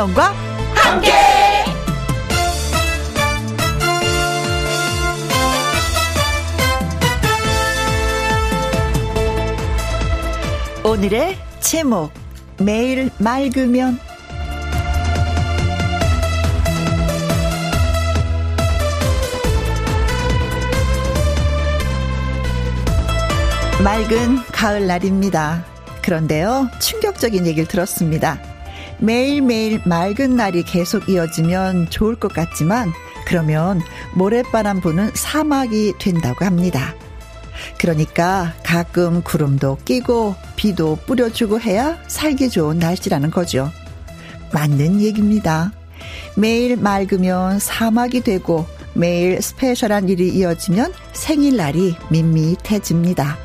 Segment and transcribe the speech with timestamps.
[0.00, 0.32] 김혜영과
[0.74, 1.12] 함께.
[10.82, 12.10] 오늘의 제목
[12.58, 13.98] 매일 맑으면
[23.84, 25.64] 맑은 가을 날입니다.
[26.02, 28.49] 그런데요, 충격적인 얘기를 들었습니다.
[29.00, 32.92] 매일매일 맑은 날이 계속 이어지면 좋을 것 같지만,
[33.26, 33.80] 그러면
[34.14, 36.94] 모래바람 부는 사막이 된다고 합니다.
[37.78, 43.70] 그러니까 가끔 구름도 끼고 비도 뿌려주고 해야 살기 좋은 날씨라는 거죠.
[44.52, 45.72] 맞는 얘기입니다.
[46.36, 53.36] 매일 맑으면 사막이 되고 매일 스페셜한 일이 이어지면 생일날이 밋밋해집니다.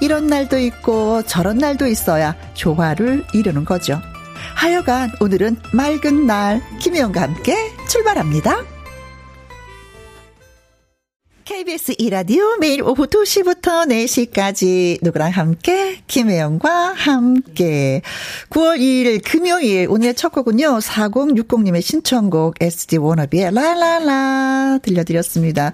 [0.00, 4.00] 이런 날도 있고 저런 날도 있어야 조화를 이루는 거죠.
[4.54, 8.71] 하여간 오늘은 맑은 날 김혜영과 함께 출발합니다.
[11.52, 16.00] KBS 이라디오 매일 오후 2시부터 4시까지 누구랑 함께?
[16.06, 18.00] 김혜영과 함께.
[18.48, 25.72] 9월 2일 금요일 오늘의 첫 곡은요 4060님의 신청곡 SD 워너비의 라라라 들려드렸습니다.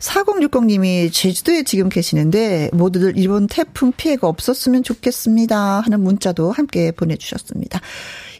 [0.00, 7.80] 4060님이 제주도에 지금 계시는데 모두들 이번 태풍 피해가 없었으면 좋겠습니다 하는 문자도 함께 보내주셨습니다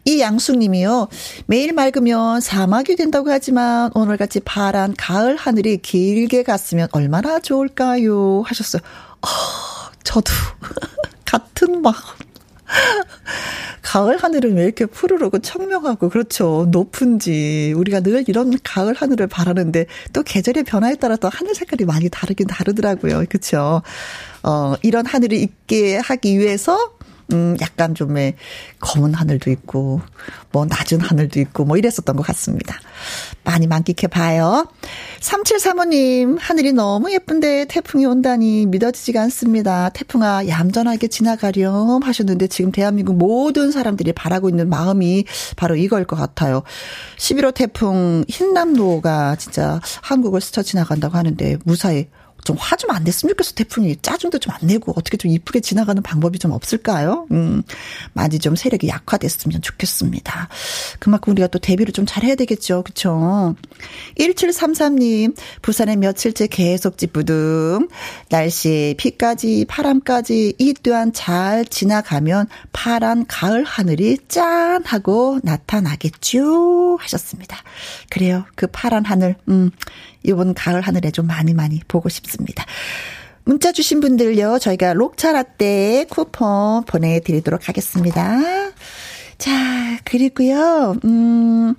[0.09, 1.09] 이 양숙님이요.
[1.45, 8.41] 매일 맑으면 사막이 된다고 하지만 오늘같이 파란 가을 하늘이 길게 갔으면 얼마나 좋을까요?
[8.41, 8.81] 하셨어요.
[9.21, 9.29] 어,
[10.05, 10.33] 저도
[11.27, 11.95] 같은 마음.
[13.83, 16.67] 가을 하늘은 왜 이렇게 푸르르고 청명하고 그렇죠.
[16.71, 22.09] 높은지 우리가 늘 이런 가을 하늘을 바라는데 또 계절의 변화에 따라 서 하늘 색깔이 많이
[22.09, 23.25] 다르긴 다르더라고요.
[23.29, 23.83] 그렇죠.
[24.43, 26.98] 어, 이런 하늘이 있게 하기 위해서
[27.33, 28.09] 음, 약간 좀
[28.81, 30.01] 검은 하늘도 있고,
[30.51, 32.75] 뭐 낮은 하늘도 있고, 뭐 이랬었던 것 같습니다.
[33.45, 34.67] 많이 만끽해 봐요.
[35.21, 39.91] 3735님, 하늘이 너무 예쁜데 태풍이 온다니 믿어지지가 않습니다.
[39.91, 45.25] 태풍아, 얌전하게 지나가렴 하셨는데 지금 대한민국 모든 사람들이 바라고 있는 마음이
[45.57, 46.63] 바로 이걸 것 같아요.
[47.19, 52.09] 11호 태풍 흰남노가 진짜 한국을 스쳐 지나간다고 하는데 무사히
[52.45, 53.55] 좀 화 좀안 됐으면 좋겠어.
[53.55, 57.27] 태풍이 짜증도 좀 안 내고 어떻게 좀 이쁘게 지나가는 방법이 좀 없을까요?
[57.31, 57.63] 음,
[58.15, 60.49] 많이 좀 세력이 약화됐으면 좋겠습니다.
[60.99, 62.83] 그만큼 우리가 또 대비를 좀 잘해야 되겠죠.
[62.83, 63.55] 그쵸?
[64.19, 67.89] 1733님, 부산에 며칠째 계속 찌뿌둥.
[68.31, 74.83] 날씨, 비까지, 바람까지 이 또한 잘 지나가면 파란 가을 하늘이 짠!
[74.85, 76.97] 하고 나타나겠죠?
[77.01, 77.59] 하셨습니다.
[78.11, 78.45] 그래요.
[78.55, 79.71] 그 파란 하늘, 음,
[80.29, 82.65] 이번 가을 하늘에 좀 많이 많이 보고 싶습니다.
[83.45, 88.39] 문자 주신 분들요, 저희가 록차 라떼 쿠폰 보내드리도록 하겠습니다.
[89.39, 91.75] 자, 그리고요, 음,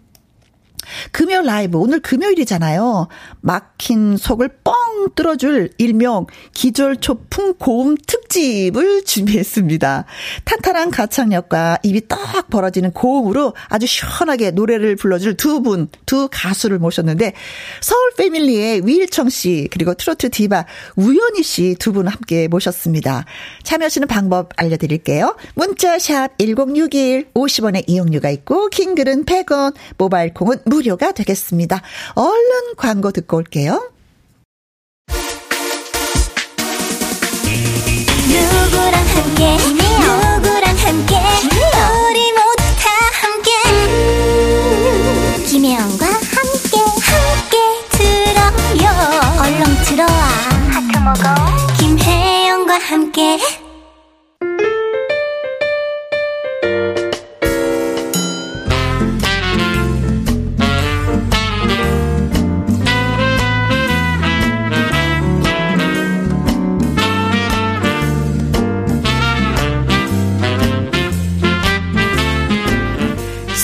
[1.12, 3.08] 금요 라이브 오늘 금요일이잖아요.
[3.42, 4.74] 막힌 속을 뻥
[5.16, 10.06] 뚫어줄 일명 기절초풍 고음 특집을 준비했습니다.
[10.46, 17.34] 탄탄한 가창력과 입이 딱 벌어지는 고음으로 아주 시원하게 노래를 불러줄 두 분, 두 가수를 모셨는데
[17.82, 20.66] 서울 패밀리의 위일청 씨 그리고 트로트 디바
[20.96, 23.26] 우연희 씨 두 분 함께 모셨습니다.
[23.64, 25.36] 참여하시는 방법 알려드릴게요.
[25.56, 31.82] 문자샵 1061 50원의 이용료가 있고 킹글은 100원 모바일 콩은 무 무료가 되겠습니다.
[32.14, 33.92] 얼른 광고 듣고 올게요.
[38.28, 39.58] 누구랑 함께?
[39.58, 41.16] 누구랑 함께?
[41.50, 42.90] 우리 모두 다
[43.22, 43.50] 함께.
[45.48, 46.78] 김혜영과 함께
[47.10, 47.58] 함께
[47.90, 48.86] 들어요.
[49.42, 50.22] 얼렁 들어와.
[50.72, 51.24] 하트 먹어.
[51.80, 53.40] 김혜영과 함께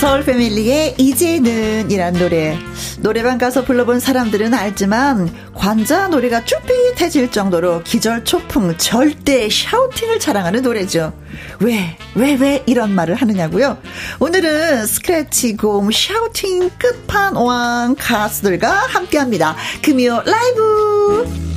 [0.06, 2.56] 서울 패밀리의 이제는 이란 노래.
[3.00, 11.12] 노래방 가서 불러본 사람들은 알지만 관자 노래가 쭈삣해질 정도로 기절 초풍 절대 샤우팅을 자랑하는 노래죠.
[11.60, 13.80] 왜, 왜, 왜 이런 말을 하느냐고요?
[14.20, 19.56] 오늘은 스크래치 곰 샤우팅 끝판왕 가수들과 함께 합니다.
[19.82, 21.55] 금요 라이브!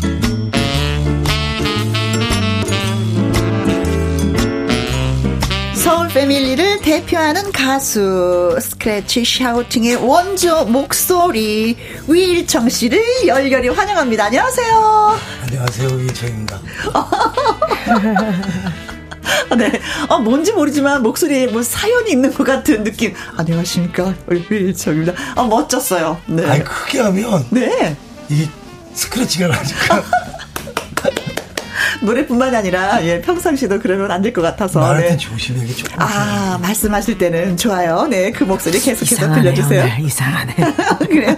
[5.88, 14.26] 서울 패밀리를 대표하는 가수 스크래치 샤우팅의 원조 목소리 위일청 씨를 열렬히 환영합니다.
[14.26, 15.18] 안녕하세요.
[15.44, 16.60] 안녕하세요 위일청입니다.
[19.56, 19.80] 네.
[20.10, 23.14] 어, 뭔지 모르지만 목소리에 뭐 사연이 있는 것 같은 느낌.
[23.38, 24.14] 안녕하십니까.
[24.50, 25.14] 일청입니다.
[25.36, 26.20] 아, 멋졌어요.
[26.26, 26.44] 네.
[26.44, 27.46] 아니, 크게 하면.
[27.48, 27.96] 네.
[28.28, 28.46] 이
[28.92, 30.04] 스크래치가 나니까.
[32.00, 35.16] 노래뿐만 아니라 예 평상시도 그러면 안 될 것 같아서 말할 네.
[35.16, 35.96] 조심하게 조금.
[36.00, 38.06] 아 말씀하실 때는 좋아요.
[38.08, 39.84] 네 그 목소리 계속해서 들려주세요.
[40.00, 40.54] 이상하네.
[41.08, 41.36] 그래요.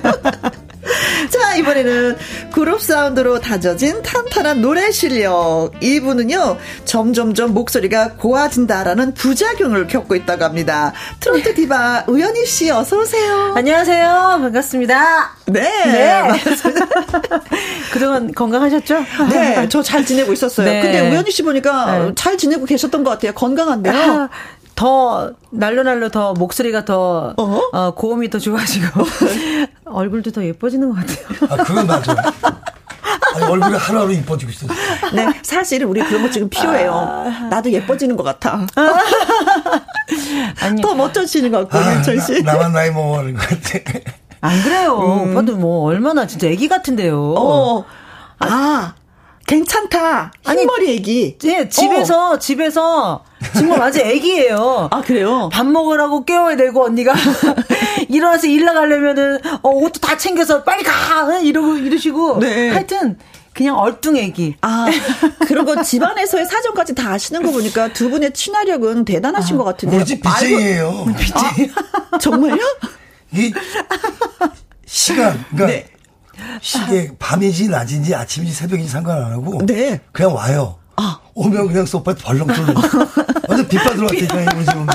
[1.31, 2.17] 자, 이번에는
[2.53, 5.71] 그룹 사운드로 다져진 탄탄한 노래 실력.
[5.81, 10.93] 이분은요, 점점점 목소리가 고와진다라는 부작용을 겪고 있다고 합니다.
[11.21, 13.55] 트로트 디바 우연희 씨, 어서오세요.
[13.57, 14.39] 안녕하세요.
[14.41, 15.37] 반갑습니다.
[15.47, 15.61] 네.
[15.85, 16.23] 네.
[17.93, 19.05] 그동안 건강하셨죠?
[19.31, 19.69] 네.
[19.69, 20.67] 저 잘 지내고 있었어요.
[20.71, 20.83] 네.
[20.83, 22.13] 근데 우연희 씨 보니까 네.
[22.17, 23.33] 잘 지내고 계셨던 것 같아요.
[23.33, 23.95] 건강한데요.
[23.95, 24.29] 아,
[24.81, 27.61] 더 날로 날로 더 목소리가 더 어?
[27.71, 29.05] 어 고음이 더 좋아지고
[29.85, 31.27] 얼굴도 더 예뻐지는 것 같아요.
[31.51, 32.15] 아 그건 맞아.
[33.35, 34.67] 아니, 얼굴이 하루하루 이뻐지고 있어.
[35.13, 36.93] 네, 사실 우리 그런 거 지금 필요해요.
[36.95, 37.49] 아...
[37.51, 38.67] 나도 예뻐지는 것 같아.
[40.63, 42.43] 아니, 더 멋져지는 것 같고, 아, 윤철 씨.
[42.43, 44.01] 나, 만 나이 먹어가는 것 같아.
[44.41, 44.99] 안 그래요.
[44.99, 45.33] 음.
[45.33, 47.35] 오빠도 뭐 얼마나 진짜 애기 같은데요.
[47.37, 47.85] 어.
[48.39, 48.95] 아,
[49.51, 50.33] 괜찮다.
[50.47, 51.37] 흰머리 애기.
[51.39, 52.39] 네, 집에서, 어.
[52.39, 53.25] 집에서,
[53.55, 54.89] 정말 아직 애기예요.
[54.93, 55.49] 아, 그래요?
[55.53, 57.15] 밥 먹으라고 깨워야 되고, 언니가.
[58.09, 61.41] 일어나서 일 나가려면은, 어, 옷도 다 챙겨서 빨리 가!
[61.41, 62.39] 이러고, 이러시고.
[62.39, 62.69] 네.
[62.69, 63.19] 하여튼,
[63.53, 64.59] 그냥 얼뚱애기.
[64.61, 64.87] 아,
[65.67, 70.01] 거 집안에서의 사정까지 다 아시는 거 보니까 두 분의 친화력은 대단하신 아, 것 같은데요.
[70.01, 71.07] 우리 집 BJ예요.
[71.19, 71.71] BJ.
[72.13, 72.63] 아, 정말요?
[73.33, 73.53] 이
[74.87, 75.90] 시간, 그러니까 네.
[76.61, 80.01] 시계 밤이지 낮인지 아침인지 새벽인지 상관 안 하고 네.
[80.13, 80.77] 그냥 와요.
[80.97, 81.19] 아.
[81.35, 82.75] 오면 그냥 소파에 벌렁 뚫는
[83.49, 84.87] 완전 빗받으러 왔다니까 이거 지금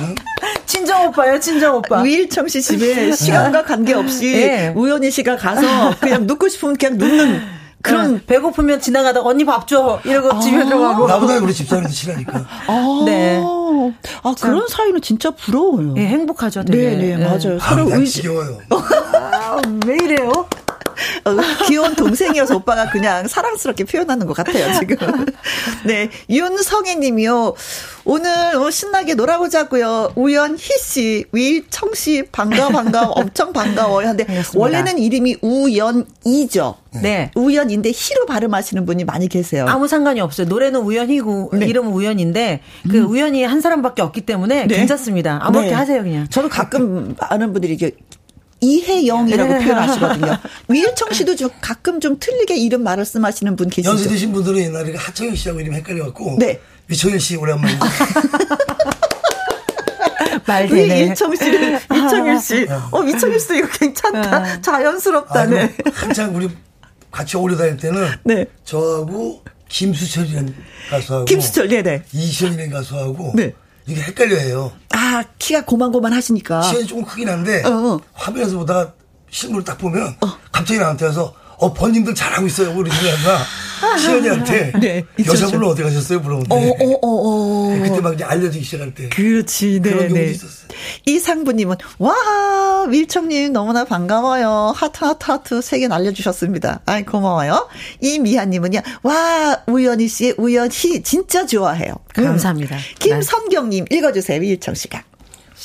[0.65, 2.01] 친정 오빠요, 친정 오빠.
[2.01, 4.73] 위일청 씨 집에 시간과 관계없이 네.
[4.75, 7.41] 우연희 씨가 가서 그냥 눕고 싶으면 그냥 눕는
[7.85, 8.25] 그런 네.
[8.25, 9.99] 배고프면 지나가다 언니 밥 줘.
[10.03, 11.07] 이러고 아~ 집에 들어가고.
[11.07, 12.45] 나보다 우리 집사람이 친하니까.
[12.67, 13.39] 아~ 네.
[14.23, 15.93] 아, 그런 사이는 진짜 부러워요.
[15.93, 16.63] 네, 행복하죠.
[16.63, 16.89] 되게.
[16.89, 17.59] 네네, 네, 맞아요.
[17.61, 18.13] 아, 서로 의지.
[18.13, 18.57] 지겨워요.
[19.13, 20.47] 아, 왜 이래요?
[21.25, 21.35] 어,
[21.67, 24.97] 귀여운 동생이어서 오빠가 그냥 사랑스럽게 표현하는 것 같아요, 지금.
[25.85, 26.09] 네.
[26.29, 27.55] 윤성애 님이요.
[28.05, 30.13] 오늘 어, 신나게 놀아보자고요.
[30.15, 34.15] 우연희 씨, 위청 씨, 반가, 반가, 엄청 반가워요.
[34.15, 36.75] 근데 원래는 이름이 우연이죠.
[37.01, 37.31] 네.
[37.35, 39.65] 우연인데 희로 발음하시는 분이 많이 계세요.
[39.67, 40.47] 아무 상관이 없어요.
[40.47, 41.65] 노래는 우연이고 네.
[41.65, 43.09] 이름은 우연인데 그 음.
[43.09, 44.75] 우연이 한 사람밖에 없기 때문에 네.
[44.75, 45.39] 괜찮습니다.
[45.41, 45.75] 아무렇게 네.
[45.75, 46.27] 하세요 그냥.
[46.29, 47.91] 저도 가끔 아는 분들이 이게
[48.65, 49.63] 이혜영이라고 네.
[49.65, 50.37] 표현하시거든요.
[50.69, 53.89] 위일청 씨도 좀 가끔 좀 틀리게 이름 말씀하시는 분 계시죠?
[53.91, 56.59] 연세 드신 분들은 옛날에 하청일 씨하고 이름 헷갈려갖고 네.
[56.87, 57.77] 위청일 씨 오랜만에
[60.45, 60.95] 말 되네.
[61.05, 62.67] 위일청 씨를 위청일 씨.
[62.91, 64.37] 어 위청일 씨 이거 괜찮다.
[64.37, 64.61] 어.
[64.61, 65.59] 자연스럽다네.
[65.61, 66.49] 아니, 한창 우리
[67.11, 68.45] 같이 오래 다닐 때는 네.
[68.63, 70.53] 저하고 김수철이라는
[70.89, 73.53] 가수하고 김수철 네네 이시연이라는 가수하고 네.
[73.87, 74.71] 이게 헷갈려해요.
[74.93, 76.61] 아 키가 고만고만 하시니까.
[76.63, 77.99] 시연이 조금 크긴 한데 어, 어.
[78.13, 78.93] 화면에서 보다가
[79.29, 80.37] 실물을 딱 보면 어.
[80.51, 82.71] 갑자기 나한테 와서 어, 번님들 잘하고 있어요.
[82.75, 83.43] 우리 누나가
[83.97, 86.19] 시연이한테 네, 여자분은 어디 가셨어요?
[86.19, 86.55] 물어보는데.
[86.55, 87.73] 어, 어, 어, 어.
[87.75, 89.09] 네, 그때 막 이제 알려주기 시작할 때.
[89.09, 89.89] 그렇지, 네.
[89.91, 90.25] 그런 네.
[90.31, 90.67] 있었어요.
[91.05, 94.73] 이상부님은, 와, 밀청님 너무나 반가워요.
[94.75, 96.81] 하트, 하트, 하트 세 개 날려주셨습니다.
[96.85, 97.67] 아이, 고마워요.
[98.01, 101.93] 이미아님은요, 와, 우연이 씨의 우연히 진짜 좋아해요.
[102.13, 102.75] 감사합니다.
[102.75, 102.81] 음.
[102.99, 105.03] 김선경님 읽어주세요, 위일청 씨가.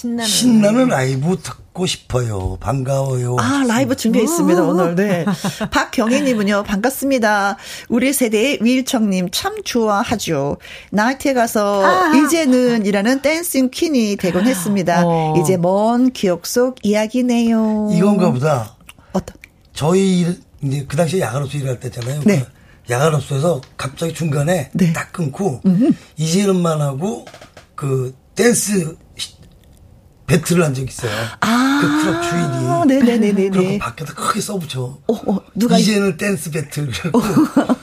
[0.01, 2.57] 신나는, 신나는 라이브 듣고 싶어요.
[2.59, 3.37] 반가워요.
[3.39, 4.95] 아, 라이브 준비해 있습니다, 오늘.
[4.95, 5.27] 네.
[5.71, 7.59] 박경희님은요, 반갑습니다.
[7.91, 10.57] 우리 세대의 위일청님 참 좋아하죠.
[10.91, 12.17] 나이트에 가서 아.
[12.17, 15.03] 이제는 이라는 dancing queen이 되곤 했습니다.
[15.05, 15.35] 어.
[15.39, 17.91] 이제 먼 기억 속 이야기네요.
[17.93, 18.77] 이건가 보다.
[19.13, 19.37] 어떤?
[19.75, 22.23] 저희, 이제 그 당시에 야간업소 일할 때잖아요.
[22.25, 22.47] 네.
[22.87, 24.95] 그 야간업소에서 갑자기 중간에 네.
[24.95, 25.93] 딱 끊고, 음흠.
[26.17, 27.27] 이제는만 하고,
[27.75, 28.97] 그 dance
[30.31, 31.11] battle을 한 적 있어요.
[31.41, 31.81] 아.
[31.81, 32.87] 그 클럽 주인이.
[33.01, 33.51] 네네네네.
[33.51, 34.81] 그리고 밖에다 크게 써붙여.
[35.09, 35.77] 어, 어, 누가.
[35.77, 36.89] 이제는 dance battle.
[36.91, 37.21] 그래고.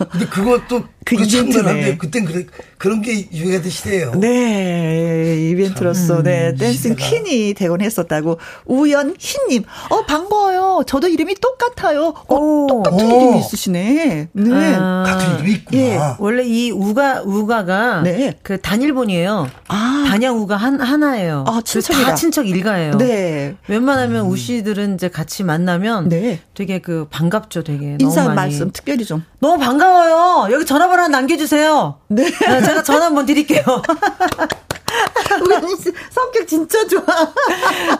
[0.09, 1.97] 근데 그것도 그 이벤트네.
[1.97, 2.45] 그땐 그래,
[2.77, 4.11] 그런 게 유행하던 시대예요.
[4.15, 10.83] 네, 이벤트로서 음, 네 dancing 퀸이 되곤 했었다고 우연희님, 어 반가워요.
[10.85, 12.13] 저도 이름이 똑같아요.
[12.27, 13.21] 어, 오, 똑같은 오.
[13.21, 14.27] 이름이 있으시네.
[14.33, 15.81] 네, 아, 같은 이름이 있구나.
[15.81, 15.99] 예.
[16.19, 18.37] 원래 이 우가 우가가 네.
[18.43, 19.49] 그 단일본이에요.
[19.69, 21.45] 아, 단양 우가 한 하나예요.
[21.47, 22.09] 아, 친척이다.
[22.09, 22.97] 다 친척 일가예요.
[22.97, 23.55] 네.
[23.67, 24.31] 웬만하면 음.
[24.31, 26.41] 우씨들은 이제 같이 만나면 네.
[26.53, 27.95] 되게 그 반갑죠, 되게.
[27.99, 29.23] 인사 말씀 특별히 좀.
[29.39, 30.53] 너무 반가워요.
[30.53, 31.99] 여기 전화번호 하나 남겨주세요.
[32.07, 32.23] 네.
[32.29, 33.63] 네 제가 전화 한번 드릴게요.
[35.41, 35.75] 우리
[36.09, 37.03] 성격 진짜 좋아.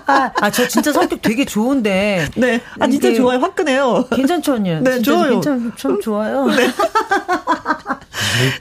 [0.06, 2.28] 아, 아, 저 진짜 성격 되게 좋은데.
[2.36, 2.62] 네.
[2.80, 3.40] 아, 진짜 좋아요.
[3.40, 4.08] 화끈해요.
[4.10, 4.82] 괜찮죠, 언니?
[4.82, 5.32] 네, 좋아요.
[5.32, 6.46] 괜찮, 참 좋아요.
[6.46, 6.68] 네.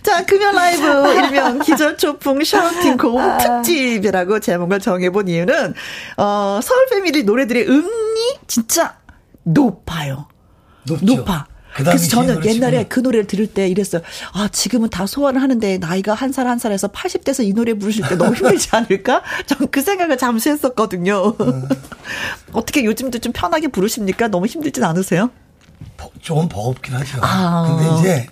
[0.03, 3.39] 자, 금연 라이브 일명 기절초풍 샤우팅 고음 아.
[3.39, 5.75] 특집이라고 제목을 정해본 이유는,
[6.17, 8.97] 어, 서울 패밀리 노래들의 음이 진짜
[9.45, 10.29] 높아요.
[10.87, 11.05] 높죠.
[11.05, 11.47] 높아.
[11.85, 14.03] 그래서 저는 옛날에 그 노래를 들을 때 이랬어요.
[14.33, 18.15] 아, 지금은 다 소화를 하는데 나이가 한 살 한 살에서 80대에서 이 노래 부르실 때
[18.17, 19.23] 너무 힘들지 않을까?
[19.47, 21.35] 전 그 생각을 잠시 했었거든요.
[21.41, 21.69] 음.
[22.53, 24.29] 어떻게 요즘도 좀 편하게 부르십니까?
[24.29, 25.31] 너무 힘들진 않으세요?
[26.23, 27.19] 조금 버겁긴 하죠.
[27.23, 27.77] 아.
[27.79, 28.27] 근데 이제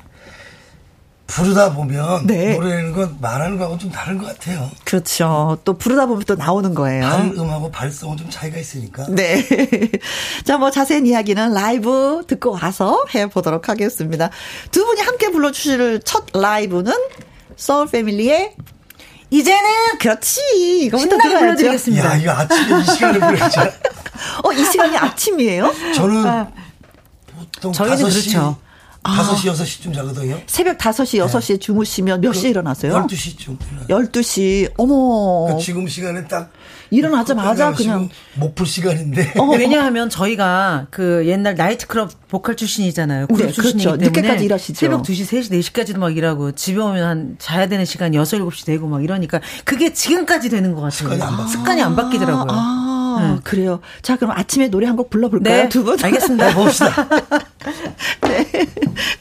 [1.26, 2.54] 부르다 보면 네.
[2.54, 4.70] 노래는 건 말하는 거하고 좀 다른 것 같아요.
[4.84, 5.58] 그렇죠.
[5.64, 7.02] 또 부르다 보면 또 나오는 거예요.
[7.02, 9.06] 발음하고 발성은 좀 차이가 있으니까.
[9.08, 9.42] 네.
[10.44, 14.30] 자, 뭐 자세한 이야기는 라이브 듣고 와서 해보도록 하겠습니다.
[14.70, 16.92] 두 분이 함께 불러주실 첫 라이브는
[17.56, 18.54] 소울 패밀리의
[19.30, 19.68] 이제는
[20.00, 20.40] 그렇지
[20.82, 23.60] 이거부터 들어드리겠습니다 야, 이거 아침에 이 시간에 불러야죠.
[24.44, 25.72] 어, 이 시간이 아침이에요?
[25.94, 26.48] 저는 아.
[27.36, 28.00] 보통 저희는 5시,
[28.32, 28.56] 그렇죠.
[29.04, 30.38] 5시, 6시쯤 자거든요.
[30.46, 33.06] 새벽 5시, 6시에 주무시면 몇 시에 일어나세요?
[33.06, 33.56] 12시쯤.
[33.88, 34.72] 12시.
[34.78, 35.54] 어머.
[35.56, 36.50] 그 지금 시간에 딱
[36.90, 39.34] 일어나자마자 그냥 목풀 시간인데.
[39.38, 43.26] 어, 왜냐하면 저희가 그 옛날 나이트클럽 보컬 출신이잖아요.
[43.26, 43.98] 그룹 네, 출신이기 그렇죠.
[43.98, 44.78] 때문에 늦게까지 일하시죠.
[44.78, 48.86] 새벽 2시, 3시, 4시까지도 막 일하고 집에 오면 한 자야 되는 시간 6, 7시 되고
[48.86, 50.90] 막 이러니까 그게 지금까지 되는 것 같아요.
[51.10, 52.46] 습관이 안, 습관이 안 바뀌더라고요.
[52.48, 52.90] 아.
[53.34, 53.40] 네.
[53.44, 53.78] 그래요.
[54.02, 55.62] 자, 그럼 아침에 노래 한 곡 불러볼까요?
[55.64, 55.68] 네.
[55.68, 55.96] 두 분?
[56.02, 56.48] 알겠습니다.
[56.48, 57.08] 네, 봅시다.
[58.20, 58.46] 네.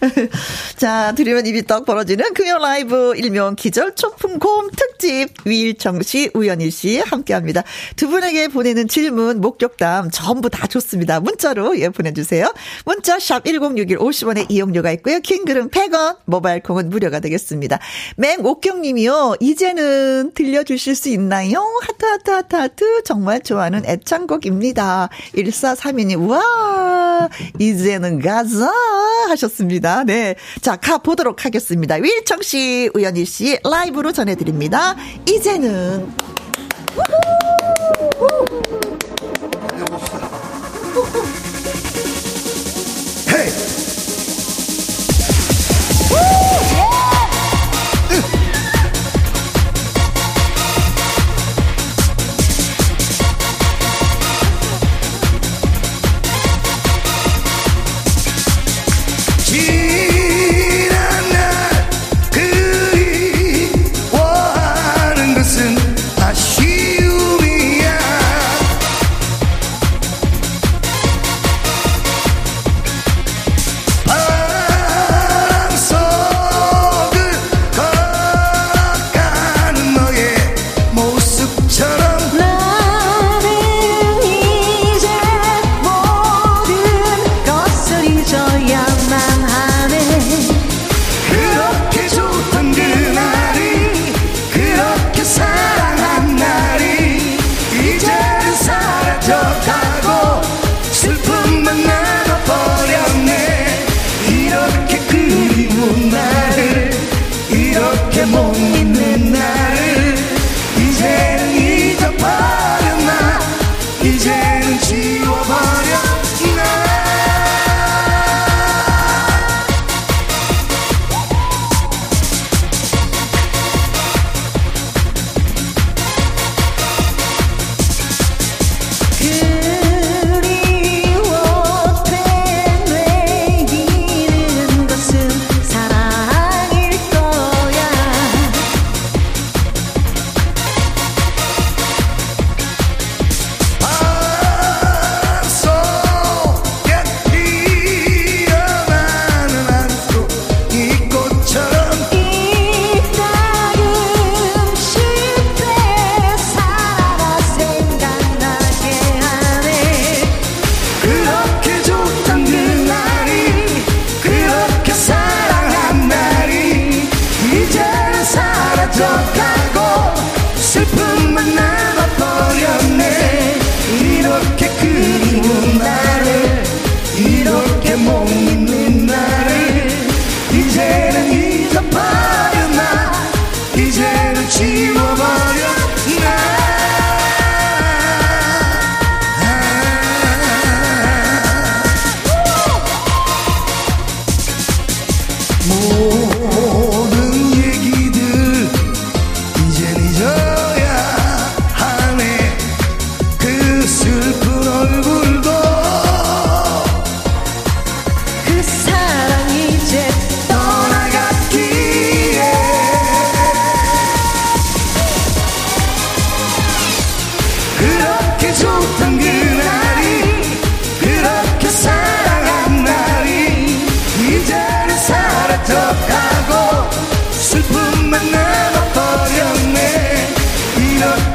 [0.76, 6.70] 자, 들으면 입이 떡 벌어지는 금요 라이브 일명 기절 초풍 곰 특집 위일청 씨, 우연희
[6.72, 7.64] 씨 함께 합니다.
[7.96, 11.20] 두 분에게 보내는 질문, 목격담 전부 다 좋습니다.
[11.20, 12.54] 문자로 예, 보내주세요.
[12.86, 15.20] 문자 샵 1061 50원의 이용료가 있고요.
[15.20, 17.80] 긴 글은 100원, 모바일 콩은 무료가 되겠습니다.
[18.18, 19.36] 맹옥경 님이요.
[19.40, 21.64] 이제는 들려주실 수 있나요?
[21.82, 23.04] 하트, 하트, 하트, 하트.
[23.04, 25.10] 정말 좋아하는 애창곡입니다.
[25.36, 28.72] 1432님, 와, 이제는 가자
[29.30, 30.04] 하셨습니다.
[30.04, 30.36] 네.
[30.62, 31.96] 자, 가보도록 하겠습니다.
[31.96, 34.96] 윌청 씨, 우연희 씨 라이브로 전해드립니다.
[35.28, 36.12] 이제는.
[36.98, 38.63] 헤이!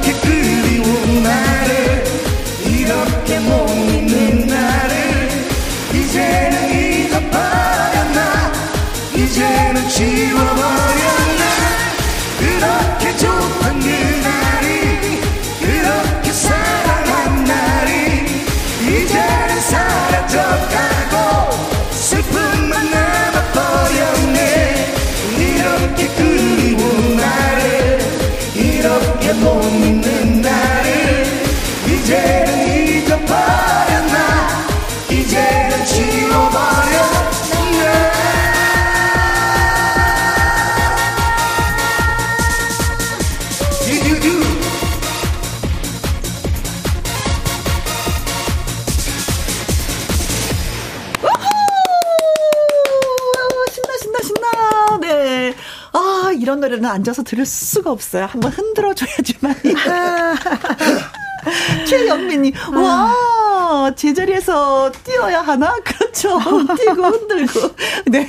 [0.09, 2.05] 이렇게 그리운 나를
[2.65, 5.29] 이렇게 못 믿는 나를
[5.93, 8.53] 이제는 잊어버렸나?
[9.15, 11.45] 이제는 지워버렸나?
[12.39, 15.21] 그렇게 좋던 그날이
[15.61, 18.25] 그렇게 사랑한 날이
[18.81, 21.51] 이제는 사라져가고
[21.93, 24.39] 슬픔만 남아버렸네.
[25.39, 27.99] 이렇게 그리운 나를
[28.55, 29.98] 이렇게 못
[56.99, 58.27] 앉아서 들을 수가 없어요.
[58.27, 59.55] 한번 흔들어 줘야지만.
[61.87, 65.75] 최영민이, 와, 제자리에서 뛰어야 하나?
[65.85, 66.39] 그렇죠.
[66.77, 67.61] 뛰고 흔들고.
[68.07, 68.27] 네.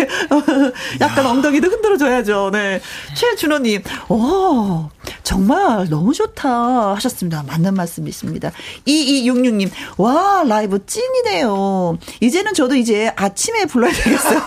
[1.02, 2.52] 약간 엉덩이도 흔들어줘야죠.
[2.54, 2.80] 네.
[3.16, 4.90] 최준호님, 오,
[5.24, 7.44] 정말 너무 좋다 하셨습니다.
[7.44, 8.52] 맞는 말씀이십니다.
[8.88, 11.98] 2266님, 와, 라이브 찐이네요.
[12.22, 14.42] 이제는 저도 이제 아침에 불러야 되겠어요.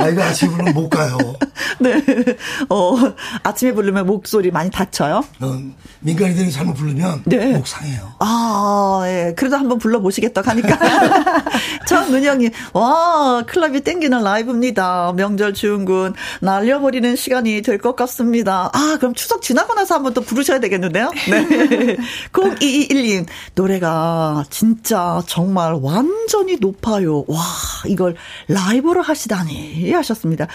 [0.00, 1.16] 아, 이거 아침에 부르면 못 가요.
[1.80, 2.02] 네.
[2.68, 2.96] 어,
[3.42, 5.24] 아침에 부르면 목소리 많이 다쳐요?
[5.40, 5.60] 어,
[6.00, 7.52] 민간인들이 잘못 부르면 네.
[7.52, 8.12] 목 상해요.
[8.20, 9.34] 아, 예.
[9.36, 10.78] 그래도 한번 불러보시겠다 하니까.
[11.86, 15.12] 전은영이, 와, 클럽이 땡기는 라이브입니다.
[15.16, 18.70] 명절 주은군, 날려버리는 시간이 될 것 같습니다.
[18.72, 21.10] 아, 그럼 추석 지나고 나서 한번 또 부르셔야 되겠는데요?
[21.28, 21.96] 네.
[22.32, 23.26] 0221님,
[23.56, 27.24] 노래가 진짜 정말 완전히 높아요.
[27.26, 27.40] 와,
[27.86, 28.14] 이걸
[28.46, 30.46] 라이브로 하시다니 하셨습니다.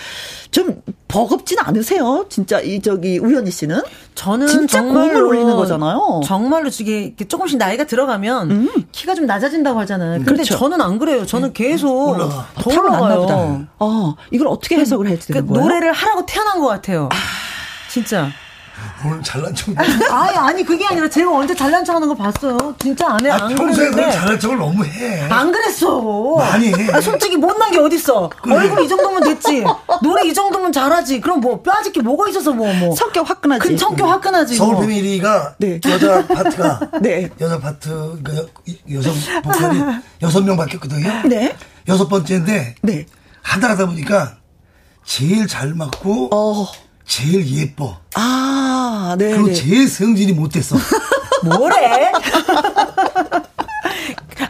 [0.52, 2.26] 좀 버겁진 않으세요?
[2.30, 3.82] 진짜 이 저기 우연희 씨는?
[4.16, 6.22] 저는 진짜 정말로 올리는 거잖아요.
[6.26, 8.70] 정말로 이게 조금씩 나이가 들어가면 음.
[8.92, 10.20] 키가 좀 낮아진다고 하잖아요.
[10.20, 10.58] 근데 그렇죠.
[10.58, 11.26] 저는 안 그래요.
[11.26, 12.48] 저는 계속 올라가.
[12.56, 13.68] 더 올라가요.
[13.80, 15.64] 어, 이걸 어떻게 해석을 해야 되는 그 거예요?
[15.64, 17.10] 노래를 하라고 태어난 것 같아요.
[17.12, 17.16] 아.
[17.90, 18.30] 진짜.
[19.06, 19.68] 오늘 잘난 척.
[19.78, 22.58] 아니 아니 그게 아니라 제가 언제 잘난 척하는 거 봤어요.
[22.80, 23.30] 진짜 안 해.
[23.30, 25.22] 아, 안 평소에 그런 잘난 척을 너무 해.
[25.30, 26.36] 안 그랬어.
[26.38, 26.92] 많이 해.
[26.94, 28.30] 아, 솔직히 못난 게 어딨어.
[28.42, 28.56] 그래.
[28.56, 29.64] 얼굴 이 정도면 됐지.
[30.02, 31.22] 노래 이 정도면 잘하지.
[31.22, 32.96] 그럼 뭐 뼈아질 게 뭐가 있어서 뭐 뭐.
[32.96, 33.68] 성격 화끈하지.
[33.68, 34.56] 그 성격 화끈하지.
[34.56, 34.82] 서울 뭐.
[34.82, 35.80] 패밀리가 네.
[35.86, 37.30] 여자 파트가 네.
[37.40, 37.90] 여자 파트
[38.24, 38.48] 그
[38.92, 39.82] 여성 보컬이
[40.22, 41.22] 여섯 명 바뀌었거든요.
[41.26, 41.56] 네.
[41.88, 43.06] 여섯 번째인데 네.
[43.42, 44.38] 하다 하다 보니까
[45.06, 46.68] 제일 잘 맞고 어.
[47.08, 47.98] 제일 예뻐.
[48.16, 49.32] 아, 네.
[49.32, 49.54] 그리고 네.
[49.54, 50.76] 제일 성질이 못됐어.
[51.44, 52.12] 뭐래?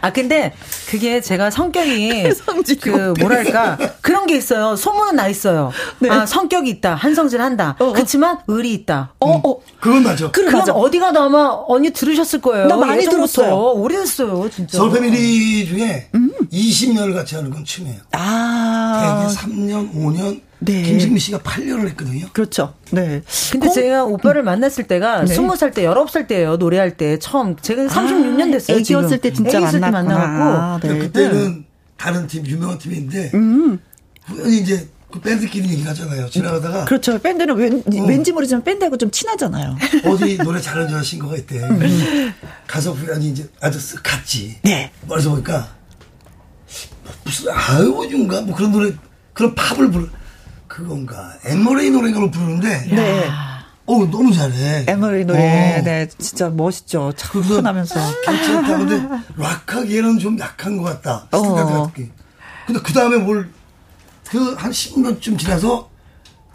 [0.00, 0.52] 아 근데
[0.88, 2.30] 그게 제가 성격이
[2.80, 4.76] 그 뭐랄까 그런 게 있어요.
[4.76, 5.72] 소문은 나 있어요.
[5.98, 6.08] 네.
[6.08, 7.74] 아 성격이 있다, 한성질 한다.
[7.78, 7.92] 어, 어.
[7.92, 9.14] 그렇지만 의리 있다.
[9.18, 9.56] 어, 어.
[9.56, 10.30] 음, 그건 맞아.
[10.30, 10.72] 그건 맞아.
[10.72, 12.66] 어디 가도 아마 언니 들으셨을 거예요.
[12.66, 13.54] 나 많이 들었어요.
[13.72, 14.78] 오래됐어요, 진짜.
[14.78, 16.32] 서울 패밀리 중에 음.
[16.52, 18.00] 20년을 같이 하는 건 춤이에요.
[18.12, 19.26] 아.
[19.28, 20.82] 대개 3년, 5년, 네.
[20.82, 22.26] 김승미 씨가 8년을 했거든요.
[22.32, 22.74] 그렇죠.
[22.90, 23.22] 네.
[23.52, 23.74] 근데 공...
[23.74, 25.36] 제가 오빠를 만났을 때가 네.
[25.36, 26.56] 20살 때, 19살 때예요.
[26.56, 27.56] 노래할 때 처음.
[27.56, 28.78] 제가 36년 아, 됐어요.
[28.78, 29.90] 애기였을 때 진짜 만났구나.
[29.90, 30.60] 만나고.
[30.60, 30.98] 아, 네.
[30.98, 31.64] 그때는
[31.96, 33.78] 다른 팀, 유명한 팀인데 음.
[34.46, 36.28] 이제 그 밴드끼리 얘기하잖아요.
[36.28, 36.84] 지나가다가.
[36.84, 37.18] 그렇죠.
[37.18, 38.06] 밴드는 왠, 어.
[38.06, 39.76] 왠지 모르지만 밴드하고 좀 친하잖아요.
[40.04, 41.58] 어디 노래 잘하는 여자 친구가 있대.
[41.60, 42.34] 음.
[42.66, 44.58] 가서 아니 이제 아주 쓱 갔지.
[44.62, 44.90] 네.
[45.08, 45.68] 그래서 보니까
[47.24, 48.92] 무슨 아이오인가 뭐 그런 노래
[49.32, 50.08] 그런 팝을 부르
[50.78, 53.28] 그건가 엠머레이 노래를 부르는데 네.
[53.84, 54.84] 어 너무 잘해.
[54.86, 55.82] 엠머레이 노래, 어.
[55.82, 57.12] 네, 진짜 멋있죠.
[57.16, 57.94] 차분하면서.
[58.24, 58.78] 괜찮다.
[58.78, 61.26] 근데 락하기에는 좀 약한 것 같다.
[61.32, 61.90] 어.
[62.66, 63.48] 근데 그 다음에 뭘,
[64.28, 65.88] 그 한 10년쯤 지나서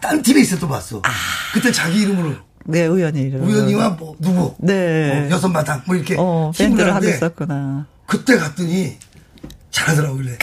[0.00, 1.02] 딴 팀에 있어 또 봤어.
[1.04, 1.10] 아.
[1.52, 2.34] 그때 자기 이름으로.
[2.66, 3.42] 네, 우연히 이름.
[3.46, 4.54] 우연히와 뭐, 누구.
[4.58, 5.26] 네.
[5.26, 6.14] 어, 여섯 마당, 뭐 이렇게.
[6.18, 7.84] 어, 밴드를 하고 있었구나.
[8.06, 8.96] 그때 갔더니
[9.70, 10.38] 잘하더라고 그래.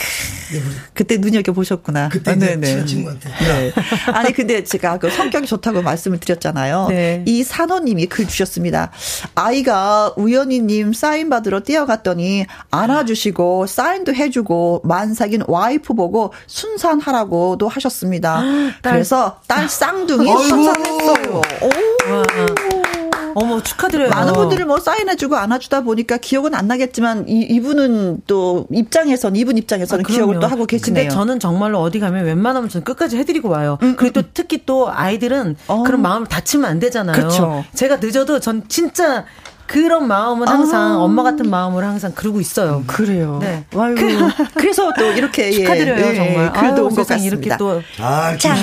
[0.94, 2.08] 그때 눈여겨 보셨구나.
[2.08, 2.84] 그때 아, 네네.
[2.84, 3.28] 친구한테.
[3.28, 3.72] 네.
[4.12, 6.88] 아니 근데 제가 그 성격이 좋다고 말씀을 드렸잖아요.
[6.88, 7.22] 네.
[7.26, 8.90] 이 산호님이 글 주셨습니다.
[9.34, 18.38] 아이가 우연히님 사인 받으러 뛰어갔더니 안아주시고 사인도 해주고 만삭인 와이프 보고 순산하라고도 하셨습니다.
[18.38, 21.40] 아, 그래서 딸 쌍둥이 순산했어요.
[21.62, 22.91] 오.
[23.34, 24.10] 어머 축하드려요.
[24.10, 30.04] 많은 분들이 뭐 사인해주고 안아주다 보니까 기억은 안 나겠지만 이, 이분은 또 입장에선 이분 입장에서는
[30.04, 31.04] 아, 기억을 또 하고 계시네요.
[31.04, 33.78] 근데 저는 정말로 어디 가면 웬만하면 저는 끝까지 해드리고 와요.
[33.82, 34.30] 음, 그리고 또 음.
[34.34, 35.82] 특히 또 아이들은 어.
[35.82, 37.16] 그런 마음을 다치면 안 되잖아요.
[37.16, 37.64] 그렇죠.
[37.74, 39.24] 제가 늦어도 전 진짜
[39.66, 40.98] 그런 마음은 항상 아.
[40.98, 42.84] 엄마 같은 마음을 항상 그러고 있어요.
[42.86, 43.38] 그래요.
[43.40, 43.64] 네.
[43.74, 43.94] 아유,
[44.54, 46.52] 그 래서 또 이렇게 예, 축하드려요 예, 정말.
[46.52, 47.36] 그래도 온것 같습니다.
[47.36, 47.82] 이렇게 또.
[47.98, 48.54] 아, 자,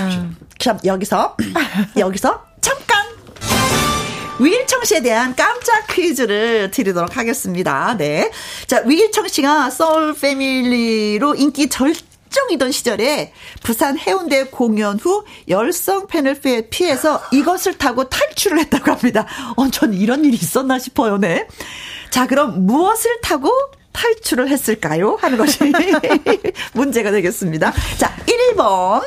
[0.59, 1.35] 자 여기서
[1.97, 3.08] 여기서 잠깐
[4.39, 7.95] 위일청 씨에 대한 깜짝 퀴즈를 드리도록 하겠습니다.
[7.97, 8.31] 네.
[8.67, 17.21] 자, 위일청 씨가 소울 패밀리로 인기 절정이던 시절에 부산 해운대 공연 후 열성 팬을 피해서
[17.31, 19.25] 이것을 타고 탈출을 했다고 합니다.
[19.57, 21.45] 어, 전 이런 일이 있었나 싶어요, 네.
[22.09, 23.51] 자, 그럼 무엇을 타고
[23.91, 25.17] 탈출을 했을까요?
[25.19, 25.59] 하는 것이
[26.73, 27.73] 문제가 되겠습니다.
[27.97, 28.15] 자,
[28.55, 29.03] 1번.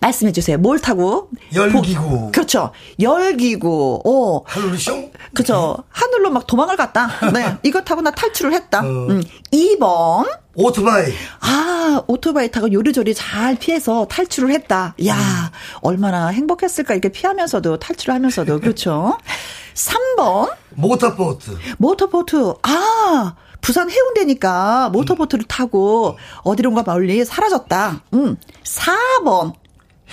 [0.00, 0.56] 말씀해 주세요.
[0.58, 1.28] 뭘 타고?
[1.54, 1.94] 열기구.
[1.94, 2.72] 보, 그렇죠.
[2.98, 4.02] 열기구.
[4.04, 4.42] 어.
[4.46, 5.10] 하늘로 슝?
[5.34, 5.76] 그렇죠.
[5.90, 7.08] 하늘로 막 도망을 갔다.
[7.32, 7.56] 네.
[7.62, 8.80] 이거 타고 나 탈출을 했다.
[8.80, 8.82] 어.
[8.84, 9.22] 음.
[9.52, 10.26] 2번.
[10.54, 11.12] 오토바이.
[11.40, 14.94] 아, 오토바이 타고 요리조리 잘 피해서 탈출을 했다.
[15.06, 15.78] 야, 음.
[15.82, 16.94] 얼마나 행복했을까.
[16.94, 18.60] 이렇게 피하면서도 탈출을 하면서도.
[18.60, 19.18] 그렇죠.
[19.74, 20.50] 3번.
[20.70, 21.56] 모터보트.
[21.78, 22.54] 모터보트.
[22.62, 28.02] 아, 부산 해운대니까 모터보트를 타고 어디론가 멀리 사라졌다.
[28.14, 28.36] 음.
[28.64, 29.52] 4번.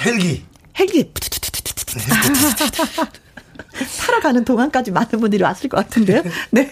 [0.06, 0.46] 헬기.
[0.80, 1.12] 헬기.
[4.06, 6.24] 타러 가는 동안까지 많은 분들이 왔을 것 같은데요.
[6.52, 6.68] 네.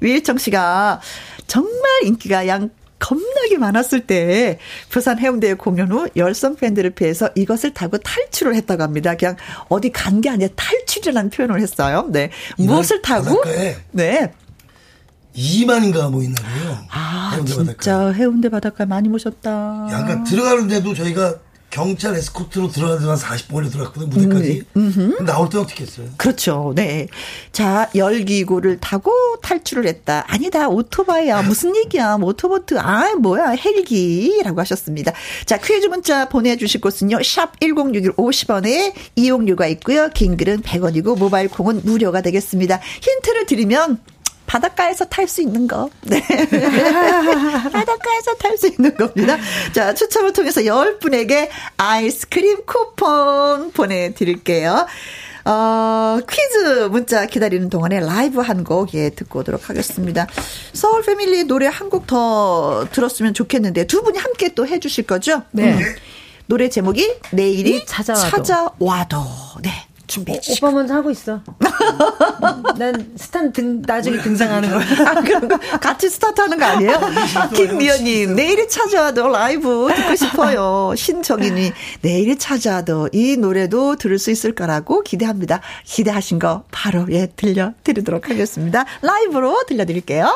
[0.00, 1.00] 위일청 씨가
[1.46, 1.72] 정말
[2.04, 8.54] 인기가 양 겁나게 많았을 때 부산 해운대 공연 후 열성 팬들을 피해서 이것을 타고 탈출을
[8.54, 9.14] 했다고 합니다.
[9.16, 9.36] 그냥
[9.68, 12.06] 어디 간 게 아니라 탈출이라는 표현을 했어요.
[12.10, 12.30] 네.
[12.56, 13.42] 무엇을 타고?
[13.90, 14.32] 네.
[15.36, 16.78] 2만인가 모인 날이에요.
[16.90, 18.12] 아, 해운대 진짜 바닷가.
[18.12, 19.88] 해운대 바닷가 많이 모셨다.
[19.90, 21.34] 약간 들어가는데도 저희가
[21.74, 24.62] 경찰 에스코트로 들어가서 40분에 들어갔거든요, 무대까지.
[24.76, 26.06] 음, 나올 때 어떻게 했어요?
[26.16, 26.72] 그렇죠.
[26.76, 27.08] 네.
[27.50, 29.10] 자, 열기구를 타고
[29.42, 30.24] 탈출을 했다.
[30.28, 31.42] 아니다, 오토바이야.
[31.42, 32.16] 무슨 얘기야.
[32.18, 32.78] 모토보트.
[32.78, 33.56] 아, 뭐야.
[33.56, 35.12] 헬기라고 하셨습니다.
[35.46, 37.20] 자, 퀴즈 문자 보내 주실 곳은요.
[37.24, 40.10] 샵 1061 50원에 이용료가 있고요.
[40.14, 42.78] 긴 글은 100원이고 모바일 콩은 무료가 되겠습니다.
[43.02, 43.98] 힌트를 드리면
[44.58, 45.90] 바닷가에서 탈 수 있는 거.
[46.02, 46.20] 네.
[47.72, 49.36] 바닷가에서 탈 수 있는 겁니다.
[49.72, 54.86] 자, 추첨을 통해서 10분에게 아이스크림 쿠폰 보내드릴게요.
[55.46, 60.28] 어, 퀴즈 문자 기다리는 동안에 라이브 한 곡, 예, 듣고 오도록 하겠습니다.
[60.72, 65.42] 서울 패밀리 노래 한 곡 더 들었으면 좋겠는데, 두 분이 함께 또 해주실 거죠?
[65.50, 65.74] 네.
[65.74, 65.80] 음.
[66.46, 68.30] 노래 제목이 내일이 찾아와도.
[68.30, 69.18] 찾아와도.
[69.62, 69.70] 네.
[70.14, 71.40] 준비해 주 오빠 먼저 하고 있어.
[72.78, 75.08] 난 스탄 등, 나중에 등장하는 거야.
[75.08, 75.58] 아, 그런 거.
[75.80, 77.00] 같이 스타트 하는 거 아니에요?
[77.52, 80.94] 김미연님, 내일이 찾아와도 라이브 듣고 싶어요.
[80.96, 81.72] 신정인님,
[82.02, 85.60] 내일이 찾아와도 이 노래도 들을 수 있을 거라고 기대합니다.
[85.84, 88.84] 기대하신 거 바로, 예, 들려 드리도록 하겠습니다.
[89.02, 90.30] 라이브로 들려드릴게요.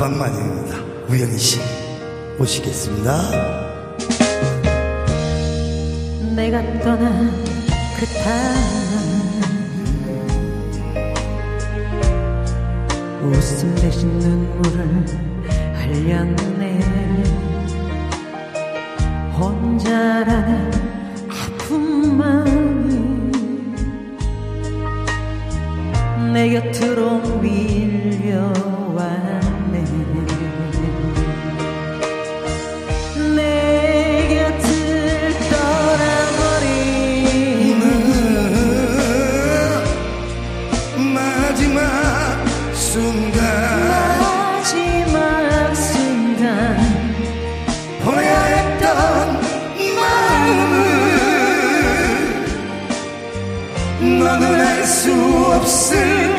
[0.00, 0.78] 방마녀입니다.
[1.10, 1.60] 우영희 씨
[2.38, 3.20] 모시겠습니다.
[6.34, 7.30] 내가 떠난
[7.98, 8.59] 그탄
[55.08, 56.29] 없을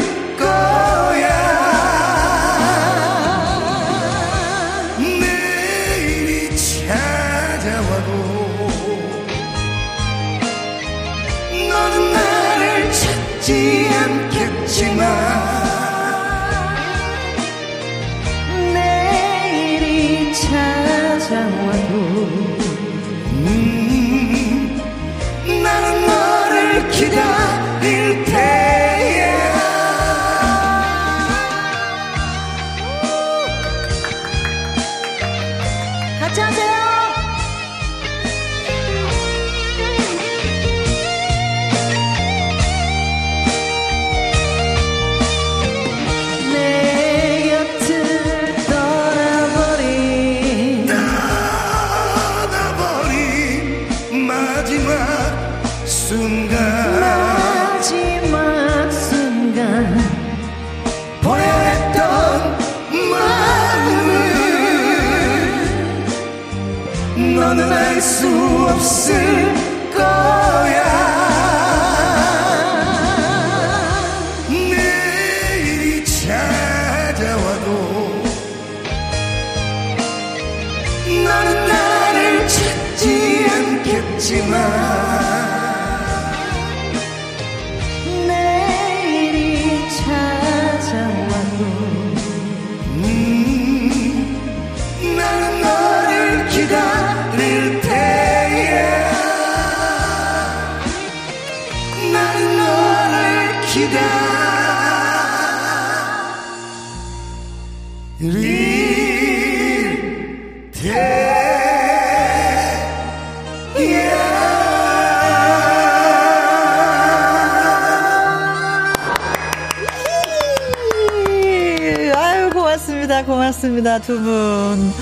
[123.82, 124.00] 고맙습니다.
[124.00, 124.94] 두 분.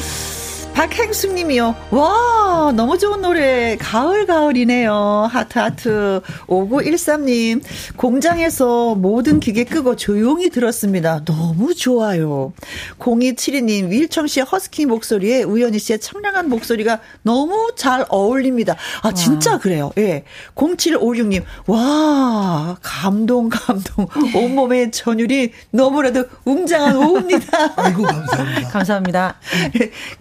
[0.73, 1.75] 박행숙 님이요.
[1.91, 3.75] 와, 너무 좋은 노래.
[3.77, 5.27] 가을, 가을이네요.
[5.31, 6.21] 하트, 하트.
[6.47, 7.61] 5913님.
[7.95, 11.23] 공장에서 모든 기계 끄고 조용히 들었습니다.
[11.25, 12.53] 너무 좋아요.
[12.99, 13.89] 0272님.
[13.89, 18.75] 윌청 씨의 허스키 목소리에 우연희 씨의 청량한 목소리가 너무 잘 어울립니다.
[19.01, 19.57] 아, 진짜 와.
[19.59, 19.91] 그래요.
[19.97, 20.23] 예.
[20.55, 21.43] 0756님.
[21.67, 24.07] 와, 감동, 감동.
[24.35, 27.73] 온몸의 전율이 너무나도 웅장한 오후입니다.
[27.77, 28.69] 아이고, 감사합니다.
[28.69, 29.35] 감사합니다.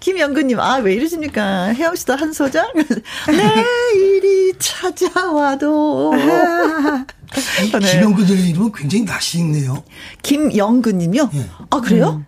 [0.01, 1.73] 김영근 님, 아, 왜 이러십니까?
[1.75, 2.67] 혜영 씨도 한 소절?
[3.29, 6.13] 내일이 찾아와도.
[6.15, 7.93] 네.
[7.93, 9.83] 김영근의 이름은 굉장히 낯이 있네요.
[10.23, 11.31] 김영근 님요?
[11.33, 11.47] 네.
[11.71, 12.23] 아, 그래요?
[12.23, 12.27] 음.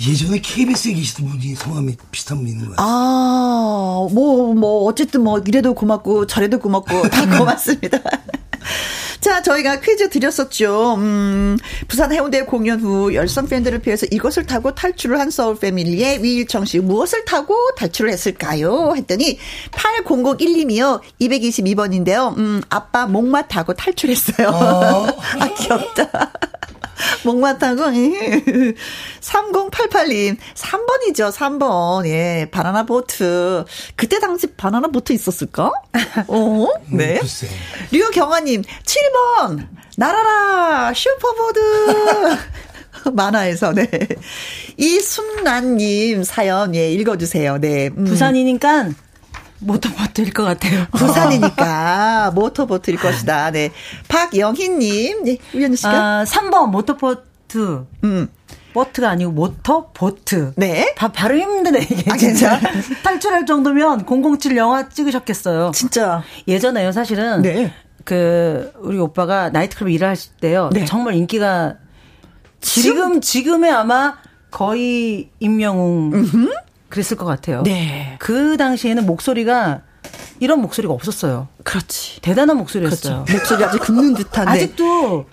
[0.00, 2.76] 예전에 KBS에 계시던 분이 성함이 비슷한 분이 있는 거예요.
[2.78, 7.98] 아, 뭐, 뭐, 어쨌든 뭐, 이래도 고맙고, 저래도 고맙고, 다 고맙습니다.
[9.20, 10.94] 자, 저희가 퀴즈 드렸었죠.
[10.94, 11.56] 음,
[11.88, 16.78] 부산 해운대 공연 후 열성 팬들을 피해서 이것을 타고 탈출을 한 서울 패밀리의 위일청 씨
[16.78, 18.94] 무엇을 타고 탈출을 했을까요?
[18.96, 19.38] 했더니
[19.72, 21.00] 8001님이요.
[21.20, 22.36] 222번인데요.
[22.36, 24.48] 음, 아빠 목마 타고 탈출했어요.
[24.48, 25.06] 어.
[25.40, 26.32] 아, 귀엽다.
[27.24, 27.82] 목마타고
[29.20, 33.64] 3088님 3번이죠 3번 예 바나나 보트
[33.96, 35.70] 그때 당시 바나나 보트 있었을까?
[36.28, 36.68] 어?
[36.90, 37.20] 네.
[37.20, 37.48] 음,
[37.90, 41.60] 류경아님 7번 날아라 슈퍼보드
[43.12, 43.88] 만화에서 네.
[44.76, 47.58] 이순란님 사연 예 읽어주세요.
[47.58, 47.90] 네.
[47.96, 48.04] 음.
[48.04, 48.90] 부산이니까
[49.60, 50.86] 모터보트일 것 같아요.
[50.92, 53.50] 부산이니까 모터보트일 것이다.
[53.50, 53.70] 네.
[54.08, 56.20] 박영희님, 네, 우연희 씨가.
[56.20, 57.86] 아, 3번 모터보트.
[58.04, 58.28] 음.
[58.72, 60.52] 보트가 아니고 모터 보트.
[60.56, 60.94] 네.
[60.96, 62.10] 바, 발음 힘드네, 이게.
[62.10, 62.60] 아, 진짜.
[63.02, 65.72] 탈출할 정도면 007 영화 찍으셨겠어요.
[65.74, 66.22] 진짜.
[66.46, 67.42] 예전에요, 사실은.
[67.42, 67.72] 네.
[68.04, 70.70] 그, 우리 오빠가 나이트클럽 일을 하실 때요.
[70.72, 70.84] 네.
[70.84, 71.74] 정말 인기가
[72.60, 74.16] 지금, 지금의 아마
[74.50, 76.12] 거의 임영웅.
[76.14, 76.50] 음흠?
[76.88, 77.62] 그랬을 것 같아요.
[77.62, 78.16] 네.
[78.18, 79.82] 그 당시에는 목소리가
[80.40, 81.48] 이런 목소리가 없었어요.
[81.64, 82.20] 그렇지.
[82.20, 83.24] 대단한 목소리였어요.
[83.24, 83.38] 그렇죠.
[83.38, 84.48] 목소리 아직 긁는 듯한.
[84.48, 85.26] 아직도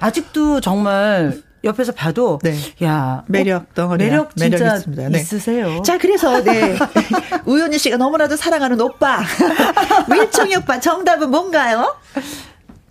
[0.00, 2.56] 아직도 정말 옆에서 봐도 네.
[2.84, 5.08] 야 매력 덩어리 매력 진짜 매력 있습니다.
[5.08, 5.18] 네.
[5.18, 5.82] 있으세요.
[5.82, 6.76] 자 그래서 네
[7.44, 9.20] 우연희 씨가 너무나도 사랑하는 오빠
[10.08, 11.96] wil청이 오빠 정답은 뭔가요?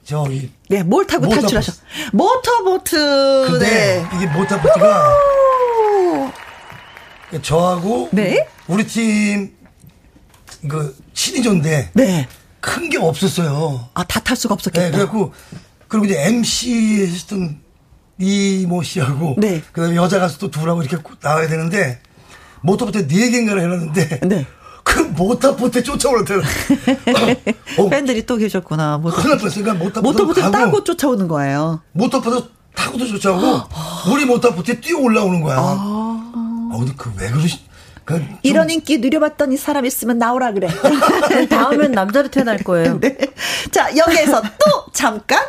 [0.04, 1.76] 저기 네뭘 타고 탈출하셨?
[2.12, 3.48] 모터보트.
[3.52, 4.06] 근데 네.
[4.18, 5.04] 이게 모터보트가
[7.42, 8.48] 저하고 네?
[8.68, 9.54] 우리 팀그
[11.14, 12.28] 친이존데 네.
[12.62, 13.90] 큰 게 없었어요.
[13.94, 14.86] 아 다 탈 수가 없었겠다.
[14.88, 15.34] 네, 그래갖고
[15.88, 17.60] 그리고 이제 MC 했던
[18.20, 19.62] 이모 씨하고 네.
[19.72, 22.02] 그다음에 여자 가수 또 둘하고 이렇게 나와야 되는데
[22.62, 24.46] 모터보트 네 개인가를 해놨는데 네.
[24.84, 26.42] 그 모터보트에 쫓아오더라
[27.80, 27.90] 어.
[27.90, 28.98] 팬들이 또 계셨구나.
[29.00, 29.28] 모터보트.
[29.62, 31.82] 그러니까 모터보트, 모터보트 타고 쫓아오는 거예요.
[31.92, 35.58] 모터보트 타고도 쫓아오고 우리 모터보트에 뛰어 올라오는 거야.
[35.60, 36.47] 아.
[36.72, 37.60] 아, 근데 그 왜 그러시,
[38.06, 40.68] 그 이런 인기 누려봤더니 사람 있으면 나오라 그래.
[41.50, 43.00] 다음엔 남자로 태어날 거예요.
[43.00, 43.18] 네.
[43.72, 45.44] 자, 여기에서 또 잠깐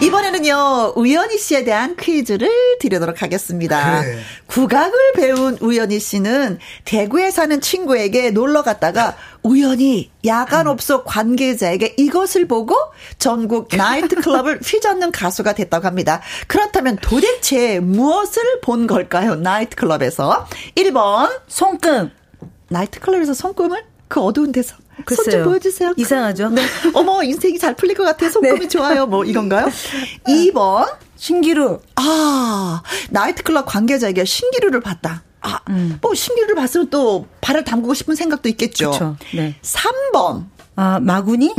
[0.00, 2.50] 이번에는요, 우연희 씨에 대한 퀴즈를
[2.80, 4.02] 드리도록 하겠습니다.
[4.02, 4.18] 그래.
[4.46, 12.74] 국악을 배운 우연희 씨는 대구에 사는 친구에게 놀러 갔다가 우연히 야간업소 관계자에게 이것을 보고
[13.18, 16.22] 전국 나이트클럽을 휘젓는 가수가 됐다고 합니다.
[16.48, 19.34] 그렇다면 도대체 무엇을 본 걸까요?
[19.36, 20.48] 나이트클럽에서.
[20.76, 22.10] 1번, 손금.
[22.70, 23.84] 나이트클럽에서 손금을?
[24.08, 24.76] 그 어두운 데서.
[25.14, 25.92] 손좀 보여주세요.
[25.96, 26.48] 이상하죠?
[26.50, 26.62] 네.
[26.94, 28.30] 어머, 인생이 잘 풀릴 것 같아요.
[28.30, 28.68] 손금이 네.
[28.68, 29.06] 좋아요.
[29.06, 29.66] 뭐, 이건가요?
[30.26, 30.90] 2번.
[31.16, 31.80] 신기루.
[31.96, 35.22] 아, 나이트클럽 관계자에게 신기루를 봤다.
[35.44, 35.98] 아, 음.
[36.00, 38.90] 뭐, 신기루를 봤으면 또 발을 담그고 싶은 생각도 있겠죠.
[38.90, 39.16] 그쵸.
[39.34, 39.54] 네.
[39.62, 40.46] 3번.
[40.76, 41.54] 아, 마구니?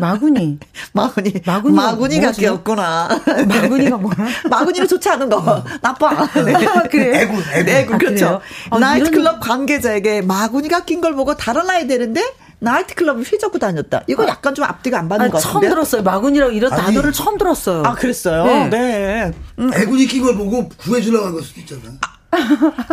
[0.00, 0.58] 마구니.
[0.94, 1.34] 마구니.
[1.44, 1.74] 마구니.
[1.76, 3.08] 마구니가 끼었구나.
[3.48, 4.14] 마구니가 뭐야?
[4.48, 5.36] 마구니는 좋지 않은 거.
[5.38, 5.64] 어.
[5.82, 6.26] 나빠.
[6.42, 6.54] 네.
[6.54, 7.20] 아, 그래.
[7.22, 7.68] 애군, 애군.
[7.68, 8.40] 애군, 아, 그렇죠.
[8.70, 9.40] 아, 나이트클럽 이런...
[9.40, 12.22] 관계자에게 마구니가 낀 걸 보고 달아나야 되는데
[12.60, 14.04] 나이트클럽을 휘젓고 다녔다.
[14.06, 15.66] 이거 아, 약간 좀 앞뒤가 안 맞는 것 같은데.
[15.66, 16.02] 처음 들었어요.
[16.02, 17.82] 마군이라고 이런 아니, 단어를 처음 들었어요.
[17.84, 18.44] 아, 그랬어요?
[18.46, 18.68] 네.
[18.70, 19.32] 네.
[19.58, 19.70] 음.
[19.74, 21.82] 애군이 낀 걸 보고 구해주려고 한 걸 수도 있잖아.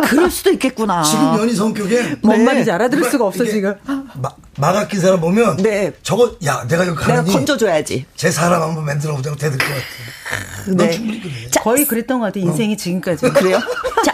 [0.08, 1.02] 그럴 수도 있겠구나.
[1.02, 2.44] 지금 연희 성격에 뭔 네.
[2.44, 3.74] 말인지 알아들을 수가 없어 지금.
[4.14, 5.92] 마, 마가 낀 사람 보면 네.
[6.02, 8.06] 저거 야 내가 이거 가니 내가 건져줘야지.
[8.16, 10.72] 제 사람 한번 만들어 보자고 대들 것 같아.
[10.76, 10.90] 네.
[10.92, 11.32] 충분히 그래.
[11.50, 12.76] 자, 거의 그랬던 것 같아 인생이 어.
[12.76, 13.28] 지금까지.
[13.30, 13.58] 그래요?
[14.04, 14.12] 자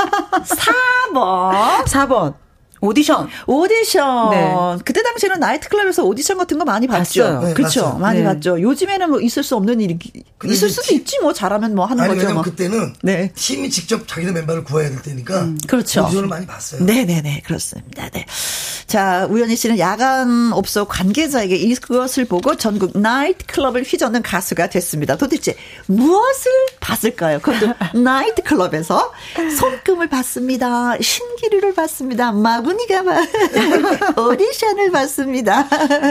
[1.12, 1.84] 4번.
[1.84, 2.34] 4번.
[2.80, 3.28] 오디션.
[3.46, 4.30] 오디션.
[4.30, 4.54] 네.
[4.84, 7.40] 그때 당시에는 나이트클럽에서 오디션 같은 거 많이 봤죠.
[7.40, 7.98] 네, 그렇죠.
[7.98, 8.24] 많이 네.
[8.24, 8.60] 봤죠.
[8.60, 9.98] 요즘에는 뭐 있을 수 없는 일이
[10.44, 12.32] 있을 수도 있지 뭐 잘하면 뭐 하는 아니, 거죠.
[12.32, 12.42] 뭐.
[12.42, 13.30] 그때는 네.
[13.34, 16.04] 팀이 직접 자기네 멤버를 구해야 될 때니까 음, 그렇죠.
[16.06, 16.84] 오디션을 많이 봤어요.
[16.84, 17.42] 네, 네, 네.
[17.44, 18.08] 그렇습니다.
[18.10, 18.24] 네.
[18.86, 25.16] 자, 우연희 씨는 야간 업소 관계자에게 이것을 보고 전국 나이트클럽을 휘젓는 가수가 됐습니다.
[25.16, 25.54] 도대체
[25.86, 27.40] 무엇을 봤을까요?
[27.40, 29.12] 그것도 나이트클럽에서
[29.58, 30.94] 손금을 봤습니다.
[31.00, 32.32] 신기루를 봤습니다.
[32.32, 33.02] 마구 어머니가
[34.16, 35.68] 오디션을 봤습니다.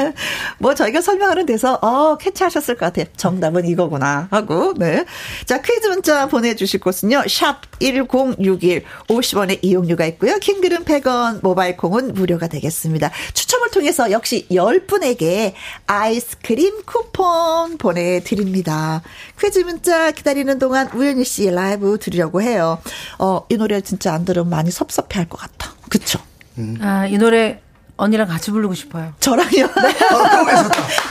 [0.60, 3.06] 뭐 저희가 설명하는 데서 어 캐치하셨을 것 같아요.
[3.16, 5.06] 정답은 이거구나 하고 네.
[5.46, 7.24] 자 퀴즈 문자 보내주실 곳은요.
[7.30, 10.38] 샵 1061 50원의 이용료가 있고요.
[10.40, 13.12] 킹글은 100원 모바일 콩은 무료가 되겠습니다.
[13.34, 15.54] 추첨을 통해서 역시 10분에게
[15.88, 19.02] 아이스크림 쿠폰 보내드립니다.
[19.40, 22.80] 퀴즈 문자 기다리는 동안 우연희 씨 라이브 들으려고 해요.
[23.18, 25.74] 어, 이 노래 진짜 안 들으면 많이 섭섭해 할 것 같다.
[25.90, 26.20] 그쵸?
[26.60, 26.78] 음.
[26.82, 27.62] 아, 이 노래
[27.98, 29.14] 언니랑 같이 부르고 싶어요.
[29.20, 29.50] 저랑요?
[29.52, 29.64] 네.
[29.68, 30.24] 어,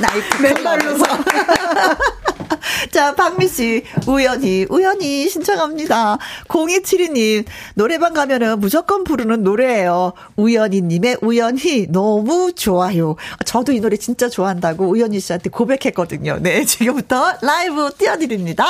[0.01, 1.05] 나이트 맨발로서.
[2.91, 6.19] 자, 박미 씨, 우연히, 우연히 신청합니다.
[6.49, 10.13] 0272님, 노래방 가면은 무조건 부르는 노래예요.
[10.37, 13.17] 우연히님의 우연히 너무 좋아요.
[13.45, 16.39] 저도 이 노래 진짜 좋아한다고 우연히 씨한테 고백했거든요.
[16.41, 18.67] 네, 지금부터 라이브 띄워드립니다.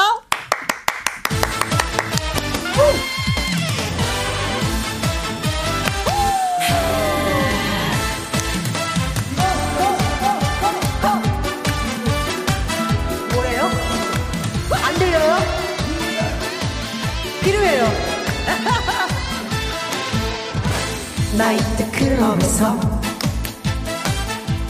[21.39, 22.77] 나이트 클럽에서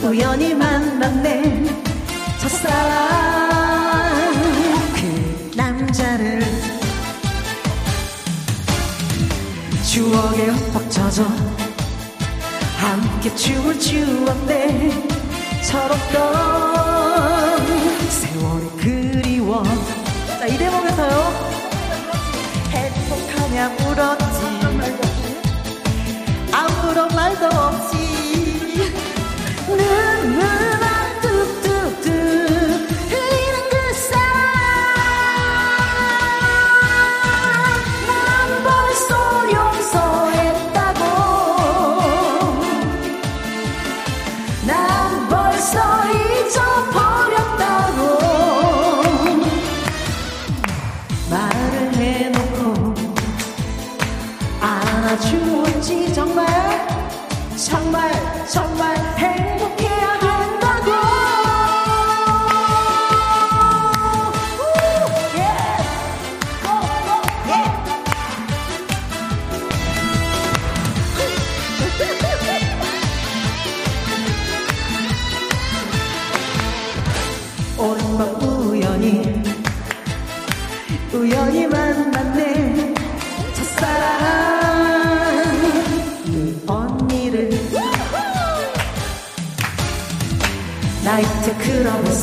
[0.03, 1.65] 우연히 만났네.
[2.39, 3.89] 첫사랑
[4.93, 6.43] 그 남자를
[9.83, 11.23] 추억에 흠뻑 젖어
[12.77, 14.91] 함께 춤을 추었네.
[15.63, 16.19] 철없던
[18.09, 19.63] 세월이 그리워.
[20.37, 21.49] 자, 이 대목에서요.
[22.69, 24.28] 행복하냐 물었
[58.49, 59.08] 정말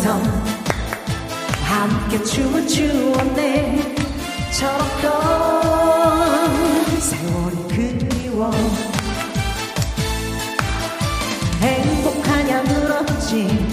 [0.06, 0.22] 클럽에서
[1.64, 3.96] 함께 춤을 추었네.
[4.52, 5.10] 철없던
[7.00, 8.52] 세월이 그리워.
[11.60, 13.65] 행복하냐 물었지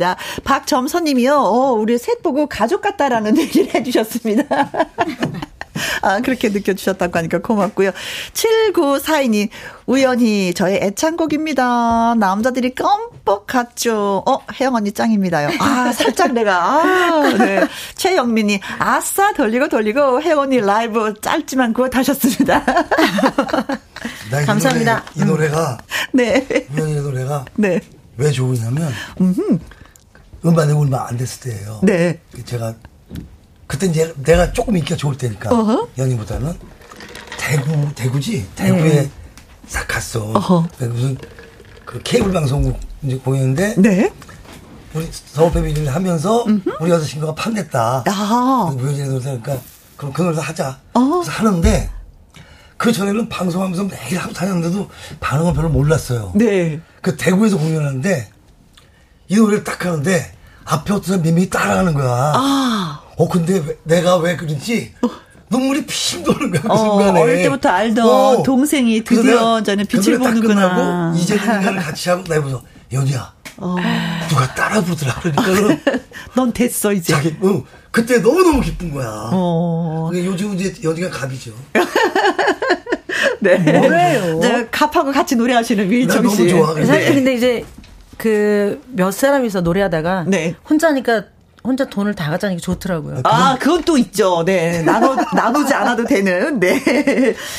[0.00, 0.16] 들었습니다.
[0.42, 1.36] 박점선님이요.
[1.36, 4.44] 어, 우리 셋 보고 가족 같다라는 얘기를 해주셨습니다.
[6.02, 7.92] 아, 그렇게 느껴주셨다고 하니까 고맙고요.
[8.34, 9.48] 7942님,
[9.86, 12.16] 우연히 저의 애창곡입니다.
[12.18, 14.22] 남자들이 껌뻑 같죠.
[14.26, 15.50] 어, 혜영 언니 짱입니다요.
[15.58, 17.66] 아, 살짝 내가, 아, 네.
[17.94, 22.62] 최영민이, 아싸, 돌리고 돌리고, 혜영 언니 라이브 짧지만 그거 다셨습니다.
[24.46, 25.04] 감사합니다.
[25.16, 25.78] 이, 노래, 가
[26.12, 26.46] 네.
[26.74, 27.46] 우연히 노래가.
[27.54, 27.80] 네.
[28.18, 29.58] 왜 좋으냐면, 음흠.
[30.44, 31.80] 음반에 얼마 안 됐을 때예요.
[31.82, 32.20] 네.
[32.44, 32.74] 제가
[33.66, 35.88] 그때 이제 내가 조금 인기가 좋을 때니까 어허.
[35.98, 36.54] 연희보다는
[37.38, 39.10] 대구 대구지 대구에 네.
[39.66, 40.32] 싹 갔어.
[40.32, 40.68] 어허.
[40.80, 41.16] 무슨
[41.84, 44.12] 그 케이블 방송국 이제 공연인데 네.
[44.94, 46.70] 우리 서울 패밀리를 하면서 음흠.
[46.80, 48.04] 우리 여자 친구가 판냈다.
[48.06, 48.74] 아.
[48.76, 49.58] 무현진의 노래니까
[49.96, 50.80] 그럼 그 노래 하자.
[50.94, 51.20] 어허.
[51.20, 51.90] 그래서 하는데
[52.76, 54.88] 그 전에는 방송하면서 매일 하고 다녔는데도
[55.20, 56.32] 반응은 별로 몰랐어요.
[56.34, 56.80] 네.
[57.02, 58.28] 그 대구에서 공연하는데
[59.30, 60.32] 이 노래를 딱 하는데
[60.64, 62.32] 앞에 어떤 사람이 따라하는 거야.
[62.34, 63.00] 아.
[63.16, 65.08] 어, 근데 왜, 내가 왜 그런지 어.
[65.48, 67.20] 눈물이 핑 도는 거야, 그 어, 순간에.
[67.20, 68.42] 어릴 때부터 알던 어.
[68.42, 71.14] 동생이 드디어 저는 빛을 보는구나.
[71.16, 72.62] 이제 인간을 같이 하고 나 해보서
[72.92, 73.32] 연희야.
[73.58, 73.76] 어.
[74.28, 75.14] 누가 따라 부르더라.
[75.22, 75.92] 그러니까
[76.34, 77.12] 넌 됐어, 이제.
[77.12, 77.62] 자기, 어,
[77.92, 79.30] 그때 너무 너무 기쁜 거야.
[79.32, 80.10] 어.
[80.12, 81.52] 요즘 이제 연희가 갑이죠.
[83.40, 83.58] 네.
[83.58, 84.38] 뭐예요?
[84.40, 86.46] 네, 갑하고 같이 노래하시는 밀정 씨.
[86.46, 86.84] 너무 좋아.
[86.84, 87.64] 사실 근데 이제
[88.20, 90.54] 그 몇 사람이서 노래하다가 네.
[90.68, 91.24] 혼자니까
[91.62, 93.20] 혼자 돈을 다 가자는 게 좋더라고요.
[93.24, 94.44] 아, 그건 또 있죠.
[94.46, 94.82] 네.
[94.82, 96.80] 나눠, 나누지 않아도 되는, 네.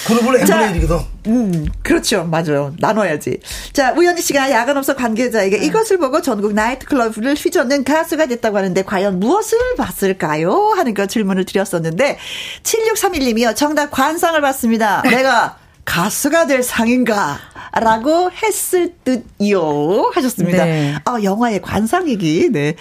[0.07, 1.05] 그룹은 엠블레이드거든.
[1.27, 2.23] 음, 그렇죠.
[2.23, 2.73] 맞아요.
[2.79, 3.37] 나눠야지.
[3.73, 5.65] 자, 우연희 씨가 야간업소 관계자에게 네.
[5.67, 10.73] 이것을 보고 전국 나이트클럽을 휘젓는 가수가 됐다고 하는데, 과연 무엇을 봤을까요?
[10.75, 12.17] 하는 그 질문을 드렸었는데,
[12.63, 13.55] 7631님이요.
[13.55, 15.03] 정답 관상을 봤습니다.
[15.03, 17.39] 내가 가수가 될 상인가?
[17.73, 20.11] 라고 했을 듯요.
[20.13, 20.65] 하셨습니다.
[20.65, 20.95] 네.
[21.05, 22.49] 아, 영화의 관상 얘기.
[22.51, 22.75] 네.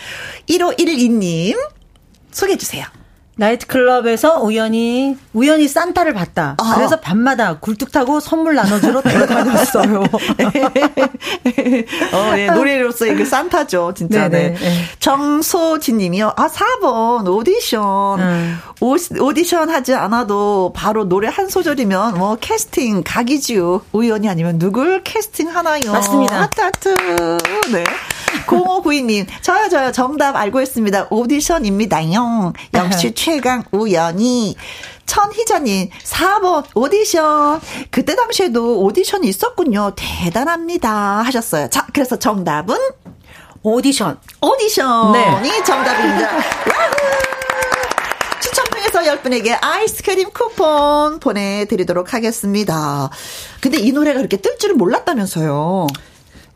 [0.48, 1.56] 1512님,
[2.32, 2.84] 소개해주세요.
[3.40, 6.56] 나이트클럽에서 우연히 우연히 산타를 봤다.
[6.58, 6.74] 아.
[6.76, 10.04] 그래서 밤마다 굴뚝 타고 선물 나눠주러 데려다녔어요.
[12.12, 14.28] 어, 예, 노래로서의 그 산타죠, 진짜.
[14.28, 14.50] 네네.
[14.50, 14.58] 네.
[14.58, 14.84] 네.
[14.98, 16.34] 정소진님이요.
[16.36, 18.20] 아 4번 오디션.
[18.20, 18.58] 음.
[18.80, 23.82] 오, 오디션 하지 않아도 바로 노래 한 소절이면 뭐 캐스팅 각이지요.
[23.92, 25.92] 우연이 아니면 누굴 캐스팅 하나요?
[25.92, 26.42] 맞습니다.
[26.42, 26.88] 하트 하트.
[27.72, 27.84] 네.
[28.46, 31.08] 0592님 저요 저요 정답 알고 있습니다.
[31.10, 32.52] 오디션입니다요.
[32.74, 34.56] 역시 최 최강 우연히
[35.06, 37.60] 천희자님 4번 오디션.
[37.92, 39.92] 그때 당시에도 오디션이 있었군요.
[39.94, 40.90] 대단합니다.
[41.22, 41.70] 하셨어요.
[41.70, 42.76] 자 그래서 정답은
[43.62, 44.18] 오디션.
[44.40, 45.62] 오디션이 네.
[45.62, 46.28] 정답입니다.
[48.42, 53.10] 추첨 통해서 10분에게 아이스크림 쿠폰 보내드리도록 하겠습니다.
[53.60, 55.86] 근데 이 노래가 그렇게 뜰 줄은 몰랐다면서요.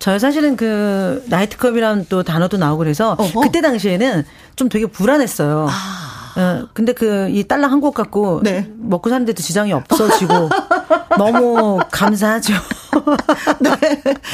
[0.01, 3.43] 저 사실은 그 나이트클럽이라는 또 단어도 나오고 그래서 어허.
[3.43, 5.69] 그때 당시에는 좀 되게 불안했어요.
[5.71, 6.14] 아.
[6.37, 8.69] 어, 근데 그이 딸랑 한곡 갖고 네.
[8.77, 10.49] 먹고 사는데도 지장이 없어지고
[11.17, 12.55] 너무 감사하죠.
[13.61, 13.71] 네.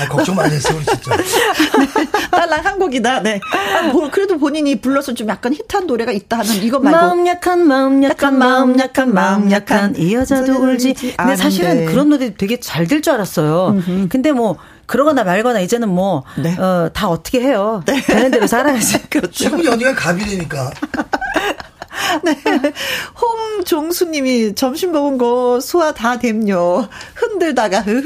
[0.00, 1.16] 아, 걱정 많이 했어요, 진짜.
[1.16, 1.24] 네.
[2.30, 3.20] 딸랑 한 곡이다.
[3.20, 3.40] 네.
[3.78, 6.98] 아, 뭐, 그래도 본인이 불러서 좀 약간 힙한 노래가 있다 하는 이거 말고.
[6.98, 10.94] 마음 약한, 마음 약한, 마음 약한, 마음 약한, 이 여자도 울지.
[11.16, 13.68] 근데 사실은 그런 노래 되게 잘 될 줄 알았어요.
[13.68, 14.08] 음흠.
[14.08, 16.56] 근데 뭐, 그러거나 말거나 이제는 뭐, 네.
[16.58, 17.82] 어, 다 어떻게 해요.
[17.86, 18.00] 네.
[18.02, 19.02] 되는 대로 살아야지.
[19.10, 19.30] 그렇죠.
[19.32, 20.70] 지금 연희가 갑이 되니까.
[22.24, 22.34] 네.
[23.20, 26.88] 홍종수님이 점심 먹은 거 소화 다 됨요.
[27.14, 28.04] 흔들다가 흐흐.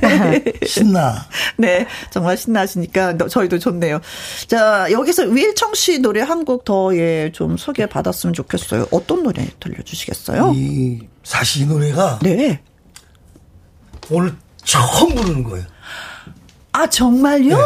[0.66, 1.26] 신나.
[1.58, 4.00] 네, 정말 신나시니까 저희도 좋네요.
[4.46, 8.86] 자, 여기서 위일청 씨 노래 한 곡 더 예 좀 소개 받았으면 좋겠어요.
[8.90, 10.52] 어떤 노래 들려주시겠어요?
[10.54, 12.60] 이 사실 이 노래가 네.
[14.10, 15.64] 오늘 처음 부르는 거예요.
[16.72, 17.56] 아 정말요?
[17.56, 17.62] 네.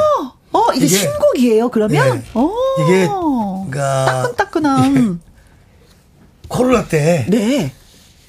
[0.52, 2.18] 어 이게, 이게, 신곡이에요 그러면?
[2.22, 2.38] 네.
[2.40, 2.52] 오.
[2.82, 5.20] 이게 그러니까 따끈따끈한.
[5.26, 5.33] 예.
[6.54, 7.26] 코로나 때.
[7.28, 7.72] 네.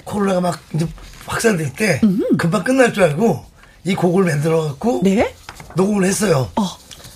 [0.04, 0.86] 코로나가 막 이제
[1.26, 2.36] 확산될 때 음흠.
[2.36, 3.44] 금방 끝날 줄 알고
[3.84, 5.32] 이 곡을 만들어 갖고 네?
[5.76, 6.50] 녹음을 했어요.
[6.56, 6.62] 어.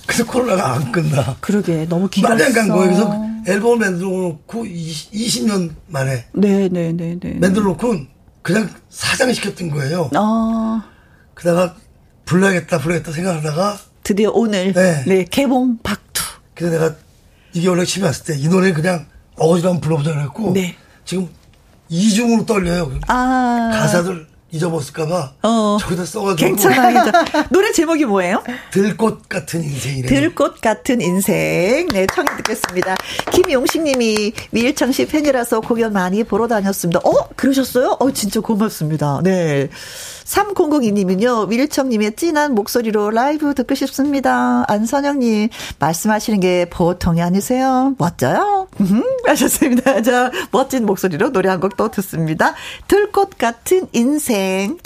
[0.06, 1.36] 그래서 코로나가 안 끝나.
[1.40, 2.34] 그러게 너무 길었어.
[2.34, 2.84] 말이 안간 거예요.
[2.84, 6.26] 그래서 앨범을 만들어 놓고 20, 년 만에.
[6.32, 6.92] 네네네네.
[6.92, 7.38] 네, 네, 네.
[7.40, 7.96] 만들어 놓고
[8.42, 10.10] 그냥 사장시켰던 거예요.
[10.14, 10.84] 아.
[11.34, 11.74] 그다가
[12.24, 16.22] 불러야겠다 불러야겠다 생각하다가 드디어 오늘 네, 네 개봉 박투.
[16.54, 16.94] 그래서 내가
[17.52, 19.06] 이게 원래 집에 왔을 때 이 노래 그냥
[19.36, 20.76] 어거지로 한번 불러보자 그랬고 네.
[21.10, 21.28] 지금
[21.88, 22.92] 이중으로 떨려요.
[23.08, 23.70] 아.
[23.72, 25.78] 가사들 잊어먹을까봐 어.
[25.80, 26.36] 저기다 써가지고.
[26.36, 27.04] 괜찮아.
[27.50, 28.44] 노래 제목이 뭐예요?
[28.70, 30.06] 들꽃 같은 인생이래.
[30.06, 31.88] 들꽃 같은 인생.
[31.88, 32.94] 네, 청해 듣겠습니다.
[33.32, 37.00] 김용식 님이 미일청 씨 팬이라서 공연 많이 보러 다녔습니다.
[37.02, 37.28] 어?
[37.34, 37.96] 그러셨어요?
[37.98, 39.20] 어, 진짜 고맙습니다.
[39.24, 39.68] 네.
[40.30, 44.64] 3002님은요, 밀청님의 진한 목소리로 라이브 듣고 싶습니다.
[44.68, 47.94] 안선영님, 말씀하시는 게 보통이 아니세요.
[47.98, 48.68] 멋져요?
[48.80, 50.02] 음, 하셨습니다.
[50.02, 52.54] 자, 멋진 목소리로 노래 한 곡 또 듣습니다.
[52.88, 54.78] 들꽃 같은 인생.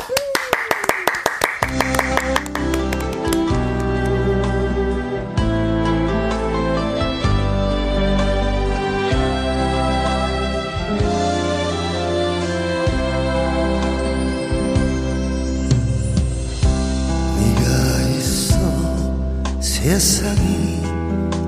[19.85, 20.81] 세상이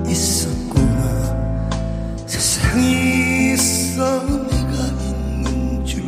[0.06, 1.00] 있었구나.
[2.26, 6.04] 세상이 있어 내가 있는 줄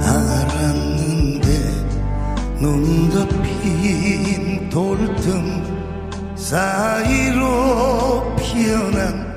[0.00, 1.46] 알았는데
[2.58, 9.30] 눈 덮인 돌틈 사이로 피어난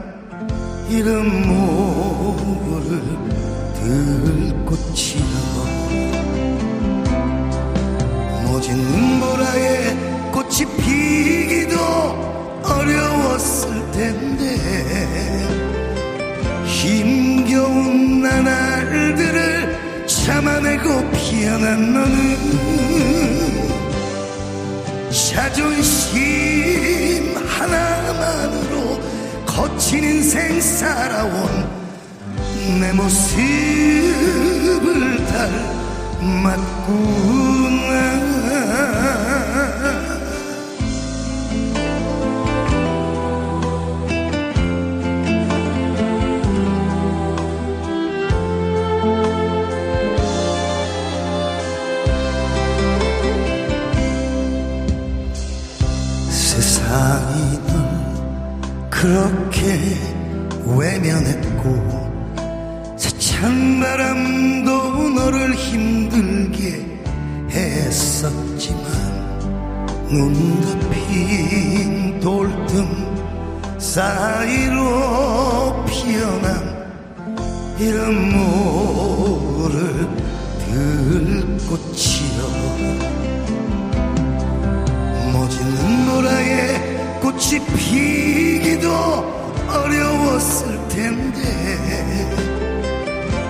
[0.90, 3.02] 이름 모를
[4.64, 5.26] 들꽃이여
[8.46, 10.15] 모진 눈보라에
[10.46, 11.76] 꽃이 피기도
[12.64, 14.56] 어려웠을 텐데
[16.66, 22.38] 힘겨운 나날들을 참아내고 피어난 너는
[25.12, 26.16] 자존심
[27.48, 29.00] 하나만으로
[29.46, 31.68] 거친 인생 살아온
[32.80, 33.16] 내 모습을
[36.22, 38.35] 닮았구나
[59.06, 59.62] 그렇게
[60.66, 61.64] 외면했고
[62.98, 66.84] 세찬 바람도 너를 힘들게
[67.52, 68.84] 했었지만
[70.10, 72.88] 눈 덮인 돌틈
[73.78, 74.82] 사이로
[75.86, 76.88] 피어난
[77.78, 80.08] 이름 모를
[81.46, 82.16] 들꽃이여.
[85.66, 86.95] 눈보라에
[87.26, 88.88] 꽃이 피기도
[89.68, 91.42] 어려웠을 텐데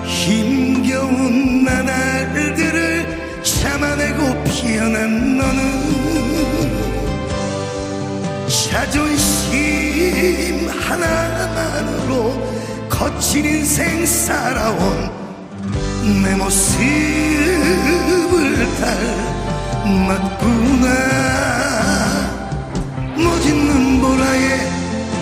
[0.05, 5.59] 힘겨운 나날들을 참아내고 피어난 너는
[8.69, 12.33] 자존심 하나만으로
[12.87, 15.11] 거친 인생 살아온
[16.23, 16.79] 내 모습을
[19.83, 21.64] 닮았구나
[23.15, 24.57] 모진 눈보라에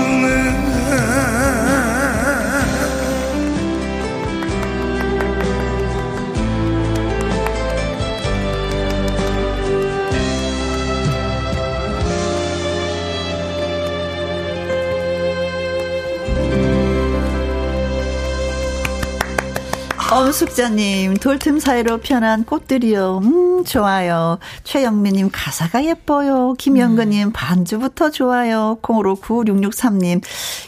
[20.12, 23.20] 엄숙자님, 돌틈 사이로 편한 꽃들이요.
[23.24, 24.40] 음, 좋아요.
[24.66, 26.54] 최영미님, 가사가 예뻐요.
[26.58, 27.32] 김영근님, 음.
[27.32, 28.78] 반주부터 좋아요.
[28.82, 30.22] 콩으로 9663님,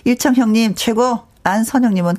[0.05, 1.19] 일청형님, 최고.
[1.45, 2.15] 안선영님은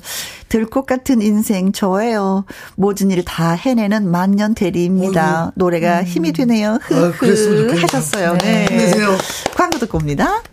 [0.49, 2.45] 들꽃 같은 인생 좋아요.
[2.75, 5.51] 모든 일 다 해내는 만년 대리입니다.
[5.55, 6.05] 노래가 음.
[6.05, 6.77] 힘이 되네요.
[6.83, 8.37] 흐흐 아, 하셨어요.
[8.37, 8.67] 네.
[8.69, 9.17] 힘내세요.
[9.55, 10.43] 광고 듣고 옵니다.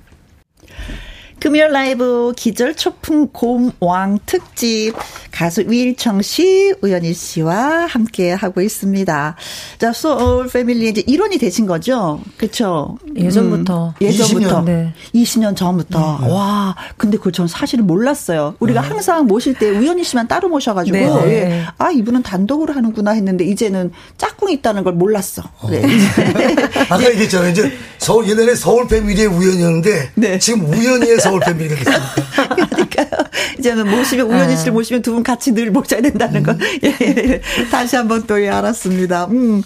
[1.42, 4.92] 금요일 라이브 기절 초풍 곰왕 특집
[5.32, 9.36] 가수 위일청 씨, 우연희 씨와 함께 하고 있습니다.
[9.78, 12.20] 자, 소울 패밀리 이제 일원이 되신 거죠?
[12.36, 12.96] 그렇죠?
[13.16, 13.94] 예전부터.
[14.00, 14.60] 음, 예전부터.
[14.60, 14.94] 20년, 네.
[15.16, 16.20] 20년 전부터.
[16.22, 16.30] 네.
[16.30, 18.54] 와, 근데 그걸 전 사실은 몰랐어요.
[18.60, 18.88] 우리가 네.
[18.88, 21.26] 항상 모실 때 우연희 씨만 따로 모셔 가지고 네.
[21.26, 21.66] 예.
[21.76, 25.42] 아 이분은 단독으로 하는구나 했는데 이제는 짝꿍이 있다는 걸 몰랐어.
[25.58, 25.68] 어.
[25.68, 25.82] 네.
[26.88, 27.50] 아까 얘기했잖아요.
[27.50, 30.38] 이제 서울 예전에 서울 패밀리의 우연이었는데 네.
[30.38, 32.54] 지금 우연히의 서울 패밀리가 됐습니다.
[32.66, 33.06] 그러니까요.
[33.58, 34.74] 이제는 모시면 우연희 씨를 아.
[34.74, 36.52] 모시면 두 분 같이 늘 모셔야 된다는 거.
[36.52, 36.58] 음.
[36.84, 37.40] 예, 예.
[37.70, 39.26] 다시 한번 또 예, 알았습니다.
[39.26, 39.62] 음.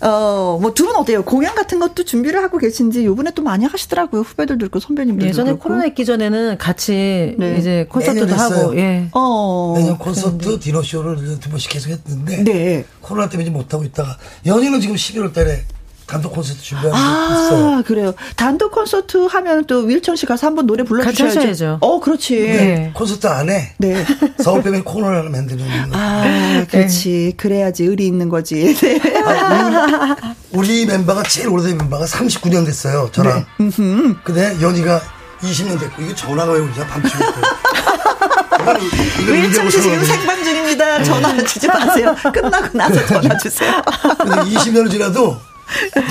[0.00, 1.24] 어, 뭐 두 분 어때요?
[1.24, 4.20] 공연 같은 것도 준비를 하고 계신지 요번에 또 많이 하시더라고요.
[4.22, 5.64] 후배들도 있고 선배님들도 예전에 그렇고.
[5.64, 7.56] 코로나 있기 전에는 같이 네.
[7.58, 9.08] 이제 콘서트도 하고 예.
[9.12, 9.74] 어.
[9.76, 12.84] 내년 콘서트 디너쇼를 두 번씩 계속 했는데 네.
[13.00, 15.64] 코로나 때문에 못 하고 있다가 연희는 지금 11월 달에
[16.08, 17.82] 단독 콘서트 준비하고 아, 있어요.
[17.84, 18.14] 그래요.
[18.34, 21.78] 단독 콘서트 하면 또 윌청 씨 가서 한번 노래 불러주셔야죠.
[21.82, 22.34] 어, 그렇지.
[22.34, 22.90] 네.
[22.94, 24.04] 콘서트 안에 네.
[24.42, 27.08] 서울뱀의 코너를 만드는 아, 그렇지.
[27.10, 27.32] 네.
[27.36, 28.74] 그래야지 의리 있는 거지.
[28.74, 29.00] 네.
[29.24, 30.16] 아,
[30.50, 33.10] 우리, 우리, 멤버가 제일 오래된 멤버가 39년 됐어요.
[33.12, 33.44] 저랑.
[33.58, 33.70] 네.
[34.24, 35.00] 근데 연희가
[35.42, 37.24] 20년 됐고 이거 전화가 왜 오냐 밤중에.
[39.30, 41.02] 윌청 씨 지금 생방 중입니다.
[41.02, 42.16] 전화 주지 마세요.
[42.32, 43.82] 끝나고 나서 전화 주세요.
[44.18, 45.38] 근데 20년을 지나도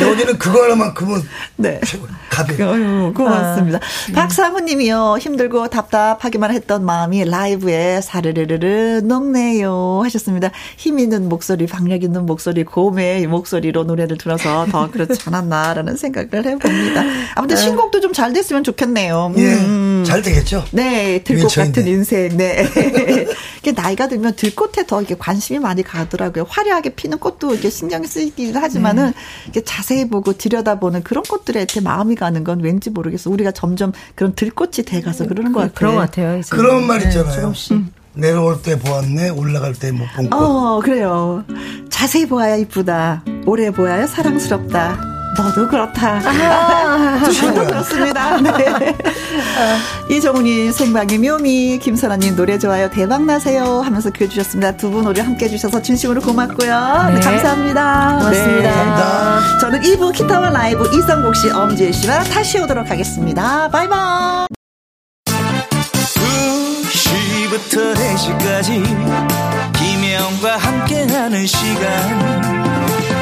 [0.02, 1.22] 여기는 그거 하나만큼은
[1.56, 1.80] 네.
[1.86, 3.14] 최고 가벼.
[3.14, 3.78] 고맙습니다.
[3.78, 10.52] 아, 박사모님이요 힘들고 답답하기만 했던 마음이 라이브에 사르르르르 녹네요 하셨습니다.
[10.76, 17.04] 힘 있는 목소리, 박력 있는 목소리, 고음의 목소리로 노래를 들어서 더 그렇지 않았나라는 생각을 해봅니다.
[17.36, 17.62] 아무튼 네.
[17.62, 19.32] 신곡도 좀 잘 됐으면 좋겠네요.
[19.38, 20.04] 예, 음.
[20.04, 20.66] 잘 되겠죠.
[20.72, 22.36] 네, 들꽃 같은 인생.
[22.36, 22.68] 네.
[23.76, 26.48] 나이가 들면 들꽃에 더 이렇게 관심이 많이 가더라고요.
[26.50, 29.08] 화려하게 피는 꽃도 이렇게 신경 쓰이긴 하지만은.
[29.08, 29.47] 네.
[29.48, 33.30] 이렇게 자세히 보고 들여다보는 그런 것들에 이렇게 마음이 가는 건 왠지 모르겠어.
[33.30, 35.74] 우리가 점점 그런 들꽃이 돼가서 그러는 것 같아요.
[35.76, 36.38] 그런 것 같아요.
[36.38, 36.50] 이제.
[36.56, 37.54] 그런 말 있잖아요.
[37.54, 37.84] 네,
[38.14, 40.38] 내려올 때 보았네, 올라갈 때 못본 것.
[40.38, 41.46] 어, 그래요.
[41.90, 43.24] 자세히 보아야 이쁘다.
[43.46, 45.17] 오래 보아야 사랑스럽다.
[45.44, 46.22] 너도 그렇다.
[46.24, 48.38] 아, 저도 그렇습니다.
[48.42, 48.96] 네.
[50.10, 54.78] 이정훈이 생방의 묘미, 김선아님 노래 좋아요, 대박 나세요 하면서 글 주셨습니다.
[54.78, 57.06] 두분 노래 함께 해주셔서 진심으로 고맙고요.
[57.10, 57.14] 네.
[57.16, 58.18] 네, 감사합니다.
[58.20, 58.62] 고맙습니다.
[58.62, 58.76] 네.
[58.76, 59.60] 감사합니다.
[59.60, 63.70] 저는 2부 기타와 라이브 이성곡 씨, 엄지혜 씨와 다시 오도록 하겠습니다.
[63.70, 64.48] 바이바이.
[67.58, 68.84] 2시부터 4시까지
[69.78, 72.87] 김혜영과 함께하는 시간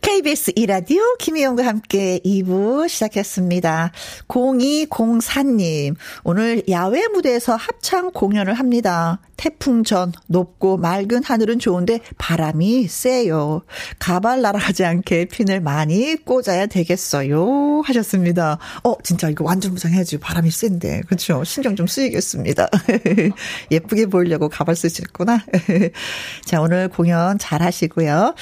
[0.00, 3.92] KBS 이라디오 김희영과 함께 2부 시작했습니다.
[4.28, 9.20] 0204님, 오늘 야외 무대에서 합창 공연을 합니다.
[9.38, 13.62] 태풍 전 높고 맑은 하늘은 좋은데 바람이 세요.
[13.98, 17.80] 가발 날아가지 않게 핀을 많이 꽂아야 되겠어요.
[17.84, 18.58] 하셨습니다.
[18.82, 20.18] 어, 진짜 이거 완전 무장해야지.
[20.18, 21.02] 바람이 센데.
[21.06, 21.44] 그렇죠.
[21.44, 22.68] 신경 좀 쓰이겠습니다.
[23.70, 25.44] 예쁘게 보이려고 가발 쓰시구나.
[26.44, 28.34] 자, 오늘 공연 잘 하시고요.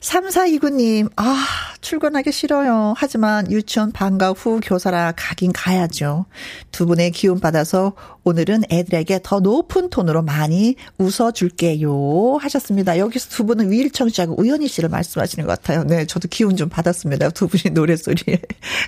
[0.00, 1.46] 3429님, 아,
[1.82, 2.94] 출근하기 싫어요.
[2.96, 6.24] 하지만 유치원 방과 후 교사라 가긴 가야죠.
[6.70, 7.92] 두 분의 기운 받아서
[8.24, 12.38] 오늘은 애들에게 더 높은 톤으로 많이 웃어줄게요.
[12.40, 12.98] 하셨습니다.
[12.98, 15.82] 여기서 두 분은 위일청 씨하고 우연희 씨를 말씀하시는 것 같아요.
[15.84, 17.30] 네, 저도 기운 좀 받았습니다.
[17.30, 18.40] 두 분이 노래소리에.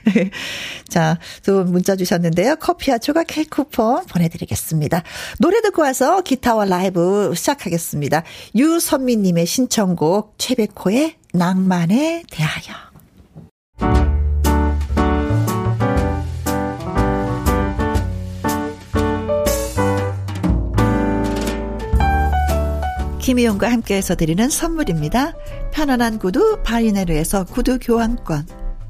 [0.89, 2.57] 자, 두 분 문자 주셨는데요.
[2.57, 5.03] 커피와 조각 케이크 쿠폰 보내드리겠습니다.
[5.41, 8.23] 노래 듣고 와서 기타와 라이브 시작하겠습니다.
[8.55, 12.75] 유선미님의 신청곡 최백호의 낭만에 대하여.
[23.21, 25.33] 김희용과 함께해서 드리는 선물입니다.
[25.73, 28.64] 편안한 구두 바이네르에서 구두 교환권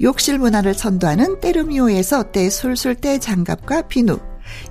[0.00, 4.18] 욕실 문화를 선도하는 때르미오에서 때술술 때장갑과 비누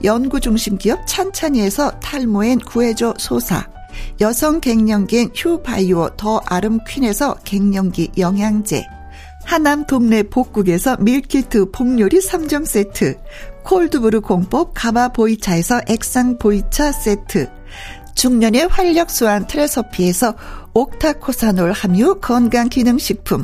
[0.04, 3.68] 연구중심 기업 찬찬이에서 탈모엔 구해줘 소사
[4.22, 8.86] 여성 갱년기엔 휴바이오 더 아름 퀸에서 갱년기 영양제
[9.46, 13.18] 하남 동네 복국에서 밀키트 폭요리 3종 세트
[13.64, 17.50] 콜드브루 공법 가마 보이차에서 액상 보이차 세트
[18.16, 20.36] 중년의 활력 수한 트레서피에서
[20.74, 23.44] 옥타코사놀 함유 건강기능식품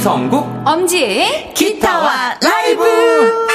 [0.00, 3.49] 이성국 엄지의 기타와 라이브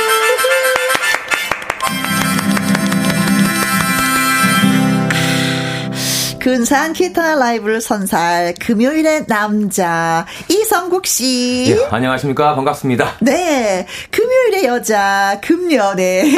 [6.50, 11.76] 근사한 기타 라이브를 선사할 금요일의 남자 이성국 씨.
[11.76, 13.16] 예, 안녕하십니까 반갑습니다.
[13.22, 16.36] 네, 금요일의 여자 금연의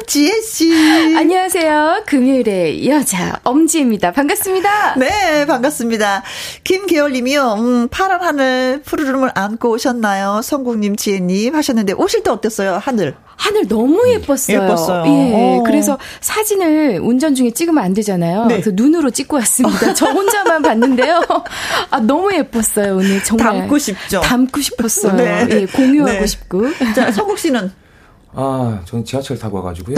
[0.00, 0.72] 엄지혜 씨.
[1.16, 4.10] 안녕하세요 금요일의 여자 엄지입니다.
[4.10, 4.96] 반갑습니다.
[4.96, 6.24] 네, 반갑습니다.
[6.64, 7.54] 김계월님이요.
[7.56, 10.40] 음, 파란 하늘 푸르름을 안고 오셨나요?
[10.42, 13.14] 성국님, 지혜님 하셨는데 오실 때 어땠어요 하늘?
[13.36, 14.62] 하늘 너무 예뻤어요.
[14.62, 15.04] 예뻤어요.
[15.06, 15.32] 예.
[15.58, 15.62] 오.
[15.64, 18.46] 그래서 사진을 운전 중에 찍으면 안 되잖아요.
[18.46, 18.54] 네.
[18.54, 19.92] 그래서 눈으로 찍고 왔습니다.
[19.94, 21.20] 저 혼자만 봤는데요.
[21.90, 22.96] 아, 너무 예뻤어요.
[22.96, 23.46] 오늘 정말.
[23.60, 24.20] 담고 싶죠.
[24.20, 25.14] 담고 싶었어요.
[25.14, 25.46] 네.
[25.50, 26.26] 예, 공유하고 네.
[26.26, 26.66] 싶고.
[26.94, 27.70] 자, 성국 씨는?
[28.34, 29.96] 아, 저는 지하철 타고 와가지고요.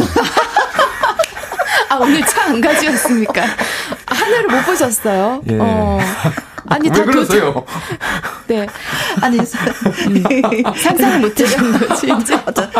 [1.88, 3.42] 아, 오늘 차 안 가져왔습니까?
[4.06, 5.42] 하늘을 못 보셨어요?
[5.50, 5.58] 예.
[5.60, 5.98] 어.
[6.68, 7.64] 아니, 왜 그러세요?
[8.46, 8.66] 네.
[9.20, 9.44] 아니, 음.
[10.76, 12.38] 상상을 못 하신 거지, 이제.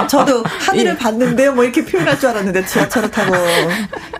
[0.08, 0.96] 저, 도 하늘을 예.
[0.96, 1.52] 봤는데요.
[1.52, 3.34] 뭐 이렇게 표현할 줄 알았는데 지하철을 타고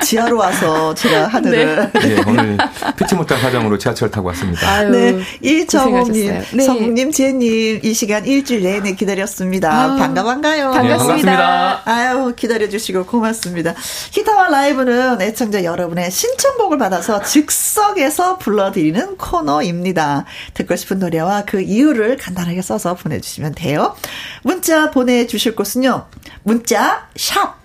[0.03, 1.91] 지하로 와서 제가 하늘을.
[1.93, 2.01] 네.
[2.17, 2.57] 예, 오늘
[2.97, 4.69] 피치 못할 사정으로 지하철 타고 왔습니다.
[4.69, 5.21] 아유, 네.
[5.41, 6.63] 이정호님, 네.
[6.63, 9.73] 성국님, 지혜님, 이 시간 일주일 내내 기다렸습니다.
[9.73, 10.71] 아, 반가, 반가요.
[10.71, 11.31] 반갑습니다.
[11.31, 11.83] 네, 반갑습니다.
[11.85, 13.75] 아유, 기다려주시고 고맙습니다.
[14.13, 20.25] 히타와 라이브는 애청자 여러분의 신청곡을 받아서 즉석에서 불러드리는 코너 코너입니다.
[20.55, 23.95] 듣고 싶은 노래와 그 이유를 간단하게 써서 보내주시면 돼요.
[24.43, 26.07] 문자 보내주실 곳은요.
[26.43, 27.57] 문자 샵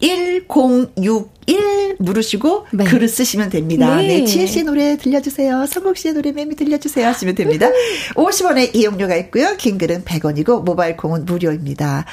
[0.00, 2.84] 1061 누르시고 네.
[2.84, 3.96] 글을 쓰시면 됩니다.
[3.96, 4.06] 네.
[4.08, 4.24] 네.
[4.24, 5.66] 지혜 씨 노래 들려주세요.
[5.66, 7.06] 성국 씨의 노래 매미 들려주세요.
[7.08, 7.68] 하시면 됩니다.
[8.14, 9.56] 50원의 이용료가 있고요.
[9.56, 12.04] 긴 글은 100원이고 모바일 콩은 무료입니다.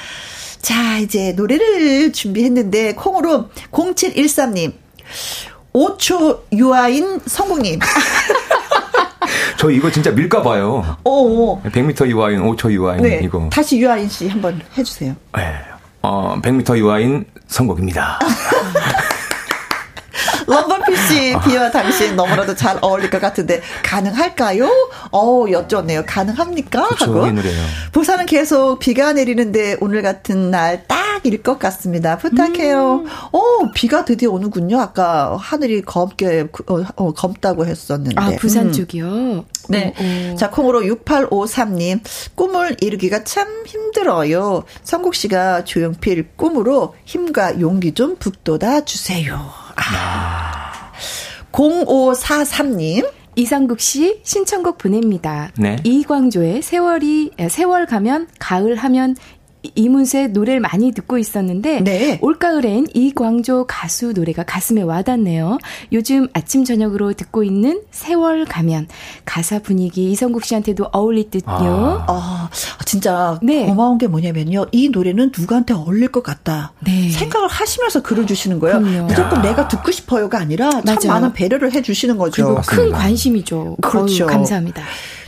[0.62, 4.72] 자, 이제 노래를 준비했는데 콩으로 0713님
[5.74, 7.80] 5초 유아인 성국님
[9.64, 10.84] 저 이거 진짜 밀까 봐요.
[11.04, 11.58] 오.
[11.62, 13.20] 100m 유아인, 5초 유아인 네.
[13.24, 13.48] 이거.
[13.50, 15.16] 다시 유아인 씨 한번 해주세요.
[15.34, 15.54] 네.
[16.02, 18.18] 어, 100m 유아인 선곡입니다.
[20.46, 24.68] 럼버피 씨, 비와 당신 너무나도 잘 어울릴 것 같은데 가능할까요?
[25.10, 26.04] 어 여쭤네요.
[26.06, 26.88] 가능합니까?
[26.88, 27.26] 그쵸, 하고.
[27.92, 32.18] 부산은 계속 비가 내리는데 오늘 같은 날 딱일 것 같습니다.
[32.18, 33.04] 부탁해요.
[33.04, 33.06] 음.
[33.32, 33.40] 어
[33.74, 34.78] 비가 드디어 오는군요.
[34.80, 38.20] 아까 하늘이 검게 어, 어, 검다고 했었는데.
[38.20, 38.72] 아 부산 음.
[38.72, 39.44] 쪽이요.
[39.68, 39.94] 네.
[39.98, 40.36] 오, 오.
[40.36, 42.00] 자 콩으로 6853님
[42.34, 44.64] 꿈을 이루기가 참 힘들어요.
[44.82, 49.63] 성국 씨가 조용필 꿈으로 힘과 용기 좀 북돋아 주세요.
[49.76, 50.92] 아.
[51.52, 53.08] 0543님.
[53.36, 55.50] 이상국 씨 신청곡 보냅니다.
[55.58, 55.76] 네.
[55.82, 59.16] 이광조의 세월이 세월 가면 가을 하면
[59.74, 62.18] 이문세 노래를 많이 듣고 있었는데 네.
[62.22, 65.58] 올가을엔 이광조 가수 노래가 가슴에 와닿네요.
[65.92, 68.88] 요즘 아침 저녁으로 듣고 있는 세월 가면
[69.24, 71.44] 가사 분위기 이성국 씨한테도 어울릴 듯요.
[71.48, 72.50] 아, 아
[72.84, 73.66] 진짜 네.
[73.66, 74.66] 고마운 게 뭐냐면요.
[74.72, 76.72] 이 노래는 누구한테 어울릴 것 같다.
[76.80, 77.10] 네.
[77.10, 78.80] 생각을 하시면서 글을 주시는 거예요.
[78.80, 79.06] 그럼요.
[79.06, 79.42] 무조건 야.
[79.42, 81.08] 내가 듣고 싶어요가 아니라 참 맞아요.
[81.08, 82.44] 많은 배려를 해 주시는 거죠.
[82.44, 83.76] 그리고 큰 관심이죠.
[83.80, 84.26] 그렇죠.
[84.26, 84.82] 감사합니다.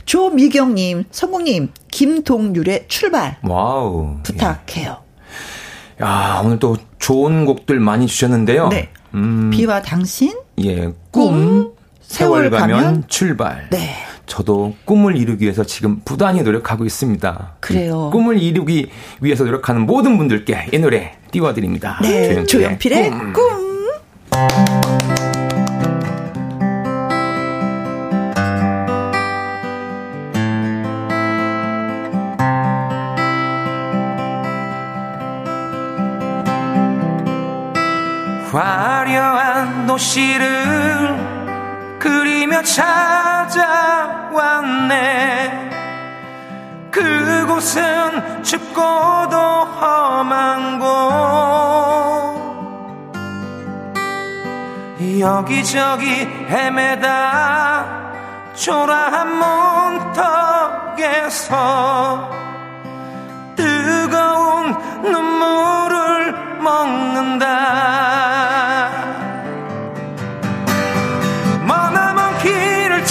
[0.07, 3.37] 조미경님, 성국님, 김동률의 출발.
[3.43, 4.17] Wow.
[4.23, 4.97] 부탁해요.
[6.01, 8.69] 야, 오늘 또 좋은 곡들 많이 주셨는데요.
[8.69, 8.89] 네.
[9.13, 10.33] 음, 비와 당신.
[10.63, 11.73] 예, 꿈.
[12.01, 13.67] 세월, 세월 가면, 가면, 출발.
[13.69, 13.95] 네.
[14.27, 17.55] 저도 꿈을 이루기 위해서 지금 부단히 노력하고 있습니다.
[17.59, 18.09] 그래요.
[18.11, 18.89] 꿈을 이루기
[19.19, 21.99] 위해서 노력하는 모든 분들께 이 노래 띄워드립니다.
[22.01, 22.45] 네.
[22.45, 23.33] 조용필의 꿈.
[23.33, 25.26] 꿈.
[39.97, 43.57] 도시를 그리며 찾아왔네.
[46.91, 50.87] 그곳은 춥고도 험한 곳.
[55.19, 57.85] 여기저기 헤매다
[58.53, 59.35] 초라한
[60.93, 62.29] 문턱에서
[63.55, 67.47] 뜨거운 눈물을 먹는다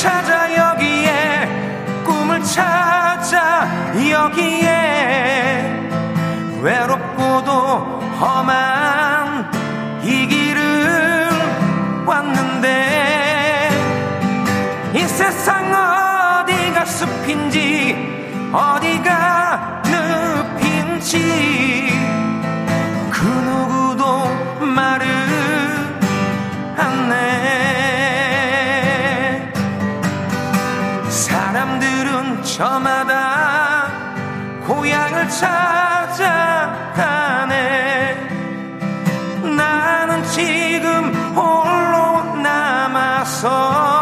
[0.06, 3.66] 찾아 여기에 꿈을 찾아
[4.08, 5.90] 여기에.
[6.62, 7.50] 외롭고도
[8.20, 9.50] 험한
[10.04, 11.28] 이 길을
[12.06, 13.68] 왔는데
[14.94, 19.82] 이 세상 어디가 숲인지 어디가
[20.62, 21.18] 늪인지.
[23.10, 24.28] 그 누구도
[24.64, 25.25] 말을
[31.16, 33.88] 사람들은 저마다
[34.66, 36.76] 고향을 찾아가네.
[39.56, 43.95] 나는 지금 홀로 남아서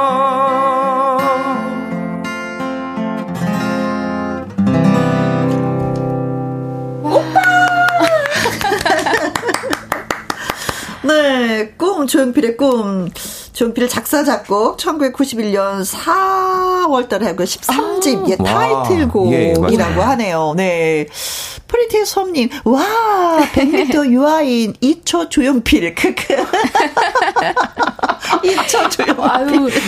[12.06, 13.10] 꿈, 조용필의 꿈.
[13.53, 18.30] 조용필 작사, 작곡, 1991년 4월 달에 하고 13집, 아.
[18.30, 20.53] 예, 타이틀곡이라고 예, 하네요.
[20.56, 21.08] 네.
[21.68, 22.84] 프리티 솜님, 와,
[23.53, 26.36] 100m 유아인 2초 조용필, 크크.
[28.43, 29.82] 2초 조용필.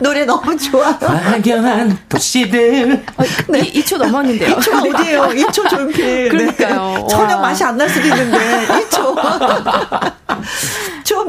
[0.00, 0.96] 노래 너무 좋아요.
[1.00, 3.04] 화려한 도시들.
[3.16, 3.60] 어, 네.
[3.72, 4.56] 2초 넘었는데요.
[4.56, 5.22] 2초 어디에요?
[5.24, 6.28] 2초 조용필.
[6.30, 6.94] 그러니까요.
[7.02, 7.06] 네.
[7.10, 8.38] 전혀 맛이 안 날 수도 있는데,
[8.88, 10.19] 2초.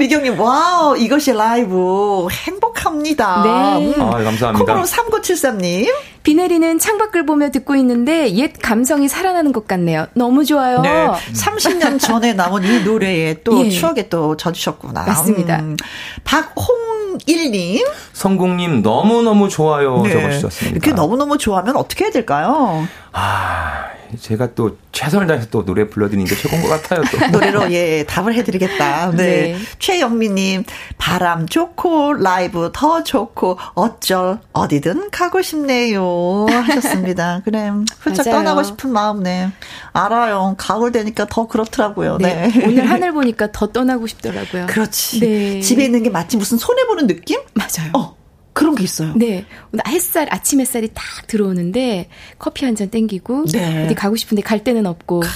[0.01, 2.27] 조미경님, wow, 이것이 라이브.
[2.31, 3.43] 행복합니다.
[3.43, 3.85] 네.
[3.95, 4.01] 음.
[4.01, 4.53] 아, 감사합니다.
[4.65, 5.93] 콩으로 3973님.
[6.23, 10.07] 비 내리는 창밖을 보며 듣고 있는데 옛 감성이 살아나는 것 같네요.
[10.15, 10.81] 너무 좋아요.
[10.81, 11.07] 네.
[11.33, 13.69] 30년 전에 나온 이 노래에 또 예.
[13.69, 15.03] 추억에 또 젖으셨구나.
[15.03, 15.59] 맞습니다.
[15.59, 15.77] 음.
[16.23, 17.85] 박홍일님.
[18.13, 20.01] 성공님 너무너무 좋아요.
[20.01, 20.13] 네.
[20.13, 20.77] 적어주셨습니다.
[20.77, 22.87] 이렇게 너무너무 좋아하면 어떻게 해야 될까요?
[23.13, 23.89] 아,
[24.19, 27.01] 제가 또 최선을 다해서 또 노래 불러드리는 게 최고인 것 같아요.
[27.11, 27.27] 또.
[27.31, 29.11] 노래로 예 답을 해드리겠다.
[29.11, 29.15] 네.
[29.15, 29.57] 네.
[29.79, 30.63] 최영미님
[30.97, 37.41] 바람 좋고 라이브 더 좋고 어쩔 어디든 가고 싶네요 하셨습니다.
[37.45, 38.39] 그래 훌쩍 맞아요.
[38.39, 39.49] 떠나고 싶은 마음 네
[39.93, 40.55] 알아요.
[40.57, 42.17] 가을 되니까 더 그렇더라고요.
[42.17, 42.47] 네.
[42.47, 42.63] 네.
[42.67, 44.67] 오늘 하늘 보니까 더 떠나고 싶더라고요.
[44.67, 45.19] 그렇지.
[45.19, 45.61] 네.
[45.61, 47.39] 집에 있는 게 마치 무슨 손해 보는 느낌?
[47.53, 47.91] 맞아요.
[47.93, 48.20] 어.
[48.53, 49.13] 그런 게 있어요.
[49.15, 49.45] 네.
[49.87, 53.85] 햇살, 아침 햇살이 딱 들어오는데 커피 한 잔 땡기고 네.
[53.85, 55.21] 어디 가고 싶은데 갈 데는 없고.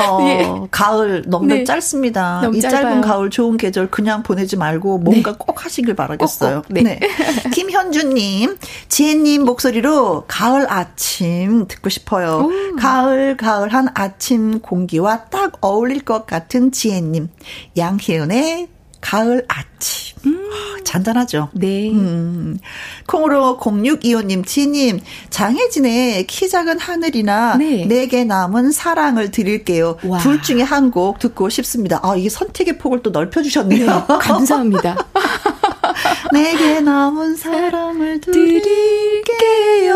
[0.00, 0.50] 어, 예.
[0.70, 1.62] 가을 너무 네.
[1.64, 2.40] 짧습니다.
[2.42, 2.82] 너무 이 짧아요.
[2.82, 5.36] 짧은 가을 좋은 계절 그냥 보내지 말고 뭔가 네.
[5.38, 6.62] 꼭 하시길 바라겠어요.
[6.62, 6.72] 꼭, 꼭.
[6.74, 6.82] 네.
[6.82, 7.00] 네.
[7.52, 8.56] 김현주님,
[8.88, 12.48] 지혜님 목소리로 가을 아침 듣고 싶어요.
[12.50, 12.76] 오.
[12.76, 17.28] 가을 가을한 아침 공기와 딱 어울릴 것 같은 지혜님,
[17.76, 18.68] 양희은의
[19.00, 20.16] 가을 아침.
[20.26, 20.50] 음.
[20.84, 21.48] 잔잔하죠?
[21.52, 21.90] 네.
[21.90, 22.58] 음.
[23.06, 27.86] 콩으로 0625님, 지님, 장혜진의 키 작은 하늘이나 네.
[27.86, 29.96] 내게 남은 사랑을 드릴게요.
[30.04, 30.18] 와.
[30.18, 32.00] 둘 중에 한 곡 듣고 싶습니다.
[32.02, 33.86] 아, 이게 선택의 폭을 또 넓혀주셨네요.
[33.86, 34.96] 네, 감사합니다.
[36.32, 39.90] 내게 남은 사랑을 드릴게요.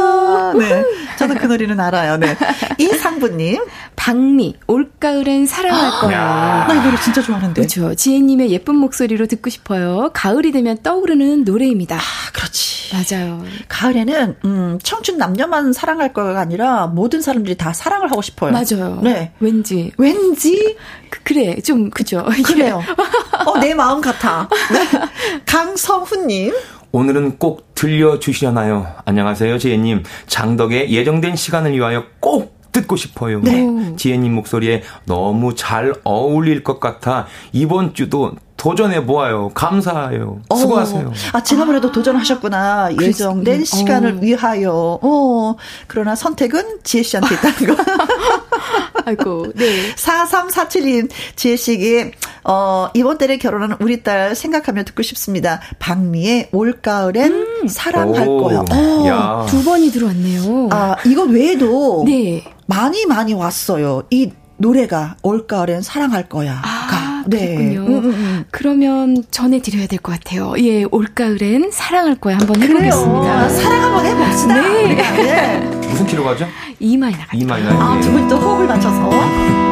[0.58, 0.84] 네.
[1.18, 2.16] 저도 그 노래는 알아요.
[2.16, 2.36] 네.
[2.78, 3.62] 이상부님.
[3.96, 6.66] 박미, 올가을엔 사랑할 거야.
[6.68, 7.54] 나 이 노래 진짜 좋아하는데.
[7.58, 7.94] 그렇죠.
[7.94, 10.10] 지혜님의 예쁜 목소리로 듣고 싶어요.
[10.12, 11.96] 가을이 되면 떠오르는 노래입니다.
[11.96, 12.00] 아,
[12.34, 12.92] 그렇지.
[12.94, 13.42] 맞아요.
[13.68, 18.52] 가을에는, 음, 청춘 남녀만 사랑할 거가 아니라 모든 사람들이 다 사랑을 하고 싶어요.
[18.52, 19.00] 맞아요.
[19.02, 19.32] 네.
[19.40, 19.92] 왠지.
[19.96, 20.76] 왠지?
[21.08, 21.60] 그, 그래.
[21.62, 22.26] 좀, 그죠.
[22.44, 22.82] 그래요.
[23.46, 24.48] 어, 내 마음 같아.
[24.72, 25.00] 네.
[25.46, 26.52] 강성훈 님.
[26.92, 28.86] 오늘은 꼭 들려주시려나요?
[29.04, 30.04] 안녕하세요, 지혜님.
[30.26, 33.40] 장덕의 예정된 시간을 위하여 꼭 듣고 싶어요.
[33.40, 33.94] 네.
[33.96, 39.50] 지혜님 목소리에 너무 잘 어울릴 것 같아 이번 주도 도전해 보아요.
[39.50, 40.40] 감사해요.
[40.48, 40.56] 어.
[40.56, 41.12] 수고하세요.
[41.32, 41.92] 아, 지난번에도 아.
[41.92, 42.90] 도전하셨구나.
[43.00, 44.18] 예정된 그, 시간을 어.
[44.20, 44.98] 위하여.
[45.02, 45.56] 어.
[45.86, 47.84] 그러나 선택은 지혜 씨한테 있다는 거.
[49.06, 49.94] 아이고, 네.
[49.96, 52.12] 4347님, 지혜 씨에게,
[52.44, 55.60] 어, 이번 달에 결혼하는 우리 딸 생각하며 듣고 싶습니다.
[55.78, 57.68] 박미의 올가을엔 음.
[57.68, 58.42] 사랑할 오.
[58.44, 58.64] 거야.
[58.70, 60.68] 어, 두 번이 들어왔네요.
[60.70, 62.04] 아, 이거 외에도.
[62.06, 62.44] 네.
[62.66, 64.04] 많이 많이 왔어요.
[64.10, 66.62] 이 노래가 올가을엔 사랑할 거야.
[66.64, 67.56] 아, 네.
[67.56, 67.80] 그렇군요.
[67.80, 68.44] 음, 음, 음.
[68.50, 70.54] 그러면 전해드려야 될 것 같아요.
[70.58, 73.48] 예, 올가을엔 사랑할 거야 한번 해보겠습니다.
[73.48, 74.54] 사랑 한번 해봅시다.
[74.62, 74.94] 네.
[74.94, 75.83] 네.
[75.94, 76.48] 무슨 키로 가죠?
[76.80, 77.18] E 마이너.
[77.32, 77.70] E 마이너.
[77.80, 79.63] 아, 두 분 또 호흡을 맞춰서.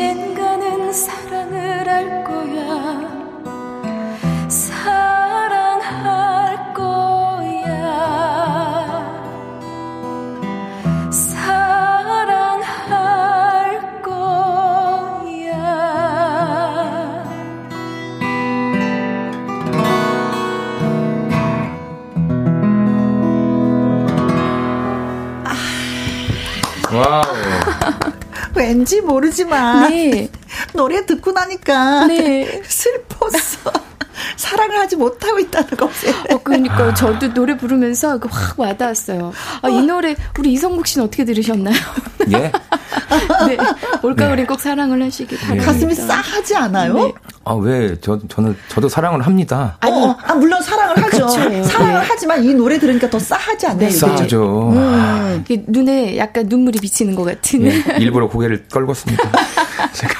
[0.00, 3.09] 언젠가는 사랑을 할 거야
[28.70, 30.28] 왠지 모르지만 네.
[30.74, 32.62] 노래 듣고 나니까 네.
[32.66, 33.72] 슬펐어.
[34.36, 36.08] 사랑을 하지 못하고 있다는 거지.
[36.30, 39.32] 어, 그러니까 저도 노래 부르면서 그확 와닿았어요.
[39.62, 41.74] 아, 이 노래 우리 이성국 씨는 어떻게 들으셨나요?
[42.30, 42.52] 예?
[43.46, 43.56] 네.
[44.02, 45.72] 올가을엔 꼭 사랑을 하시길 바랍니다.
[45.72, 46.94] 가슴이 싸하지 않아요?
[46.94, 47.12] 네.
[47.44, 47.96] 아, 왜?
[48.00, 49.76] 저, 저는, 저도 사랑을 합니다.
[49.80, 51.26] 아니, 어, 아, 물론 사랑을 하죠.
[51.26, 51.64] 그렇죠.
[51.64, 52.06] 사랑을 네.
[52.06, 53.88] 하지만 이 노래 들으니까 더 싸하지 않나요?
[53.88, 54.70] 네, 싸죠.
[54.72, 55.44] 음.
[55.48, 57.64] 이게 눈에 약간 눈물이 비치는 것 같은.
[57.66, 59.22] 예, 일부러 고개를 떨궜습니다.
[59.94, 60.14] 제가.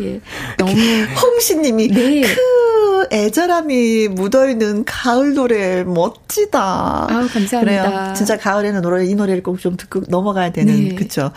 [0.00, 0.20] 예.
[0.58, 0.72] 너무.
[0.72, 2.20] 홍시님이 네.
[2.22, 7.06] 그 애절함이 묻어있는 가을 노래 멋지다.
[7.10, 7.60] 아우, 감사합니다.
[7.60, 8.12] 그래요.
[8.16, 10.94] 진짜 가을에는 노래, 이 노래를 꼭 좀 듣고 넘어가야 되는, 네.
[10.94, 11.30] 그쵸.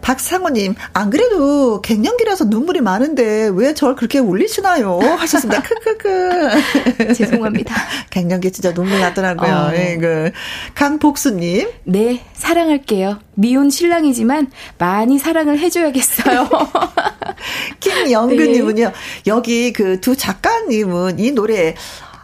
[0.00, 4.98] 박상호님, 안 그래도 갱년기라서 눈물이 많은데 왜 저를 그렇게 울리시나요?
[5.00, 5.62] 하셨습니다.
[5.62, 7.12] 크크크.
[7.14, 7.74] 죄송합니다.
[8.10, 9.52] 갱년기 진짜 눈물 나더라고요.
[9.54, 9.70] 어.
[9.70, 10.30] 네, 그
[10.74, 11.68] 강복수님.
[11.84, 13.18] 네, 사랑할게요.
[13.34, 16.48] 미운 신랑이지만 많이 사랑을 해줘야겠어요.
[17.80, 18.92] 김영근님은요, 네.
[19.26, 21.74] 여기 그 두 작가님은 이 노래,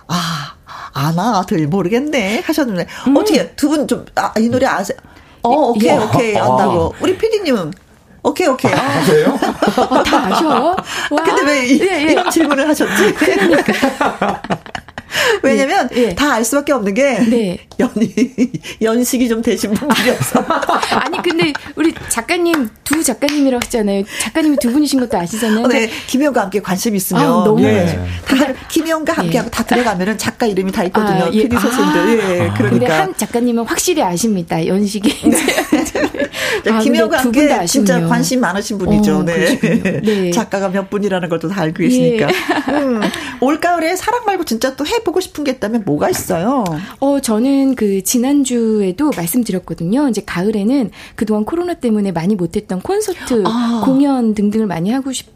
[0.06, 0.54] 아,
[0.94, 3.16] 아나 들 모르겠네 하셨는데, 음.
[3.16, 4.96] 어떻게 두 분 좀, 아, 이 노래 아세요?
[5.44, 6.94] 어, 오케이, 오케이, 안다고.
[7.00, 7.72] 우리 피디님은
[8.22, 8.72] 오케이, 오케이.
[8.72, 9.38] 아, 아세요?
[9.90, 10.76] 아, 다 아셔?
[11.10, 11.22] 와.
[11.22, 12.12] 근데 왜 이, 예, 예.
[12.12, 13.12] 이런 질문을 하셨지?
[13.12, 14.42] 그러니까.
[15.42, 16.14] 왜냐면 네, 네.
[16.14, 17.58] 다알 수밖에 없는 게 네.
[17.78, 18.14] 연이
[18.80, 20.44] 연식이 좀 되신 분들이어서.
[21.00, 24.04] 아니 근데 우리 작가님 두 작가님이라고 했잖아요.
[24.20, 25.66] 작가님이 두 분이신 것도 아시잖아요.
[25.68, 25.90] 네.
[26.06, 27.98] 김혜영과 함께 관심 있으면 아, 너무 예.
[28.26, 28.36] 다
[28.68, 31.24] 김혜영과 함께 하고 다 들어가면은 작가 이름이 다 있거든요.
[31.24, 31.42] 아, 예.
[31.42, 32.00] PD 선생님들.
[32.00, 32.36] 아, 예.
[32.56, 32.70] 그러니까.
[32.70, 34.66] 근데 한 작가님은 확실히 아십니다.
[34.66, 35.30] 연식이.
[35.30, 36.70] 네.
[36.70, 39.16] 아, 김혜영과 함께 진짜 관심 많으신 분이죠.
[39.18, 39.58] 어, 네.
[40.02, 40.30] 네.
[40.30, 42.28] 작가가 몇 분이라는 것도 다 알고 계시니까.
[42.28, 42.72] 예.
[42.72, 43.00] 음.
[43.40, 46.64] 올 가을에 사랑 말고 진짜 또 해 보고 싶은 게 있다면 뭐가 있어요?
[47.00, 50.08] 어, 저는 그 지난주에도 말씀드렸거든요.
[50.08, 53.82] 이제 가을에는 그동안 코로나 때문에 많이 못했던 콘서트, 아.
[53.84, 55.34] 공연 등등을 많이 하고 싶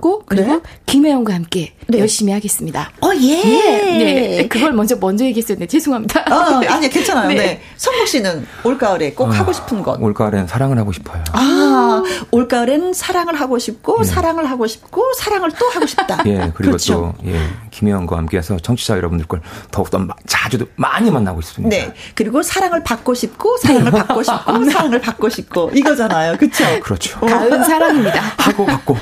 [0.00, 0.60] 있고 그리고 네?
[0.86, 1.98] 김혜영과 함께 네.
[2.00, 2.90] 열심히 하겠습니다.
[3.00, 3.42] 어 예.
[3.44, 3.98] 예.
[3.98, 4.48] 네.
[4.48, 6.20] 그걸 먼저 먼저 얘기했었는데 죄송합니다.
[6.30, 7.28] 어, 아니 괜찮아요.
[7.28, 7.34] 네.
[7.34, 7.62] 네.
[7.76, 10.00] 성국 씨는 올가을에 꼭 어, 하고 싶은 것.
[10.00, 11.22] 올가을엔 사랑을 하고 싶어요.
[11.32, 14.04] 아, 올가을엔 사랑을 하고 싶고 네.
[14.04, 16.22] 사랑을 하고 싶고 사랑을 또 하고 싶다.
[16.26, 16.50] 예.
[16.54, 17.14] 그리고 그렇죠.
[17.22, 17.38] 또 예.
[17.70, 19.40] 김혜영과 함께해서 청취자 여러분들 걸
[19.70, 21.76] 더욱더 자주 많이 만나고 싶습니다.
[21.76, 21.92] 네.
[22.14, 26.38] 그리고 사랑을 받고 싶고 사랑을 받고 싶고 사랑을 받고 싶고 이거잖아요.
[26.38, 26.64] 그렇죠.
[26.80, 27.20] 그렇죠.
[27.20, 28.20] 가을은 사랑입니다.
[28.38, 28.96] 하고 받고.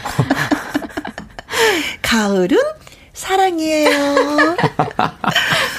[2.03, 2.57] 가을은
[3.13, 3.91] 사랑이에요.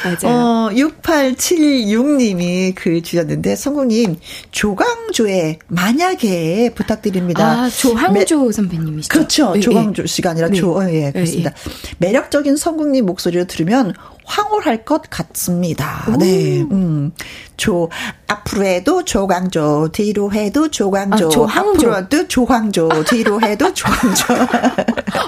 [0.03, 0.25] 맞아요.
[0.25, 4.19] 어, 6876님이 글 주셨는데, 성국님,
[4.51, 7.63] 조광 조의 만약에 부탁드립니다.
[7.63, 9.13] 아, 조항조 매, 선배님이시죠?
[9.13, 9.53] 그렇죠.
[9.55, 11.51] 예, 조광조 씨가 아니라 예, 조, 어, 예, 그렇습니다.
[11.51, 13.93] 예, 매력적인 성국님 목소리를 들으면
[14.25, 16.05] 황홀할 것 같습니다.
[16.07, 16.17] 오.
[16.17, 16.61] 네.
[16.61, 17.11] 음.
[17.57, 17.89] 조
[18.27, 21.71] 앞으로 해도 조광조 뒤로 해도 조광조 아, 조항조.
[21.91, 24.33] 앞으로 해도 조광조 뒤로 해도 조광조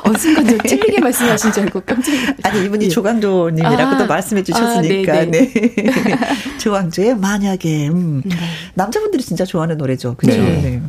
[0.06, 2.14] 어 순간 좀 찔리게 말씀하신 줄 알고 깜짝
[2.44, 2.90] 아니 이분이 예.
[2.90, 6.18] 조광조님이라고 도 아, 말씀해 주셨으니까 아, 네, 네.
[6.60, 8.22] 조광조의 만약에 음.
[8.24, 8.36] 네.
[8.76, 10.62] 남자분들이 진짜 좋아하는 노래죠 그죠 네.
[10.62, 10.82] 네.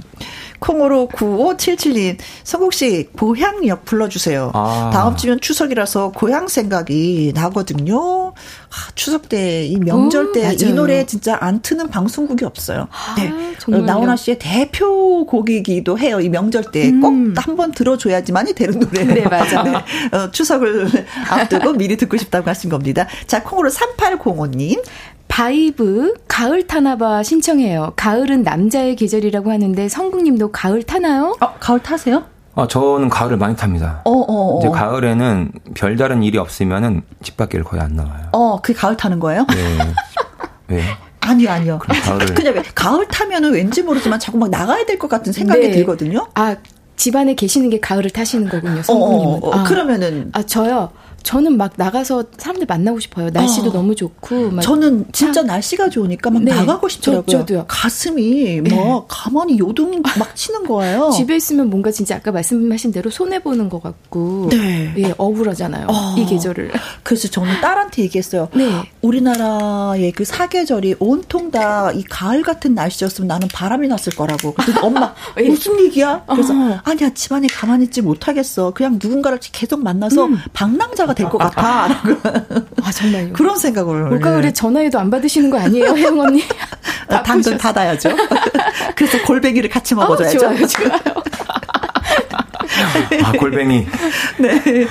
[0.58, 4.52] 콩으로 9577님, 성국 씨, 고향역 불러주세요.
[4.54, 4.90] 아.
[4.92, 8.28] 다음 주면 추석이라서 고향 생각이 나거든요.
[8.28, 12.86] 아, 추석 때, 이 명절 때 이 노래 진짜 안 트는 방송국이 없어요.
[12.92, 13.32] 아, 네.
[13.58, 13.84] 정말요?
[13.86, 16.20] 나훈아 씨의 대표 곡이기도 해요.
[16.20, 17.72] 이 명절 때 꼭 한번 음.
[17.72, 19.02] 들어줘야지만이 되는 노래.
[19.04, 19.62] 네, 맞아.
[19.64, 19.74] 네.
[20.16, 20.88] 어, 추석을
[21.28, 23.08] 앞두고 미리 듣고 싶다고 하신 겁니다.
[23.26, 24.80] 자, 콩으로 3805님.
[25.36, 27.94] 바이브 가을 타나봐 신청해요.
[27.96, 31.34] 가을은 남자의 계절이라고 하는데 성국님도 가을 타나요?
[31.40, 32.24] 어, 가을 타세요?
[32.54, 34.02] 어, 저는 가을을 많이 탑니다.
[34.04, 34.58] 어, 어, 어.
[34.58, 38.26] 이제 가을에는 별다른 일이 없으면은 집 밖을 거의 안 나와요.
[38.32, 39.46] 어, 그게 가을 타는 거예요?
[39.48, 39.78] 네.
[40.68, 40.82] 왜?
[41.20, 41.78] 아니요, 아니요.
[41.78, 42.26] 가을을...
[42.36, 45.70] 그냥 왜, 가을 타면은 왠지 모르지만 자꾸 막 나가야 될 것 같은 생각이 네.
[45.70, 46.26] 들거든요.
[46.34, 46.56] 아,
[46.96, 49.24] 집안에 계시는 게 가을을 타시는 거군요, 성국님은.
[49.24, 49.54] 어, 어, 어.
[49.60, 50.28] 아, 그러면은.
[50.34, 50.90] 아, 저요.
[51.22, 53.30] 저는 막 나가서 사람들 만나고 싶어요.
[53.30, 53.72] 날씨도 어.
[53.72, 54.60] 너무 좋고.
[54.60, 55.46] 저는 진짜 참.
[55.46, 56.54] 날씨가 좋으니까 막 네.
[56.54, 57.24] 나가고 싶더라고요.
[57.26, 58.74] 저, 도요 가슴이 네.
[58.74, 61.10] 막 가만히 요동 막 치는 거예요.
[61.10, 64.48] 집에 있으면 뭔가 진짜 아까 말씀하신 대로 손해 보는 것 같고.
[64.50, 64.92] 네.
[64.98, 65.86] 예, 억울하잖아요.
[65.88, 66.14] 어.
[66.18, 66.72] 이 계절을.
[67.02, 68.48] 그래서 저는 딸한테 얘기했어요.
[68.54, 68.68] 네.
[69.00, 74.54] 우리나라의 그 사계절이 온통 다 이 가을 같은 날씨였으면 나는 바람이 났을 거라고.
[74.82, 75.48] 엄마 예.
[75.48, 76.24] 무슨 얘기야?
[76.28, 76.80] 그래서 어.
[76.84, 78.72] 아니야 집안에 가만히 있지 못하겠어.
[78.72, 80.38] 그냥 누군가를 계속 만나서 음.
[80.52, 81.88] 방랑자가 전 화가 될 것 같아.
[82.82, 83.32] 아, 정말요?
[83.34, 84.12] 그런 생각을.
[84.12, 84.52] 올가을에 예.
[84.52, 86.42] 전화해도 안 받으시는 거 아니에요, 혜영 언니?
[87.08, 88.10] 아, 단돈 받아야죠.
[88.96, 90.38] 그래서 골뱅이를 같이 먹어줘야죠.
[90.38, 90.90] 어, 좋아요, 좋아요.
[93.24, 93.86] 아, 골뱅이.
[94.38, 94.86] 네.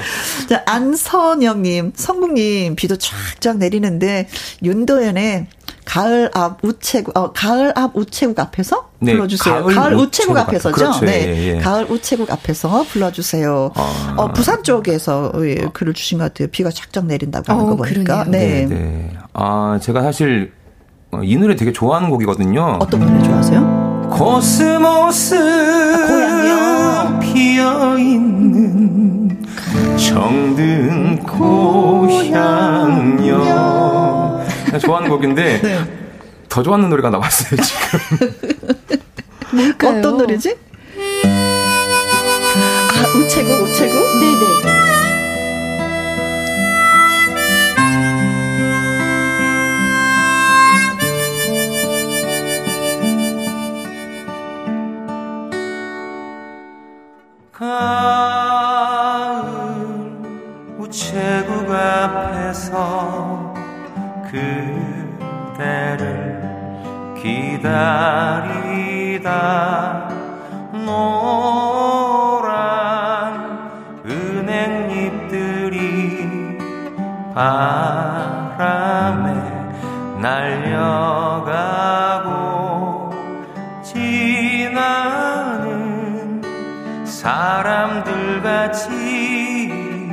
[0.47, 4.27] 자, 안선영님, 성국님, 비도 쫙쫙 내리는데,
[4.63, 5.47] 윤도현의
[5.85, 9.63] 가을 앞 우체국, 어, 가을 앞 우체국 앞에서 네, 불러주세요.
[9.63, 10.75] 가을, 가을 우체국, 앞에서죠.
[10.75, 11.05] 그렇죠.
[11.05, 11.59] 네, 예, 예.
[11.59, 13.71] 가을 우체국 앞에서 불러주세요.
[13.75, 14.13] 아.
[14.17, 16.47] 어, 부산 쪽에서 예, 글을 주신 것 같아요.
[16.49, 18.25] 비가 쫙쫙 내린다고 하는 어, 거 보니까.
[18.25, 18.67] 네.
[18.67, 18.75] 네.
[18.75, 19.11] 네.
[19.33, 20.53] 아, 제가 사실
[21.11, 22.77] 어, 이 노래 되게 좋아하는 곡이거든요.
[22.79, 24.09] 어떤 노래 좋아하세요?
[24.11, 29.41] 코스모스 아, 피어 있는
[29.97, 32.51] 정든 고향역
[34.79, 35.79] 좋아하는 곡인데 네.
[36.49, 37.99] 더 좋아하는 노래가 나왔어요 지금.
[39.57, 39.99] 뭘까요?
[39.99, 40.55] 어떤 노래지?
[41.25, 44.19] 아 우체국 우체국.
[44.19, 44.51] 네네.
[58.81, 63.40] 가을 우체국 앞에서
[64.31, 66.07] 그대를
[67.21, 68.47] 기다리다
[70.85, 71.91] 노란
[74.05, 75.37] 은행잎들이
[77.35, 79.33] 바람에
[80.21, 81.51] 날려가고
[83.83, 84.71] 지나는
[87.03, 90.09] 사람들 같이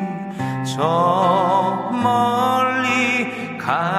[0.65, 3.98] 저 멀리 가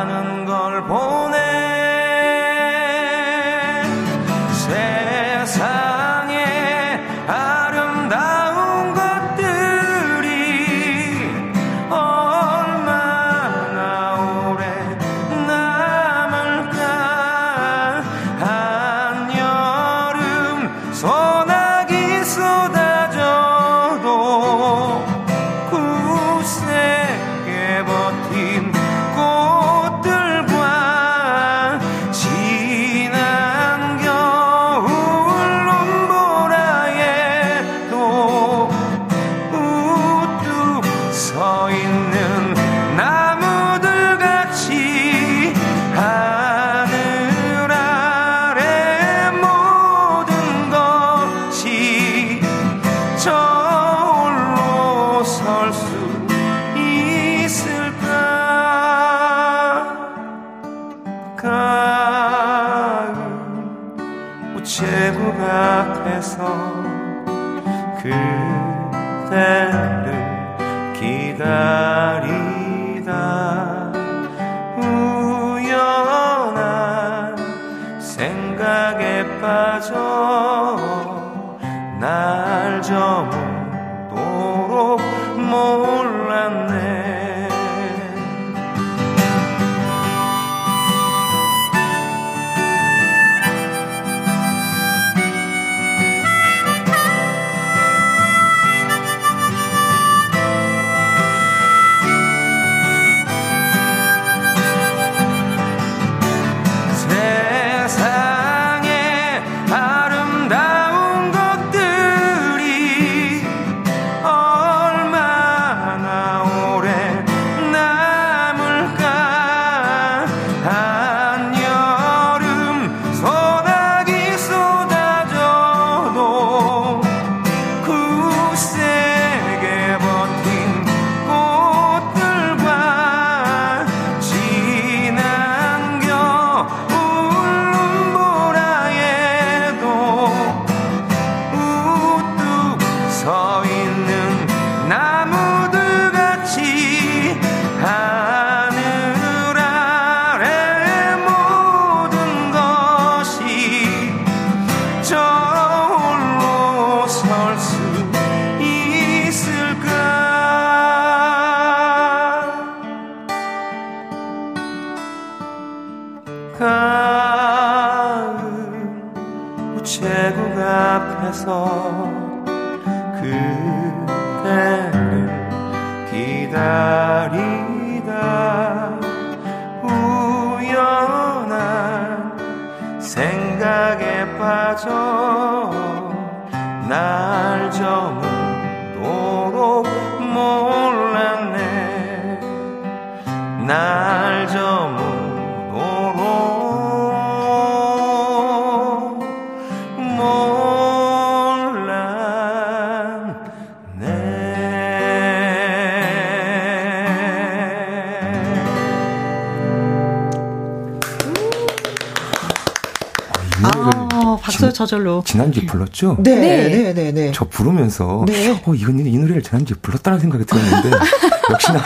[214.79, 215.21] 저절로.
[215.25, 216.15] 지난주에 불렀죠?
[216.19, 216.35] 네.
[216.35, 217.11] 네, 네, 네.
[217.11, 217.31] 네.
[217.33, 218.61] 저 부르면서, 네.
[218.65, 220.91] 어, 이건 이 노래를 지난주에 불렀다는 생각이 들었는데,
[221.51, 221.83] 역시나.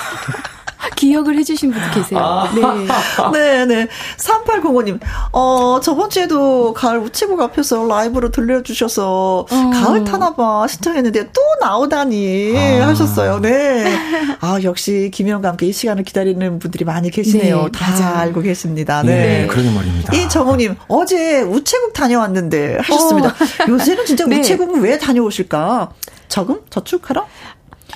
[1.03, 2.19] 기억을 해주신 분이 계세요.
[2.21, 2.49] 아.
[2.55, 2.61] 네.
[3.33, 3.87] 네 네.
[4.17, 4.99] 3805님,
[5.33, 9.71] 어, 저번 주에도 가을 우체국 앞에서 라이브로 들려주셔서, 어.
[9.73, 12.87] 가을 타나봐 신청했는데 또 나오다니 아.
[12.87, 13.39] 하셨어요.
[13.39, 13.93] 네.
[14.39, 17.63] 아, 역시 김영과 함께 이 시간을 기다리는 분들이 많이 계시네요.
[17.63, 18.17] 네, 다 맞아.
[18.19, 19.03] 알고 계십니다.
[19.03, 19.41] 네.
[19.41, 19.47] 네.
[19.47, 20.15] 그러게 말입니다.
[20.15, 23.29] 이 정우님, 어제 우체국 다녀왔는데 하셨습니다.
[23.29, 23.33] 어.
[23.67, 24.39] 요새는 진짜 네.
[24.39, 25.91] 우체국은 왜 다녀오실까?
[26.29, 26.61] 저금?
[26.69, 27.25] 저축하러?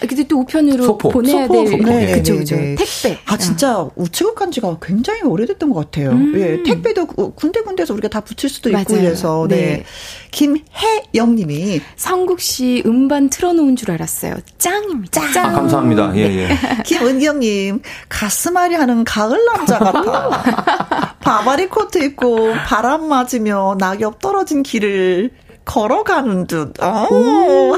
[0.02, 1.10] 근데 또 우편으로 소포.
[1.10, 1.80] 보내야 소포, 될.
[1.84, 2.76] 네, 그죠 네, 그죠 네.
[2.76, 3.20] 택배.
[3.26, 6.12] 아 진짜 우체국 간 지가 굉장히 오래됐던 것 같아요.
[6.12, 6.34] 음.
[6.36, 9.04] 예, 택배도 군데군데서 우리가 다 붙일 수도 있고 맞아요.
[9.04, 9.56] 그래서 네.
[9.56, 9.84] 네.
[10.32, 14.36] 김혜영님이 성국 씨 음반 틀어놓은 줄 알았어요.
[14.58, 15.32] 짱입니다.
[15.32, 15.46] 짱.
[15.46, 16.16] 아, 감사합니다.
[16.16, 16.50] 예 예.
[16.86, 21.16] 김은경님 가슴앓이 하는 가을 남자 같아.
[21.20, 25.32] 바바리 코트 입고 바람 맞으며 낙엽 떨어진 길을
[25.68, 26.82] 걸어가는 듯.
[26.82, 27.08] 어,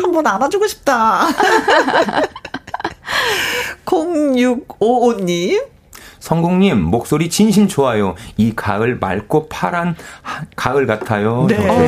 [0.01, 1.27] 한번 안아주고 싶다.
[3.85, 5.63] 0655님.
[6.19, 8.13] 성국님, 목소리 진심 좋아요.
[8.37, 9.95] 이 가을 맑고 파란
[10.55, 11.47] 가을 같아요.
[11.49, 11.55] 네.
[11.57, 11.85] 어.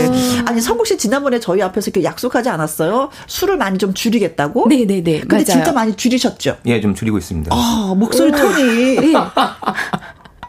[0.47, 3.09] 아니, 성국 씨 지난번에 저희 앞에서 이렇게 약속하지 않았어요?
[3.27, 4.67] 술을 많이 좀 줄이겠다고?
[4.69, 5.19] 네네네.
[5.19, 5.43] 근데 맞아요.
[5.43, 6.57] 진짜 많이 줄이셨죠?
[6.65, 7.53] 예, 좀 줄이고 있습니다.
[7.53, 9.11] 아, 목소리 톤이.
[9.11, 9.13] 네.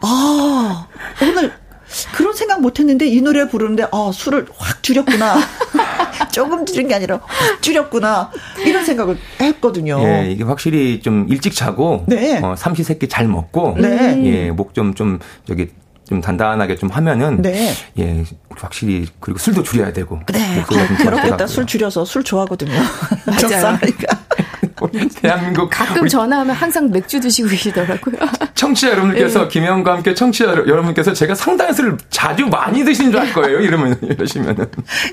[0.01, 0.87] 아,
[1.21, 1.51] 오늘
[2.13, 5.35] 그런 생각 못 했는데 이 노래 부르는데 아, 술을 확 줄였구나.
[6.31, 8.31] 조금 줄인 게 아니라 확 줄였구나.
[8.65, 9.99] 이런 생각을 했거든요.
[10.03, 12.39] 예, 이게 확실히 좀 일찍 자고 네.
[12.41, 14.21] 어, 삼시세끼 잘 먹고 네.
[14.25, 15.69] 예, 목 좀좀 좀 저기
[16.07, 17.71] 좀 단단하게 좀 하면은 네.
[17.97, 18.25] 예
[18.57, 20.65] 확실히 그리고 술도 줄여야 되고 네 아,
[20.97, 22.73] 그렇겠다 술 줄여서 술 좋아하거든요
[23.25, 23.79] 맞아요
[25.21, 28.15] 대한민국 가끔 전화하면 항상 맥주 드시고 계시더라고요
[28.55, 29.47] 청취자 여러분들께서 네.
[29.47, 34.65] 김영과 함께 청취자 여러분께서 제가 술을 자주 많이 드신 줄 알 거예요 이러면 이러시면은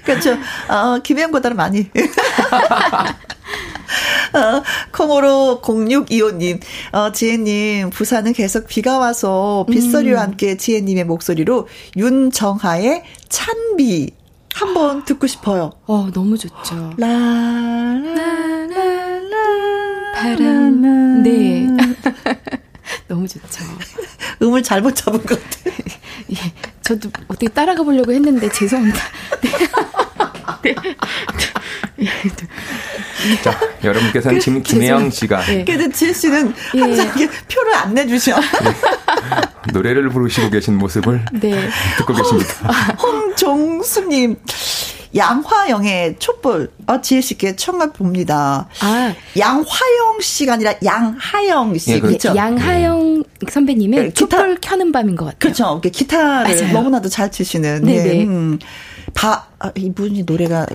[0.04, 0.36] 그렇죠
[0.68, 1.88] 어, 김영보다는 많이
[4.32, 6.60] 어, 콩으로 0625님,
[6.92, 10.28] 어, 지혜님, 부산은 계속 비가 와서 빗소리와 음.
[10.28, 11.66] 함께 지혜님의 목소리로
[11.96, 14.10] 윤정하의 찬비
[14.54, 15.72] 한번 듣고 싶어요.
[15.86, 16.92] 어, 너무 좋죠.
[16.96, 18.99] 라, 라, 라,
[20.28, 21.22] 라, 바람.
[21.22, 21.66] 네.
[23.08, 23.64] 너무 좋죠.
[24.42, 25.74] 음을 잘못 잡은 것 같아요.
[26.32, 26.52] 예,
[26.82, 29.00] 저도 어떻게 따라가 보려고 했는데 죄송합니다.
[30.62, 30.74] 네.
[31.96, 32.06] 네.
[33.42, 35.42] 자, 여러분께서는 그, 지금 김혜영 씨가.
[35.44, 35.64] 네.
[35.64, 36.80] 그래도 지혜 씨는 예.
[36.80, 37.28] 항상 예.
[37.52, 38.38] 표를 안 내주셔.
[38.38, 39.72] 네.
[39.72, 41.68] 노래를 부르시고 계신 모습을 네.
[41.98, 42.72] 듣고 계십니다.
[43.02, 44.36] 홍종수님.
[45.14, 48.68] 양화영의 촛불, 어, 지혜 씨께 청해 봅니다.
[48.80, 49.14] 아.
[49.36, 51.92] 양화영 씨가 아니라 양하영 씨.
[51.92, 52.34] 예, 그렇죠.
[52.34, 53.50] 양하영 네.
[53.50, 55.38] 선배님의 네, 촛불 켜는 밤인 것 같아요.
[55.38, 55.80] 그렇죠.
[55.80, 56.72] 기타를 맞아요.
[56.72, 57.82] 너무나도 잘 치시는.
[57.82, 58.02] 네네.
[58.04, 58.24] 네.
[58.24, 58.58] 음.
[59.14, 60.66] 바, 아, 이분이 노래가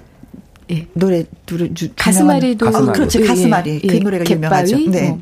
[0.72, 0.88] 예.
[0.94, 3.88] 노래 노래 가슴앓이도 가슴 그렇지 가슴앓이 예, 예.
[3.88, 4.78] 그 노래가 유명하죠.
[4.90, 5.10] 네.
[5.10, 5.20] 뭐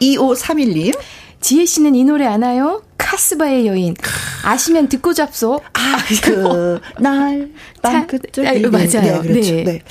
[0.00, 0.96] 2531님
[1.40, 2.82] 지혜 씨는 이 노래 아나요?
[2.98, 3.94] 카스바의 여인.
[4.44, 5.60] 아시면 듣고 잡소.
[5.72, 7.50] 아, 그, 날,
[7.80, 8.46] 땅 끝을.
[8.46, 9.22] 아, 맞아요.
[9.22, 9.54] 네, 그렇죠.
[9.54, 9.64] 네.
[9.64, 9.82] 네.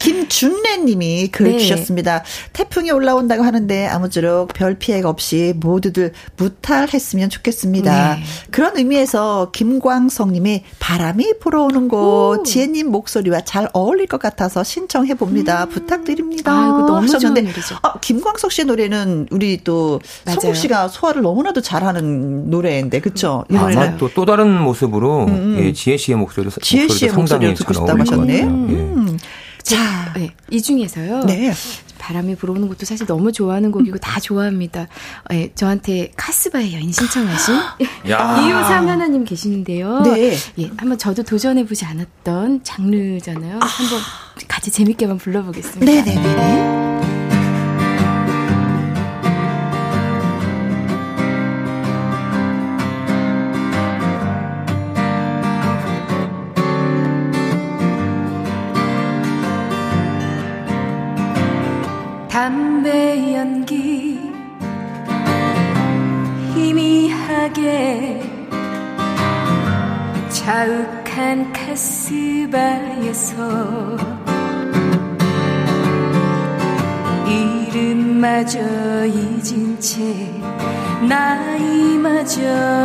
[0.00, 1.58] 김준래 님이 글 네.
[1.58, 2.24] 주셨습니다.
[2.54, 8.14] 태풍이 올라온다고 하는데 아무쪼록 별 피해가 없이 모두들 무탈했으면 좋겠습니다.
[8.16, 8.22] 네.
[8.50, 15.14] 그런 의미에서 김광성 님이 바람이 불어오는 곳 지혜 님 목소리와 잘 어울릴 것 같아서 신청해
[15.14, 15.64] 봅니다.
[15.64, 15.68] 음.
[15.68, 16.50] 부탁드립니다.
[16.50, 17.76] 아이고, 너무 하셨는데 노래죠.
[17.82, 23.44] 아, 김광석 씨의 노래는 우리 또 성국 씨가 소화를 너무나도 잘하는 노래인데 그렇죠?
[23.54, 25.28] 아, 아마 또 또 다른 모습으로 음.
[25.28, 25.56] 음.
[25.60, 28.42] 예, 지혜 씨의 목소리도 지혜 씨의 목소리를 듣고 싶다고 하셨네.
[28.42, 29.08] 음.
[29.12, 29.16] 예.
[29.62, 31.20] 자, 네, 이 중에서요.
[31.26, 31.52] 네.
[31.98, 34.88] 바람이 불어오는 것도 사실 너무 좋아하는 곡이고 다 좋아합니다.
[35.28, 37.54] 네, 저한테 카스바의 여인 신청하신
[38.08, 40.00] 이호삼 하나님 계시는데요.
[40.02, 40.34] 네.
[40.58, 43.56] 예, 한번 저도 도전해보지 않았던 장르잖아요.
[43.60, 43.64] 아.
[43.66, 43.98] 한번
[44.48, 45.84] 같이 재밌게만 불러보겠습니다.
[45.84, 47.19] 네네네.
[67.50, 68.22] 하게
[70.28, 73.36] 자욱한 카스바에서
[77.26, 78.60] 이름마저
[79.06, 80.00] 잊은 채
[81.08, 82.40] 나이마저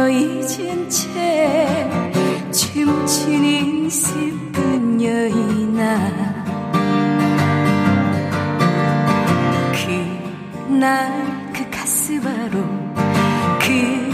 [0.10, 1.90] 잊은 채
[2.52, 6.46] 춤추는 슬픈 여인아.
[10.68, 12.64] 그날 그 가스바로
[13.60, 14.05] 그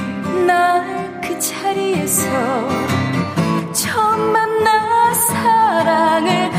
[0.62, 1.02] 날
[1.32, 2.24] 그 자리에서
[3.74, 6.52] 처음 만나 사랑을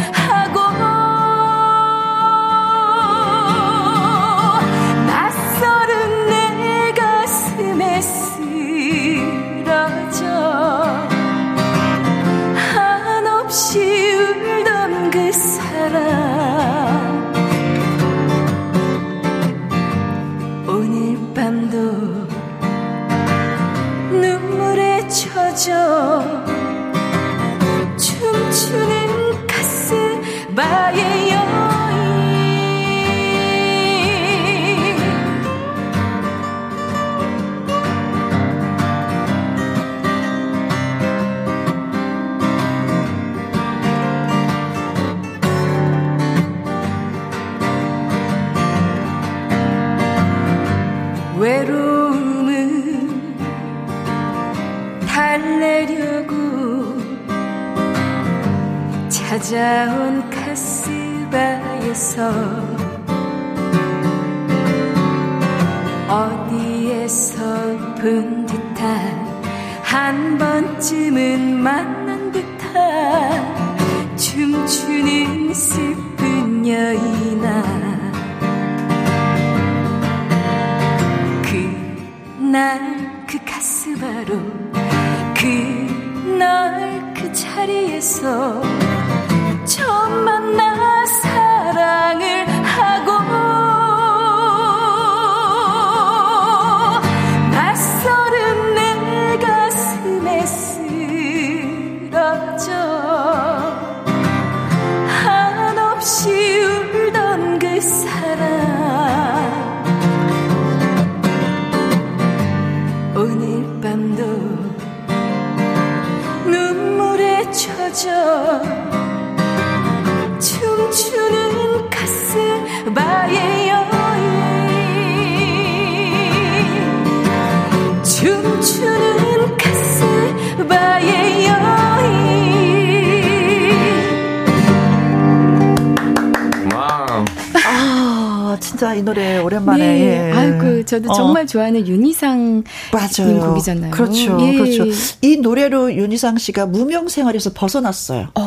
[140.93, 141.15] 저도 어.
[141.15, 143.41] 정말 좋아하는 윤희상 맞아요.
[143.41, 143.91] 곡이잖아요.
[143.93, 144.59] 그렇죠, 예.
[144.59, 144.85] 그렇죠.
[145.23, 148.29] 이 노래로 윤희상 씨가 무명 생활에서 벗어났어요.
[148.35, 148.42] 어.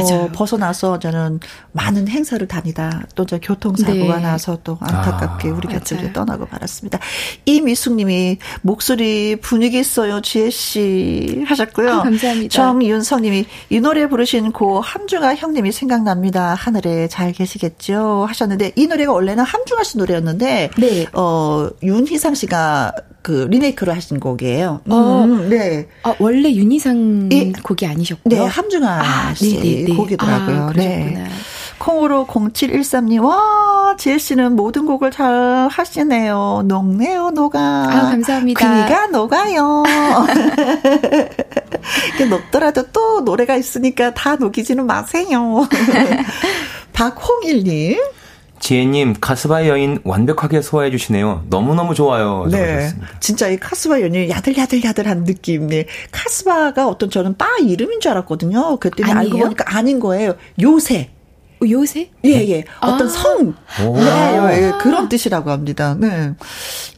[0.00, 0.30] 어, 맞아요.
[0.32, 1.40] 벗어나서 저는
[1.72, 4.22] 많은 행사를 다니다 또 저 교통사고가 네.
[4.22, 6.98] 나서 또 안타깝게 아, 우리 곁을 떠나고 말았습니다.
[7.44, 11.90] 이미숙님이 목소리 분위기 있어요, 지혜 씨 하셨고요.
[11.90, 12.48] 아, 감사합니다.
[12.52, 16.54] 정윤성님이 이 노래 부르신 고 함중아 형님이 생각납니다.
[16.54, 21.06] 하늘에 잘 계시겠죠 하셨는데 이 노래가 원래는 함중아 씨 노래였는데 네.
[21.12, 22.92] 어 윤희상 씨가
[23.26, 24.82] 그 리메이크를 하신 곡이에요.
[24.88, 25.88] 어, 음, 네.
[26.04, 27.50] 아, 원래 윤희상 예.
[27.60, 28.38] 곡이 아니셨고요.
[28.38, 29.96] 네, 함중아 아, 씨 네, 네, 네.
[29.96, 30.62] 곡이더라고요.
[30.68, 31.26] 아, 네.
[31.78, 36.62] 콩으로 0713님, 와, 지혜 씨는 모든 곡을 잘 하시네요.
[36.66, 37.58] 녹네요, 녹아.
[37.58, 38.84] 아, 감사합니다.
[38.84, 39.82] 귀가 녹아요.
[42.30, 45.66] 녹더라도 또 노래가 있으니까 다 녹이지는 마세요.
[46.92, 47.98] 박홍일님.
[48.58, 51.44] 지혜님 카스바 여인 완벽하게 소화해 주시네요.
[51.48, 52.46] 너무너무 좋아요.
[52.50, 52.90] 네.
[53.20, 55.68] 진짜 이 카스바 여인이 야들야들야들한 느낌.
[55.68, 55.86] 네.
[56.10, 58.78] 카스바가 어떤 저는 바 이름인 줄 알았거든요.
[58.78, 59.34] 그랬더니 아니에요?
[59.34, 60.34] 알고 보니까 아닌 거예요.
[60.60, 61.10] 요새.
[61.66, 62.10] 요새?
[62.24, 62.64] 예, 예.
[62.80, 63.10] 어떤 아.
[63.10, 63.54] 성.
[63.78, 65.96] 네, 예, 그런 뜻이라고 합니다.
[65.98, 66.34] 네.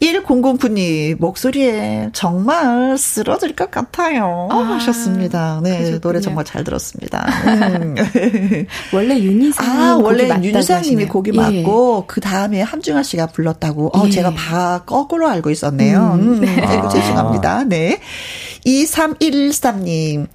[0.01, 4.49] 1009님, 목소리에 정말 쓰러질 것 같아요.
[4.51, 5.61] 아, 하셨습니다.
[5.63, 6.01] 네, 그러셨군요.
[6.01, 7.27] 노래 정말 잘 들었습니다.
[7.47, 7.95] 음.
[8.93, 11.37] 원래 윤희상 아, 원래 윤희상님이 곡이 예.
[11.63, 13.97] 맞고, 그 다음에 함중아 씨가 불렀다고.
[13.97, 14.11] 어, 예.
[14.11, 16.19] 제가 바 거꾸로 알고 있었네요.
[16.21, 16.41] 음, 음.
[16.41, 16.61] 네.
[16.65, 16.89] 아.
[16.89, 17.65] 죄송합니다.
[17.65, 18.01] 네.
[18.69, 20.27] 2313님,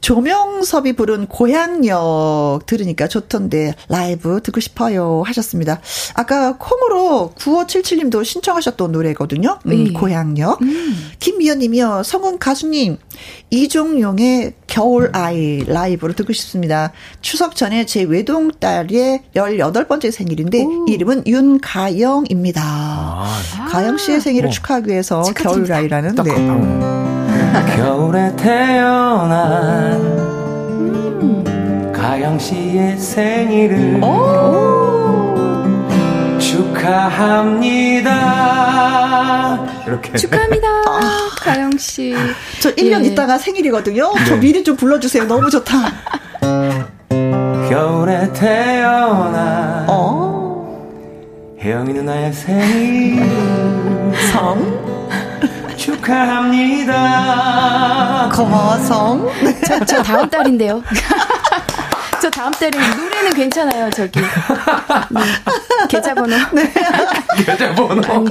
[0.00, 5.80] 조명섭이 부른 고향역 들으니까 좋던데 라이브 듣고 싶어요 하셨습니다.
[6.14, 9.58] 아까 콩으로 9577님도 신청하셨던 노래거든요.
[9.66, 9.92] 음, 네.
[9.92, 10.62] 고향역.
[10.62, 11.10] 음.
[11.18, 12.02] 김미연 님이요.
[12.04, 12.98] 성은 가수님
[13.50, 16.92] 이종용의 겨울 아이 라이브를 듣고 싶습니다.
[17.20, 20.86] 추석 전에 제 외동딸의 18번째 생일인데 오.
[20.88, 22.62] 이름은 윤가영입니다.
[22.62, 23.66] 아.
[23.70, 24.52] 가영 씨의 생일을 어.
[24.52, 27.17] 축하하기 위해서 겨울 아이라는 네.
[27.76, 30.00] 겨울에 태어난
[31.20, 31.92] 음.
[31.94, 34.00] 가영 씨의 생일을
[37.98, 39.66] 축하합니다.
[39.86, 40.16] 이렇게.
[40.16, 40.66] 축하합니다.
[40.88, 41.28] 아.
[41.40, 42.14] 가영 씨.
[42.60, 43.08] 저 1년 예.
[43.08, 44.12] 있다가 생일이거든요.
[44.14, 44.24] 네.
[44.26, 45.24] 저 미리 좀 불러주세요.
[45.24, 45.92] 너무 좋다.
[47.68, 50.78] 겨울에 태어난 어?
[51.60, 53.22] 혜영이 누나의 생일.
[54.32, 54.88] 성?
[55.88, 56.98] 축하합니다.
[58.32, 59.30] 거성.
[59.66, 60.82] 저, 저 다음 달인데요.
[62.20, 64.20] 저 다음 달에 노래는 괜찮아요, 저기.
[64.20, 64.26] 네.
[65.88, 66.36] 계좌번호.
[66.52, 66.70] 네.
[67.46, 68.24] 계좌번호.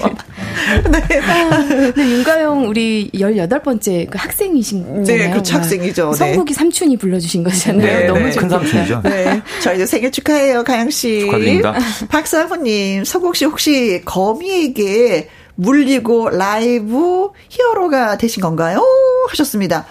[0.91, 1.19] 네.
[1.21, 1.63] 아,
[1.95, 5.31] 네, 윤가영 우리 18번째 그 학생이신 네, 잖아요.
[5.31, 5.55] 그렇죠.
[5.55, 6.11] 학생이죠.
[6.11, 6.17] 네.
[6.17, 7.81] 성국이 삼촌이 불러주신 거잖아요.
[7.81, 8.31] 네, 너무 네.
[8.31, 9.01] 큰 삼촌이죠.
[9.03, 9.41] 네.
[9.61, 11.21] 저 이제 생일 축하해요, 가영 씨.
[11.21, 11.75] 축하드립니다.
[12.09, 18.81] 박사부님, 성국 씨 혹시 거미에게 물리고 라이브 히어로가 되신 건가요?
[19.29, 19.85] 하셨습니다.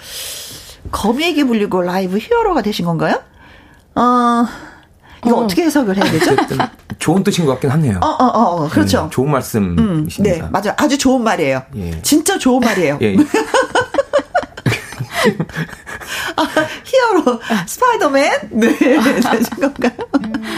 [0.91, 3.21] 거미에게 물리고 라이브 히어로가 되신 건가요?
[3.97, 4.47] 어,
[5.27, 5.47] 이거 어.
[5.47, 6.37] 떻게 해석을 해야 되죠?
[6.99, 7.99] 좋은 뜻인 것 같긴 하네요.
[8.01, 9.05] 어, 어, 어, 어 그렇죠.
[9.05, 9.83] 음, 좋은 말씀이십니다.
[9.83, 10.75] 음, 네, 맞아요.
[10.77, 11.63] 아주 좋은 말이에요.
[11.77, 12.01] 예.
[12.03, 12.99] 진짜 좋은 말이에요.
[13.03, 13.17] 예.
[16.37, 16.47] 아,
[16.85, 19.93] 히어로 스파이더맨 네 되신 건가요?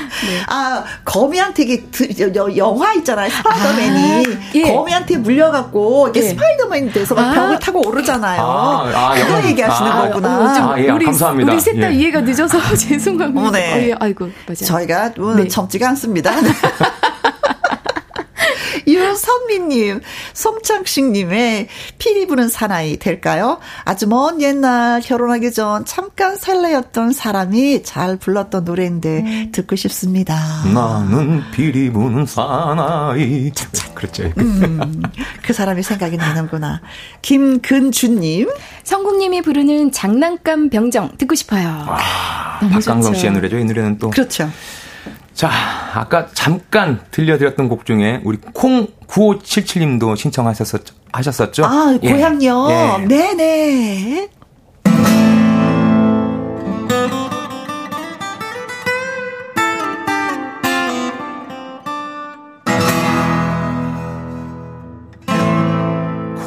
[0.08, 0.42] 네.
[0.46, 1.84] 아, 거미한테 이게
[2.56, 3.30] 영화 있잖아요.
[3.30, 4.26] 스파이더맨이.
[4.26, 4.62] 아, 예.
[4.72, 6.28] 거미한테 물려갖고 이게 예.
[6.30, 7.32] 스파이더맨이 돼서 아.
[7.32, 8.40] 벽을 타고 오르잖아요.
[8.40, 10.72] 아, 아 그거 얘기하시는 아, 거구나.
[10.72, 11.52] 아, 예, 우리, 감사합니다.
[11.52, 11.96] 우리 셋다 예.
[11.96, 13.48] 이해가 늦어서 죄송합니다.
[13.48, 13.72] 어, 네.
[13.72, 14.54] 어, 예, 아이고, 맞아요.
[14.54, 15.48] 저희가 뭐 네.
[15.48, 16.32] 젊지가 않습니다.
[18.98, 20.00] 유선미님,
[20.34, 21.68] 송창식님의
[21.98, 23.58] 피리 부는 사나이 될까요?
[23.84, 29.52] 아주 먼 옛날 결혼하기 전 잠깐 설레였던 사람이 잘 불렀던 노래인데 음.
[29.52, 30.36] 듣고 싶습니다.
[30.72, 33.52] 나는 피리 부는 사나이.
[33.94, 34.24] 그렇죠.
[34.38, 35.02] 음,
[35.42, 36.80] 그 사람이 생각이 나는구나.
[37.22, 38.48] 김근주님.
[38.84, 41.68] 성국님이 부르는 장난감 병정 듣고 싶어요.
[41.88, 43.58] 아, 박강성 씨의 노래죠.
[43.58, 44.10] 이 노래는 또.
[44.10, 44.48] 그렇죠.
[45.38, 45.48] 자,
[45.94, 50.82] 아까 잠깐 들려드렸던 곡 중에 우리 콩 9577님도 신청하셨었,
[51.12, 51.64] 하셨었죠?
[51.64, 52.10] 아, 예.
[52.10, 52.66] 고향요?
[52.70, 53.06] 예.
[53.06, 54.30] 네네.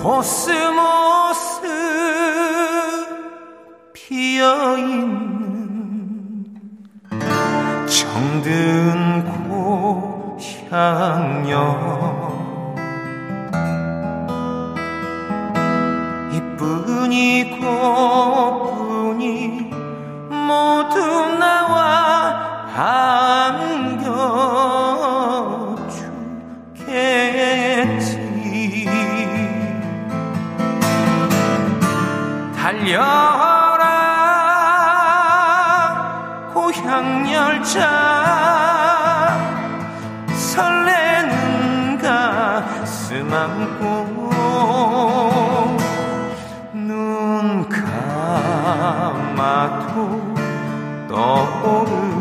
[0.04, 1.62] 코스모스
[3.94, 5.41] 피어있는
[7.92, 9.26] 정든
[10.72, 11.56] 고향여.
[16.32, 19.20] 이뿐이 꽃뿐이
[20.30, 20.96] 모두
[21.38, 23.76] 나와 반겨주겠지.
[32.56, 33.61] 달려
[49.62, 52.21] 감아도 떠오르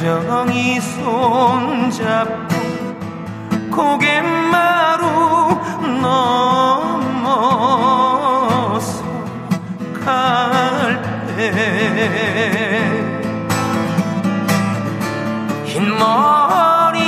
[0.00, 2.56] 정히 손잡고
[3.70, 5.04] 고갯마루
[6.80, 7.44] 넘어서
[10.02, 11.52] 갈때
[15.66, 17.02] 흰머리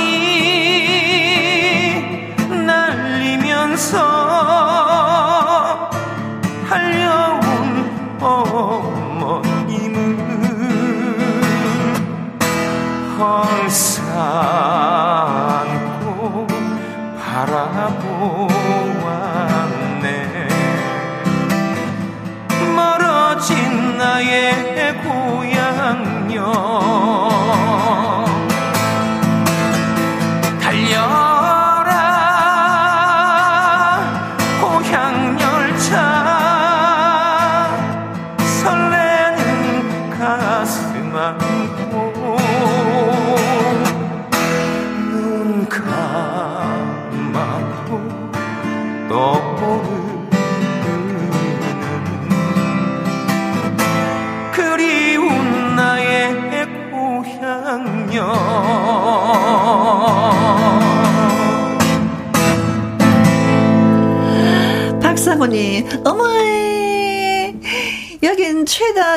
[2.67, 3.97] 날리면서
[6.69, 8.92] 달려온 어
[13.23, 14.03] 헐산고
[17.23, 17.67] 바라보았네.
[22.75, 26.41] 멀어진 나의 고향여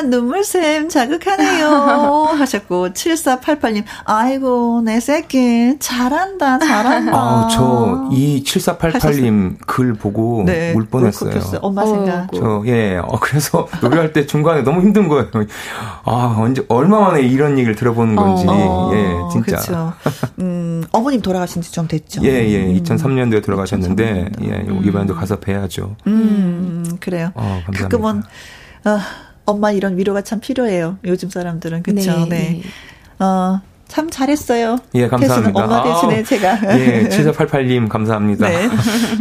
[0.09, 1.67] 눈물샘 자극하네요.
[2.37, 7.11] 하셨고, 7488님, 아이고, 내 새끼, 잘한다, 잘한다.
[7.15, 11.39] 아, 저, 이 7488님 글 보고 네, 울 뻔했어요.
[11.61, 12.27] 엄마 생각.
[12.35, 15.27] 저, 예, 어, 그래서 노래할 때 중간에 너무 힘든 거예요.
[16.03, 19.45] 아, 언제, 얼마 만에 이런 얘기를 들어보는 건지, 어, 예, 진짜.
[19.57, 19.93] 그렇죠.
[20.39, 22.23] 음, 어머님 돌아가신 지 좀 됐죠.
[22.23, 24.43] 예, 예, 2003년도에 돌아가셨는데, 2003년도.
[24.49, 24.81] 예, 음.
[24.83, 25.95] 이번에도 가서 뵈야죠.
[26.07, 27.31] 음, 그래요.
[27.35, 27.83] 어, 감사합니다.
[27.83, 28.23] 가끔은
[28.85, 28.99] 어,
[29.47, 30.99] 엄마 이런 위로가 참 필요해요.
[31.05, 32.25] 요즘 사람들은 그렇죠.
[32.25, 32.61] 네.
[32.61, 33.25] 네.
[33.25, 34.77] 어, 참 잘했어요.
[34.95, 35.63] 예, 감사합니다.
[35.63, 36.59] 엄마 대신에 아, 제가.
[36.79, 38.47] 예, 7488님 감사합니다.
[38.49, 38.69] 네.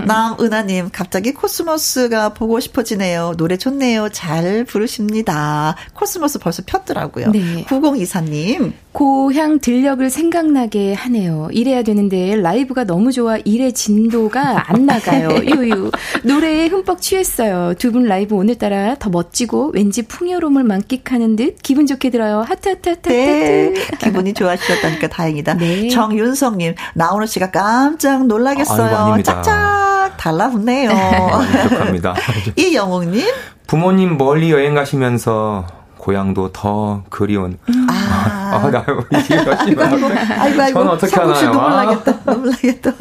[0.07, 3.35] 남은하님, 갑자기 코스모스가 보고 싶어지네요.
[3.37, 4.09] 노래 좋네요.
[4.11, 5.77] 잘 부르십니다.
[5.95, 7.31] 코스모스 벌써 폈더라고요.
[7.33, 7.65] 네.
[7.69, 8.73] 9024님.
[8.93, 11.49] 고향 들녘을 생각나게 하네요.
[11.53, 15.29] 이래야 되는데 라이브가 너무 좋아 일의 진도가 안 나가요.
[15.45, 15.91] 유유.
[16.25, 17.75] 노래에 흠뻑 취했어요.
[17.79, 22.41] 두 분 라이브 오늘따라 더 멋지고 왠지 풍요로움을 만끽하는 듯 기분 좋게 들어요.
[22.41, 23.09] 하트 하트 하트.
[23.11, 23.75] 네.
[24.01, 25.55] 기분이 좋아 지셨다니까 다행이다.
[25.55, 25.89] 네.
[25.89, 29.13] 정윤성님, 나훈아 씨가 깜짝 놀라겠어요.
[29.13, 30.91] 아이고, 짝짝 달라붙네요.
[30.91, 32.15] 만족합니다.
[32.57, 33.27] 이영웅님.
[33.67, 35.67] 부모님 멀리 여행 가시면서
[35.99, 37.59] 고향도 더 그리운.
[37.69, 37.87] 음.
[37.91, 38.85] 아, 아, 나
[39.19, 40.07] 이게 아이고, 아이고,
[40.39, 40.79] 아이고, 아이고.
[40.79, 41.53] 저는 어떻게 하나요?
[41.53, 42.33] 나겠다.
[42.33, 42.93] 눈물 나겠다.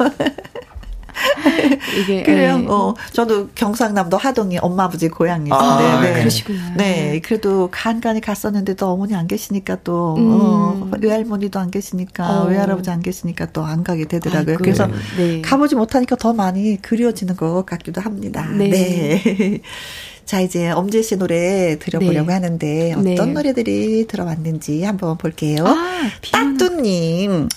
[2.00, 2.58] 이게 그래요.
[2.58, 2.66] 네.
[2.68, 6.14] 어, 저도 경상남도 하동이 엄마 아버지 고향이신데 아, 네.
[6.14, 6.74] 그러시구나.
[6.76, 10.30] 네, 그래도 간간히 갔었는데 또 어머니 안 계시니까 또 음.
[10.32, 12.46] 어, 외할머니도 안 계시니까 어.
[12.46, 14.52] 외할아버지 안 계시니까 또 안 가게 되더라고요.
[14.52, 14.62] 아이고.
[14.62, 15.42] 그래서 네.
[15.42, 18.48] 가보지 못하니까 더 많이 그리워지는 것 같기도 합니다.
[18.56, 18.68] 네.
[18.70, 19.60] 네.
[20.24, 22.32] 자, 이제 엄재 씨 노래 들어보려고 네.
[22.32, 23.14] 하는데 어떤 네.
[23.26, 25.64] 노래들이 들어왔는지 한번 볼게요.
[25.66, 27.48] 아, 따뚜님.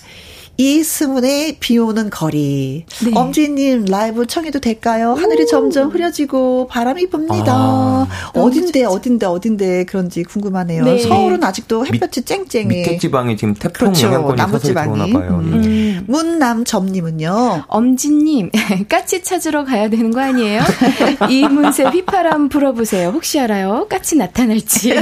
[0.60, 2.84] 이스문의 비 오는 거리.
[3.06, 3.12] 네.
[3.16, 5.14] 엄지님 라이브 청해도 될까요?
[5.14, 7.46] 하늘이 점점 흐려지고 바람이 붑니다.
[7.48, 10.84] 아, 어딘데 어딘데 어딘데 그런지 궁금하네요.
[10.84, 11.00] 네.
[11.00, 12.66] 서울은 아직도 햇볕이 쨍쨍해.
[12.66, 14.08] 밑에 지방이 지금 태풍 그렇죠.
[14.08, 15.40] 영향권이 남부 지방이 봐요.
[15.42, 15.54] 음.
[15.54, 16.04] 음.
[16.08, 17.64] 문남점님은요.
[17.68, 18.52] 엄지님
[18.90, 20.62] 까치 찾으러 가야 되는 거 아니에요?
[21.30, 23.12] 이문세 휘파람 불어보세요.
[23.12, 23.88] 혹시 알아요?
[23.90, 24.94] 까치 나타날지.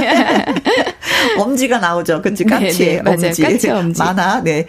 [1.36, 2.22] 엄지가 나오죠.
[2.22, 2.78] 그치 까치.
[2.78, 3.16] 네, 네, 맞아요.
[3.26, 3.42] 엄지.
[3.42, 4.00] 까치 엄지.
[4.00, 4.44] 많아.
[4.44, 4.64] 네.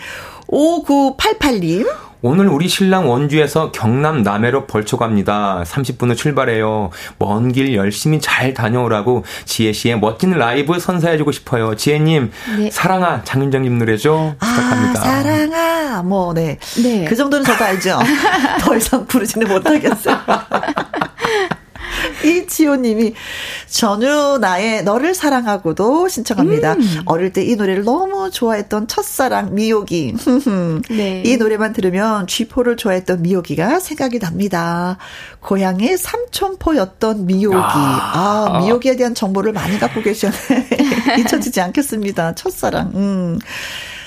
[0.51, 1.87] 5988님.
[2.21, 5.63] 오늘 우리 신랑 원주에서 경남 남해로 벌초 갑니다.
[5.65, 6.89] 30분 후 출발해요.
[7.17, 11.75] 먼 길 열심히 잘 다녀오라고 지혜 씨의 멋진 라이브 선사해주고 싶어요.
[11.77, 12.69] 지혜님, 네.
[12.71, 14.35] 사랑아 장윤정님 노래죠?
[14.37, 14.99] 부탁합니다.
[14.99, 16.57] 아, 사랑아, 뭐, 네.
[16.83, 17.05] 네.
[17.05, 17.97] 그 정도는 저도 알죠.
[18.59, 20.17] 더 이상 부르지는 못하겠어요.
[22.23, 23.13] 이지호님이
[23.67, 26.73] 전유 나의 너를 사랑하고도 신청합니다.
[26.73, 27.01] 음.
[27.05, 30.13] 어릴 때 이 노래를 너무 좋아했던 첫사랑 미호기.
[30.91, 31.23] 네.
[31.25, 34.97] 이 노래만 들으면 쥐포를 좋아했던 미호기가 생각이 납니다.
[35.39, 37.57] 고향의 삼촌포였던 미호기.
[37.57, 40.35] 아, 아 미호기에 대한 정보를 많이 갖고 계셨네.
[41.19, 42.35] 잊혀지지 않겠습니다.
[42.35, 42.91] 첫사랑.
[42.93, 43.39] 음.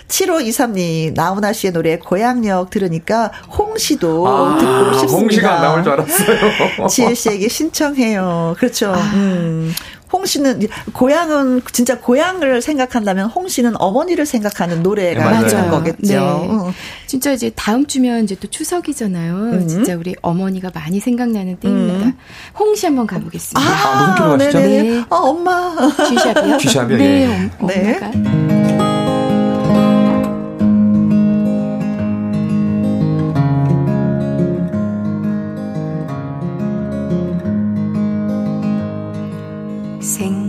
[0.08, 5.16] 7523님, 나훈아 씨의 노래 고향역 들으니까 홍시도 아, 듣고 싶습니다.
[5.16, 6.86] 홍시가 나올 줄 알았어요.
[6.90, 8.56] 지혜 씨에게 신청해요.
[8.58, 8.92] 그렇죠.
[8.92, 9.12] 아.
[9.14, 9.72] 음.
[10.12, 16.02] 홍 씨는 고향은 진짜 고향을 생각한다면 홍 씨는 어머니를 생각하는 노래가 네, 맞는 거겠죠.
[16.02, 16.48] 네.
[16.50, 16.72] 응.
[17.06, 19.34] 진짜 이제 다음 주면 이제 또 추석이잖아요.
[19.34, 19.68] 음.
[19.68, 22.04] 진짜 우리 어머니가 많이 생각나는 때입니다.
[22.04, 22.18] 음.
[22.58, 23.60] 홍씨 한번 가보겠습니다.
[23.60, 24.58] 아, 아 키로 가시죠?
[24.58, 25.04] 네.
[25.08, 25.74] 아, 엄마.
[26.08, 26.58] 쥐샵이요?
[26.58, 26.98] 쥐샵이요?
[26.98, 27.50] 네, 예.
[27.58, 27.98] 엄, 네.
[28.02, 28.91] 엄마가.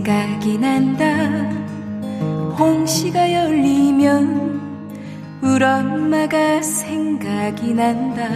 [0.04, 1.06] 생각이 난다.
[2.58, 4.60] 홍시가 열리면
[5.42, 8.28] 울 엄마가 생각이 난다.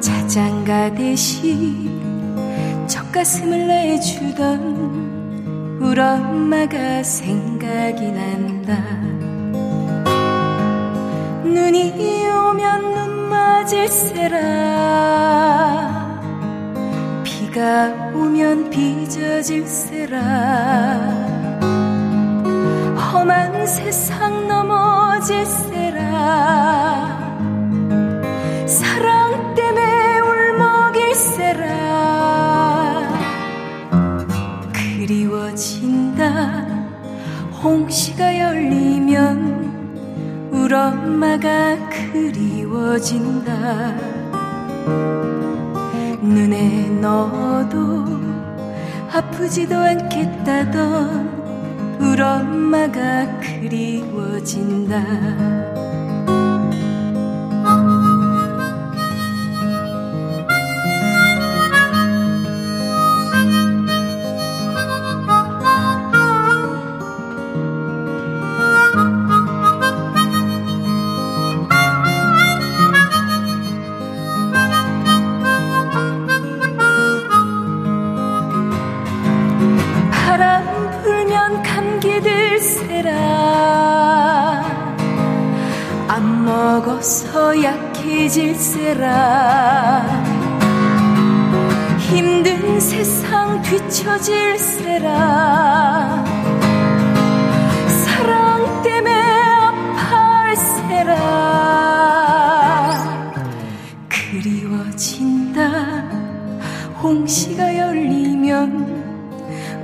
[0.00, 8.82] 자장가 대신 젖가슴을 내주던 울 엄마가 생각이 난다.
[11.44, 14.94] 눈이 오면 눈 맞을세라
[17.54, 20.18] 비가 오면 빚어질세라.
[22.96, 26.00] 험한 세상 넘어질세라.
[28.66, 31.68] 사랑 때문에 울먹일세라.
[34.72, 36.66] 그리워진다.
[37.62, 41.78] 홍시가 열리면 울 엄마가
[42.10, 43.54] 그리워진다
[46.24, 48.04] 눈에 넣어도
[49.12, 51.44] 아프지도 않겠다던
[52.00, 55.04] 울 엄마가 그리워진다.
[87.62, 89.04] 약해질세라.
[91.98, 95.08] 힘든 세상 뒤처질세라.
[97.88, 99.12] 사랑 때문에
[100.02, 101.14] 아파할세라.
[104.08, 105.60] 그리워진다.
[107.02, 109.04] 홍시가 열리면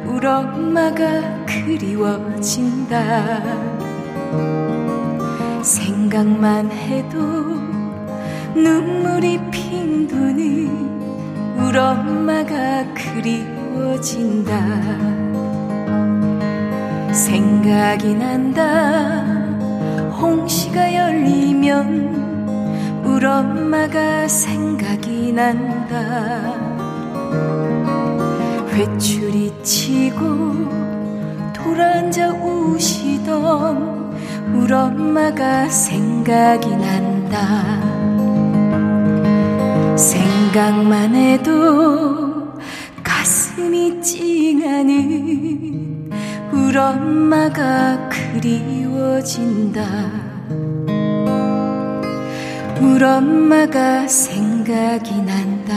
[0.06, 3.00] 울 엄마가 그리워진다.
[5.62, 7.20] 생 각만 해도
[8.52, 14.50] 눈물이 핑 도는 울 엄마가 그리워진다.
[17.12, 19.22] 생각이 난다.
[20.20, 25.94] 홍시가 열리면 울 엄마가 생각이 난다.
[28.72, 30.24] 회추리 치고
[31.52, 33.99] 돌아앉아 우시던
[34.54, 37.90] 울 엄마가 생각이 난다.
[39.96, 42.54] 생각만 해도
[43.02, 46.10] 가슴이 찡하는
[46.52, 49.82] 울 엄마가 그리워진다.
[52.80, 55.74] 울 엄마가 생각이 난다.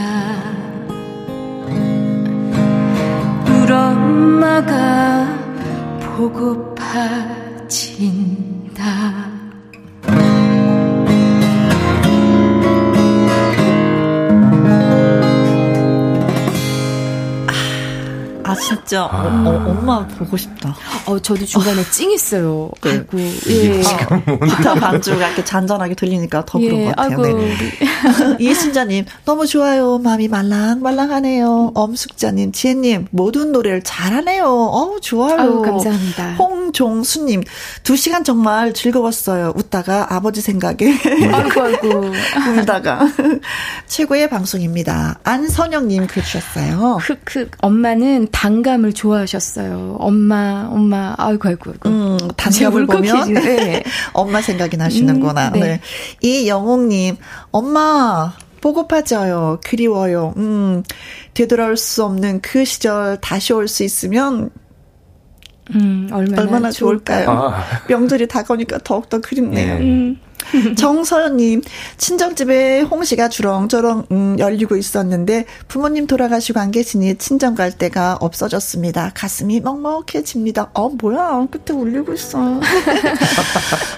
[3.46, 5.28] 울 엄마가
[6.16, 8.53] 보고파진다
[8.86, 9.30] 아
[18.56, 19.44] 진짜 아.
[19.46, 20.76] 어, 어, 엄마 보고 싶다.
[21.06, 21.84] 어 저도 중간에 어.
[21.90, 22.70] 찡했어요.
[22.82, 22.90] 네.
[22.90, 23.80] 아이고 예.
[24.46, 26.68] 기타 반주가 이렇게 잔잔하게 들리니까 더 예.
[26.68, 27.18] 그런 것 같아요.
[27.24, 27.38] 아이고.
[27.38, 27.56] 네.
[28.44, 29.98] 이순자님 너무 좋아요.
[29.98, 31.72] 마음이 말랑말랑하네요.
[31.74, 34.44] 엄숙자님, 지혜님 모든 노래를 잘하네요.
[34.44, 35.40] 어우 좋아요.
[35.40, 36.34] 아유, 감사합니다.
[36.34, 37.42] 홍종수님
[37.82, 39.52] 두 시간 정말 즐거웠어요.
[39.56, 40.76] 웃다가 아버지 생각에
[41.32, 42.12] 아이고 아이고
[42.58, 43.00] 울다가
[43.86, 45.18] 최고의 방송입니다.
[45.24, 46.98] 안선영님 글 주셨어요.
[47.00, 49.96] 흑흑 엄마는 단감 을 좋아하셨어요.
[49.98, 51.88] 엄마, 엄마, 아이고, 아이고, 아이고.
[51.88, 53.82] 음, 단감을 보면 네.
[54.12, 55.48] 엄마 생각이 나시는구나.
[55.48, 55.60] 음, 네.
[55.60, 55.80] 네.
[56.20, 57.16] 이영웅님,
[57.50, 59.60] 엄마, 보고파져요.
[59.64, 60.34] 그리워요.
[60.36, 60.82] 음,
[61.34, 64.50] 되돌아올 수 없는 그 시절 다시 올 수 있으면
[65.74, 67.30] 음, 얼마나, 얼마나 좋을까요?
[67.30, 67.64] 아.
[67.88, 69.78] 명절이 다가오니까 더욱더 그립네요.
[69.78, 69.80] 네.
[69.80, 70.18] 음.
[70.76, 71.62] 정서연님,
[71.96, 79.12] 친정집에 홍시가 주렁주렁 음, 열리고 있었는데 부모님 돌아가시고 안 계시니 친정 갈 데가 없어졌습니다.
[79.14, 80.70] 가슴이 먹먹해집니다.
[80.74, 81.46] 어, 뭐야.
[81.50, 82.38] 끝에 울리고 있어.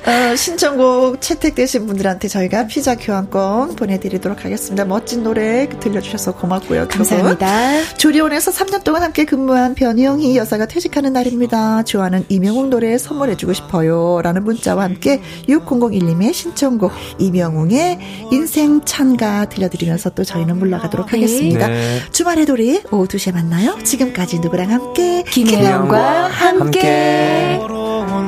[0.06, 4.84] 어, 신청곡 채택되신 분들한테 저희가 피자 교환권 보내드리도록 하겠습니다.
[4.84, 6.88] 멋진 노래 들려주셔서 고맙고요.
[6.88, 7.96] 감사합니다.
[7.96, 11.82] 조리원에서 3년 동안 함께 근무한 변희영희 여사가 퇴직하는 날입니다.
[11.84, 14.20] 좋아하는 이명웅 노래 선물해주고 싶어요.
[14.22, 21.66] 라는 문자와 함께 6001님의 신청곡 이명웅의 인생 찬가 들려드리면서 또 저희는 물러가도록 하겠습니다.
[21.66, 22.00] 네.
[22.12, 23.78] 주말의 도리 오후 2시에 만나요.
[23.82, 27.58] 지금까지 누구랑 함께 김혜영과 함께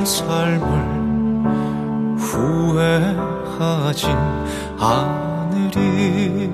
[0.05, 0.99] 삶을
[2.17, 4.09] 후회하진
[4.79, 6.49] 않으리